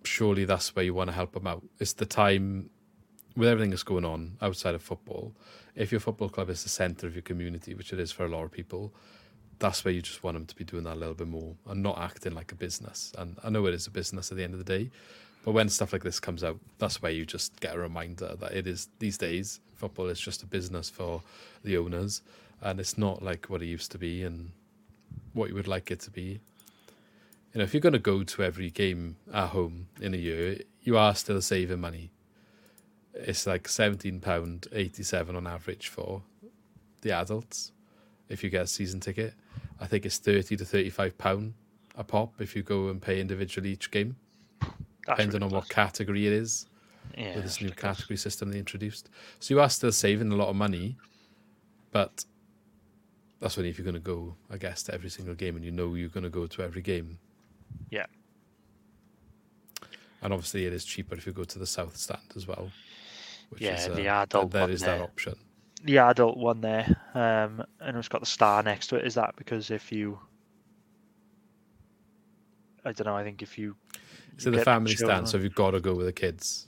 [0.03, 1.63] surely that's where you want to help them out.
[1.79, 2.69] It's the time
[3.35, 5.33] with everything that's going on outside of football.
[5.75, 8.29] If your football club is the centre of your community, which it is for a
[8.29, 8.93] lot of people,
[9.59, 11.81] that's where you just want them to be doing that a little bit more and
[11.83, 13.13] not acting like a business.
[13.17, 14.89] And I know it is a business at the end of the day,
[15.43, 18.51] but when stuff like this comes out, that's where you just get a reminder that
[18.51, 21.23] it is these days football is just a business for
[21.63, 22.21] the owners,
[22.61, 24.51] and it's not like what it used to be and
[25.33, 26.39] what you would like it to be.
[27.51, 30.59] You know, if you're going to go to every game at home in a year,
[30.83, 32.11] you are still saving money.
[33.15, 36.21] It's like seventeen pound eighty seven on average for
[37.01, 37.71] the adults
[38.29, 39.33] if you get a season ticket.
[39.79, 41.55] I think it's thirty to thirty five pound
[41.95, 44.15] a pop if you go and pay individually each game
[45.05, 46.67] That's depending on what category it is
[47.17, 47.97] yeah, with this new ridiculous.
[47.97, 49.09] category system they introduced.
[49.39, 50.97] So you are still saving a lot of money,
[51.91, 52.25] but
[53.39, 55.71] that's only if you're going to go, I guess, to every single game and you
[55.71, 57.19] know you're going to go to every game.
[57.89, 58.05] Yeah.
[60.21, 62.69] And obviously, it is cheaper if you go to the south stand as well.
[63.49, 65.03] Which Yeah, is, the uh, adult There one is that there.
[65.03, 65.35] option.
[65.83, 69.05] The adult one there, um, and it's got the star next to it.
[69.07, 70.19] Is that because if you,
[72.85, 73.15] I don't know.
[73.15, 73.75] I think if you,
[74.43, 75.29] So the family children- stand.
[75.29, 76.67] So you've got to go with the kids,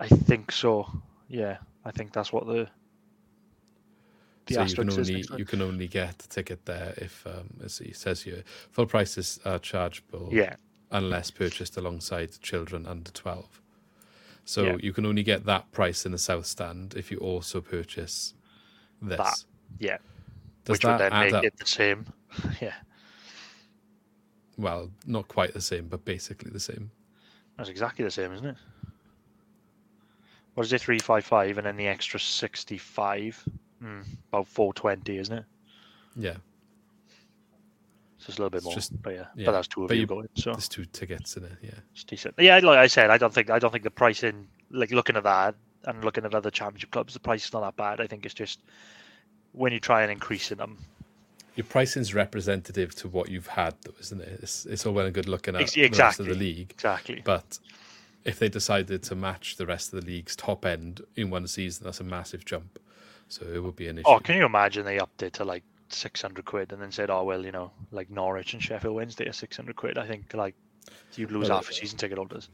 [0.00, 0.86] I think so.
[1.28, 2.68] Yeah, I think that's what the
[4.46, 5.38] the so you can only next to it.
[5.38, 9.40] you can only get the ticket there if um, as he says here, full prices
[9.44, 10.28] are chargeable.
[10.32, 10.56] Yeah,
[10.90, 13.60] unless purchased alongside children under 12.
[14.44, 14.76] So Yeah.
[14.80, 18.34] you can only get that price in the south stand if you also purchase
[19.00, 19.16] this.
[19.16, 19.44] That-
[19.78, 19.96] yeah.
[20.64, 21.44] Does which would that then add make up?
[21.44, 22.06] it the same.
[22.60, 22.74] yeah,
[24.56, 26.90] Well, not quite the same, but basically the same.
[27.56, 28.56] That's exactly the same, isn't it?
[30.54, 30.80] What is it?
[30.80, 33.42] Three five five, and then the extra sixty five.
[33.82, 35.44] Mm, about four twenty, isn't it?
[36.16, 36.36] Yeah,
[38.18, 39.88] So it's a little bit It's more, just- but yeah, yeah, but that's two of
[39.88, 41.52] but you you- going, so there's two tickets in it.
[41.60, 42.34] Yeah, it's decent.
[42.38, 45.24] Yeah, like I said, I don't think I don't think the pricing, like looking at
[45.24, 45.56] that
[45.86, 48.00] and looking at other championship clubs, the price is not that bad.
[48.00, 48.60] I think it's just
[49.52, 50.78] when you try and increase in them,
[51.56, 54.40] your pricing's representative to what you've had, though, isn't it?
[54.42, 57.22] It's, it's all well and good looking at Ex- the rest of the league, exactly.
[57.24, 57.58] but
[58.24, 61.84] if they decided to match the rest of the league's top end in one season,
[61.84, 62.78] that's a massive jump.
[63.28, 64.08] So it would be an oh, issue.
[64.08, 67.10] Oh, can you imagine they upped it to like six hundred quid and then said,
[67.10, 70.34] "Oh well, you know, like Norwich and Sheffield Wednesday are six hundred quid." I think
[70.34, 70.54] like
[71.14, 72.48] you'd lose half a season ticket holders.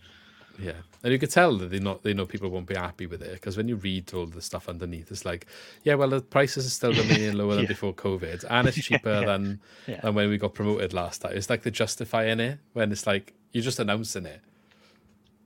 [0.62, 0.73] Yeah,
[1.03, 3.32] and you could tell that they not they know people won't be happy with it
[3.32, 5.47] because when you read all the stuff underneath, it's like,
[5.85, 7.69] yeah, well, the prices are still remaining lower than Yeah.
[7.69, 10.01] before COVID, and it's cheaper than Yeah.
[10.03, 11.32] than when we got promoted last time.
[11.35, 14.41] It's like they're justifying it when it's like you're just announcing it.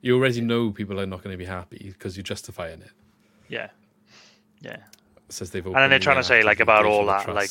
[0.01, 2.91] You already know people are not going to be happy because you're justifying it.
[3.47, 3.69] Yeah,
[4.61, 4.77] yeah.
[5.29, 7.49] Says they've and then they're trying to say, like, about all that, like.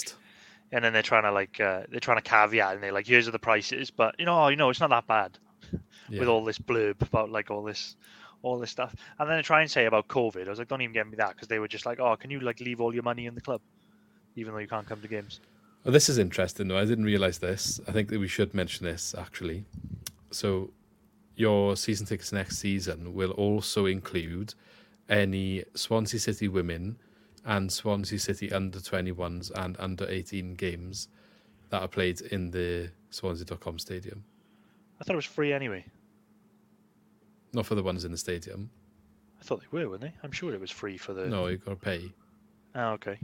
[0.72, 3.28] And then they're trying to like uh, they're trying to caveat and they're like, "Here's
[3.28, 5.38] are the prices," but you know, you know, it's not that bad
[6.08, 6.20] Yeah.
[6.20, 7.96] with all this blurb about like all this.
[8.42, 10.46] All this stuff, and then they try and say about COVID.
[10.46, 12.30] I was like, "Don't even get me that," because they were just like, "Oh, can
[12.30, 13.62] you like leave all your money in the club,
[14.36, 15.40] even though you can't come to games?"
[15.82, 16.76] Well, this is interesting, though.
[16.76, 17.80] I didn't realize this.
[17.88, 19.64] I think that we should mention this actually.
[20.30, 20.74] So,
[21.36, 24.52] your season tickets next season will also include
[25.08, 26.98] any Swansea City women
[27.46, 31.08] and Swansea City under 21s and under 18 games
[31.70, 34.24] that are played in the Swansea.com stadium.
[35.00, 35.84] I thought it was free anyway.
[37.52, 38.70] Not for the ones in the stadium.
[39.40, 40.12] I thought they were, weren't they?
[40.22, 41.26] I'm sure it was free for the.
[41.26, 42.12] No, you've got to pay.
[42.74, 43.18] Oh, okay.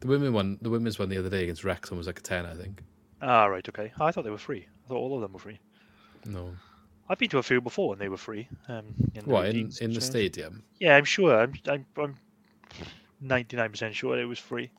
[0.00, 2.46] The women one, the women's one the other day against Wrexham was like a 10,
[2.46, 2.82] I think.
[3.22, 3.66] Ah, right.
[3.68, 3.92] Okay.
[4.00, 4.66] I thought they were free.
[4.84, 5.58] I thought all of them were free.
[6.24, 6.50] No.
[7.08, 8.48] I've been to a few before and they were free.
[8.68, 10.64] Um, in the What, in, in the stadium?
[10.80, 11.38] Yeah, I'm sure.
[11.38, 12.16] I'm, I'm, I'm
[13.20, 14.70] ninety nine percent sure it was free.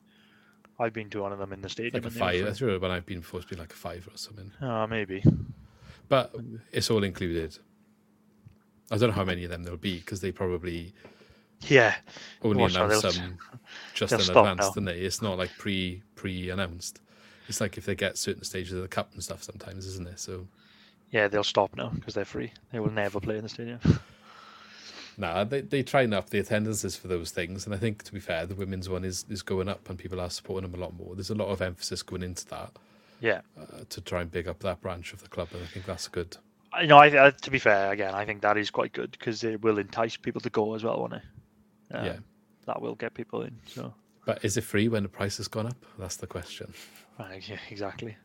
[0.78, 2.04] I've been to one of them in the stadium.
[2.04, 2.44] Like a five.
[2.44, 4.52] That's sure when I've been supposed to be like a five or something.
[4.60, 5.24] Oh, maybe.
[6.08, 6.34] But
[6.72, 7.58] it's all included.
[8.90, 10.94] I don't know how many of them there'll be because they probably
[11.68, 11.96] Yeah.
[12.42, 13.38] only Watch announce them
[13.94, 14.70] just in advance, now.
[14.70, 15.00] don't they?
[15.00, 17.00] It's not like pre pre announced.
[17.48, 20.20] It's like if they get certain stages of the cup and stuff sometimes, isn't it?
[20.20, 20.46] So
[21.10, 22.52] Yeah, they'll stop now because they're free.
[22.72, 23.80] They will never play in the stadium.
[25.18, 28.12] nah, they they try and up the attendances for those things, and I think to
[28.12, 30.82] be fair, the women's one is is going up and people are supporting them a
[30.84, 31.14] lot more.
[31.14, 32.72] There's a lot of emphasis going into that
[33.20, 33.40] yeah.
[33.58, 36.08] uh, to try and big up that branch of the club, and I think that's
[36.08, 36.36] good.
[36.72, 36.98] I know.
[36.98, 39.78] I, I, to be fair, again, I think that is quite good because it will
[39.78, 41.22] entice people to go as well, won't it?
[41.92, 42.16] Um, Yeah.
[42.66, 43.56] That will get people in.
[43.66, 43.94] So,
[44.26, 45.86] But is it free when the price has gone up?
[45.98, 46.74] That's the question.
[47.18, 48.16] right, yeah, exactly.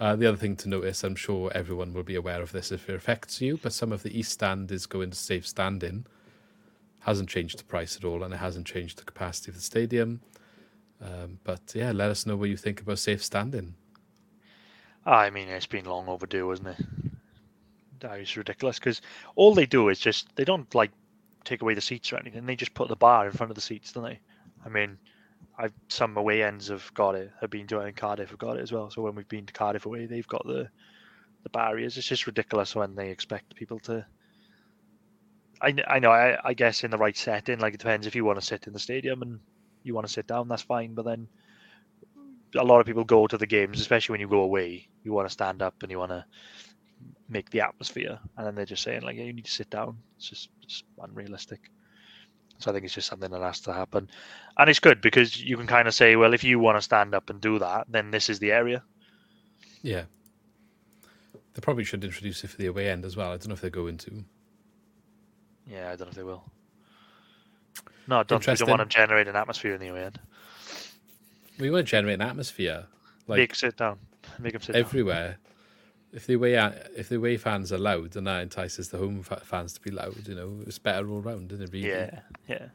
[0.00, 2.88] Uh, the other thing to notice, I'm sure everyone will be aware of this if
[2.88, 6.06] it affects you, but some of the East Stand is going to safe standing.
[7.00, 10.20] Hasn't changed the price at all, and it hasn't changed the capacity of the stadium.
[11.00, 13.74] Um, but yeah, let us know what you think about safe standing.
[15.10, 16.76] Ah, I mean, it's been long overdue, isn't it?
[17.98, 19.00] That is ridiculous because
[19.34, 20.92] all they do is just they don't like
[21.44, 22.46] take away the seats or anything.
[22.46, 24.20] They just put the bar in front of the seats, don't they?
[24.64, 24.98] I mean,
[25.58, 27.32] I've some away ends have got it.
[27.42, 28.88] I've been to it in Cardiff, have got it as well.
[28.90, 30.70] So when we've been to Cardiff away, they've got the
[31.42, 31.98] the barriers.
[31.98, 34.06] It's just ridiculous when they expect people to.
[35.60, 36.12] I, I know.
[36.12, 38.68] I, I guess in the right setting, like it depends if you want to sit
[38.68, 39.40] in the stadium and
[39.82, 40.94] you want to sit down, that's fine.
[40.94, 41.28] But then
[42.56, 44.88] a lot of people go to the games, especially when you go away.
[45.04, 46.24] You want to stand up and you want to
[47.28, 49.98] make the atmosphere, and then they're just saying like, "Yeah, you need to sit down."
[50.16, 51.70] It's just it's unrealistic.
[52.58, 54.10] So I think it's just something that has to happen,
[54.58, 57.14] and it's good because you can kind of say, "Well, if you want to stand
[57.14, 58.82] up and do that, then this is the area."
[59.82, 60.04] Yeah.
[61.54, 63.28] They probably should introduce it for the away end as well.
[63.28, 64.24] I don't know if they're going to.
[65.66, 66.44] Yeah, I don't know if they will.
[68.06, 68.46] No, I don't.
[68.46, 70.20] We don't want to generate an atmosphere in the away end.
[71.60, 72.86] We want to generate an atmosphere
[73.26, 73.98] like Make sit down.
[74.38, 74.80] Make them sit down.
[74.80, 75.38] everywhere.
[76.12, 76.54] If the away
[76.96, 79.90] if the away fans are loud, then that entices the home fa- fans to be
[79.90, 81.72] loud, you know, it's better all round, isn't it?
[81.72, 81.88] Really?
[81.88, 82.66] Yeah, yeah.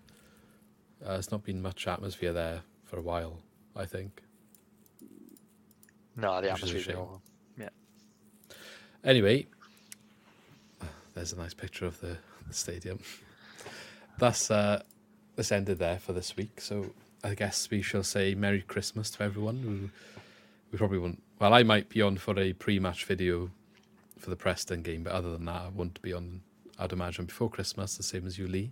[1.05, 3.39] Uh, there's not been much atmosphere there for a while,
[3.75, 4.21] I think.
[6.15, 6.97] No, the Which is a atmosphere.
[6.97, 7.21] all-
[7.57, 7.69] Yeah.
[9.03, 9.47] Anyway,
[11.13, 12.17] there's a nice picture of the,
[12.47, 12.99] the stadium.
[14.17, 14.81] That's uh,
[15.35, 16.61] this ended there for this week.
[16.61, 16.91] So
[17.23, 19.57] I guess we shall say Merry Christmas to everyone.
[19.61, 19.89] Who
[20.71, 21.21] we probably won't.
[21.39, 23.51] Well, I might be on for a pre-match video
[24.17, 26.41] for the Preston game, but other than that, I won't be on.
[26.77, 28.71] I'd imagine before Christmas, the same as you, Lee.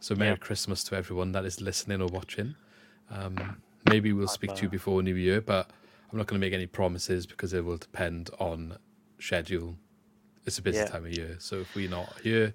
[0.00, 0.36] So Merry Yeah.
[0.36, 2.54] Christmas to everyone that is listening or watching.
[3.10, 5.70] Um, maybe we'll speak to you before New Year, but
[6.10, 8.78] I'm not going to make any promises because it will depend on
[9.18, 9.76] schedule.
[10.44, 10.86] It's a busy Yeah.
[10.86, 12.52] time of year, so if we're not here,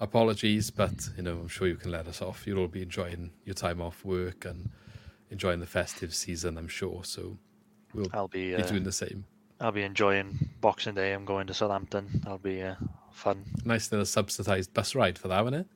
[0.00, 0.70] apologies.
[0.70, 2.46] But you know, I'm sure you can let us off.
[2.46, 4.70] You'll all be enjoying your time off work and
[5.30, 6.56] enjoying the festive season.
[6.58, 7.02] I'm sure.
[7.04, 7.38] So
[7.94, 8.54] we'll I'll be.
[8.54, 9.24] be Uh, doing the same.
[9.60, 11.12] I'll be enjoying Boxing Day.
[11.12, 12.08] I'm going to Southampton.
[12.22, 12.76] That'll be uh,
[13.12, 13.44] fun.
[13.64, 15.66] Nice little subsidised bus ride for that, wasn't it?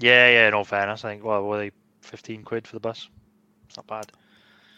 [0.00, 0.48] Yeah, yeah.
[0.48, 1.24] In all fairness, I think.
[1.24, 1.70] Well, were they
[2.02, 3.08] fifteen quid for the bus?
[3.68, 4.12] It's not bad.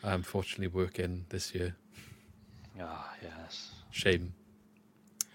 [0.05, 1.75] I'm fortunately working this year.
[2.81, 3.73] Ah, yes.
[3.91, 4.35] Shame.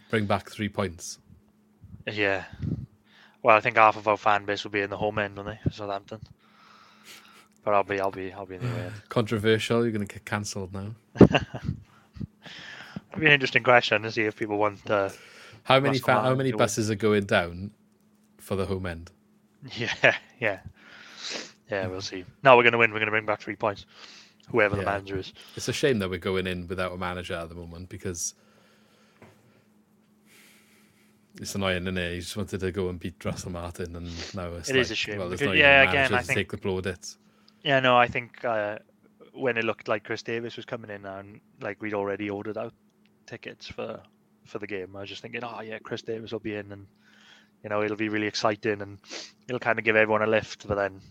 [0.10, 1.20] Bring back three points.
[2.08, 2.46] Yeah.
[3.42, 5.48] Well, I think half of our fan base will be in the home end, won't
[5.50, 5.72] they?
[5.72, 6.20] Southampton.
[7.64, 8.94] But I'll be, I'll be, I'll be in the end.
[9.10, 9.84] Controversial.
[9.84, 10.96] You're going to get cancelled now.
[13.12, 14.88] It'll be an interesting question to see if people want.
[14.90, 15.10] Uh,
[15.64, 16.66] How many fa- how many and do it.
[16.66, 17.72] buses are going down
[18.38, 19.12] for the home end?
[19.76, 19.94] yeah,
[20.40, 20.60] yeah,
[21.70, 21.88] yeah.
[21.88, 22.24] We'll see.
[22.44, 22.92] No, we're going to win.
[22.92, 23.86] We're going to bring back three points.
[24.52, 24.92] Whoever the Yeah.
[24.92, 25.34] manager is.
[25.56, 28.34] It's a shame that we're going in without a manager at the moment because
[31.36, 32.14] it's annoying, isn't it?
[32.14, 34.92] He just wanted to go and beat Russell Martin, and now it's It like, is
[34.92, 37.18] a shame, Well, because- yeah, again, I think- take the plaudits.
[37.64, 38.80] Yeah, no, I think uh,
[39.34, 42.74] when it looked like Chris Davies was coming in and like we'd already ordered out
[43.26, 44.02] tickets for
[44.46, 46.88] for the game, I was just thinking, oh yeah, Chris Davies will be in, and
[47.64, 48.98] you know it'll be really exciting, and
[49.48, 50.68] it'll kind of give everyone a lift.
[50.68, 51.02] But then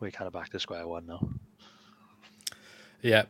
[0.00, 1.28] we're kind of back to square one now.
[3.02, 3.24] Yeah,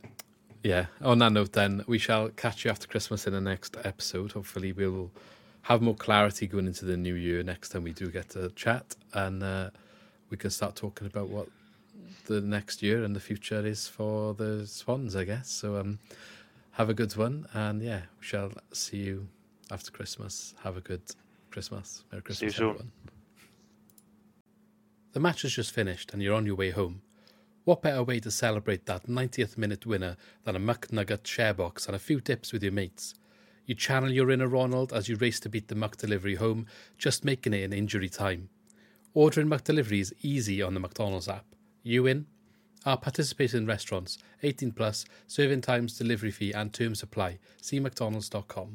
[0.62, 0.86] yeah.
[1.01, 4.32] On that note, then we shall catch you after Christmas in the next episode.
[4.32, 5.10] Hopefully, we'll
[5.62, 8.97] have more clarity going into the new year next time we do get to chat,
[9.12, 9.70] and uh,
[10.31, 11.49] we can start talking about what
[12.27, 15.51] the next year and the future is for the Swans, I guess.
[15.51, 15.99] So, um,
[16.73, 19.28] have a good one, and yeah, we shall see you
[19.70, 20.55] after Christmas.
[20.62, 21.03] Have a good
[21.51, 22.05] Christmas.
[22.11, 22.69] Merry See you Christmas, soon.
[22.70, 22.93] everyone.
[25.12, 27.03] The match has just finished, and you're on your way home.
[27.65, 31.95] What better way to celebrate that 90th minute winner than a McNugget share box and
[31.95, 33.15] a few tips with your mates?
[33.70, 36.66] You channel your inner Ronald as you race to beat the McDelivery home,
[36.98, 38.48] just making it in injury time.
[39.14, 41.44] Ordering McDelivery is easy on the McDonald's app.
[41.84, 42.26] You in?
[42.84, 47.38] Our participating restaurants, 18 plus, serving times, delivery fee, and term supply.
[47.62, 48.74] See McDonald's.com.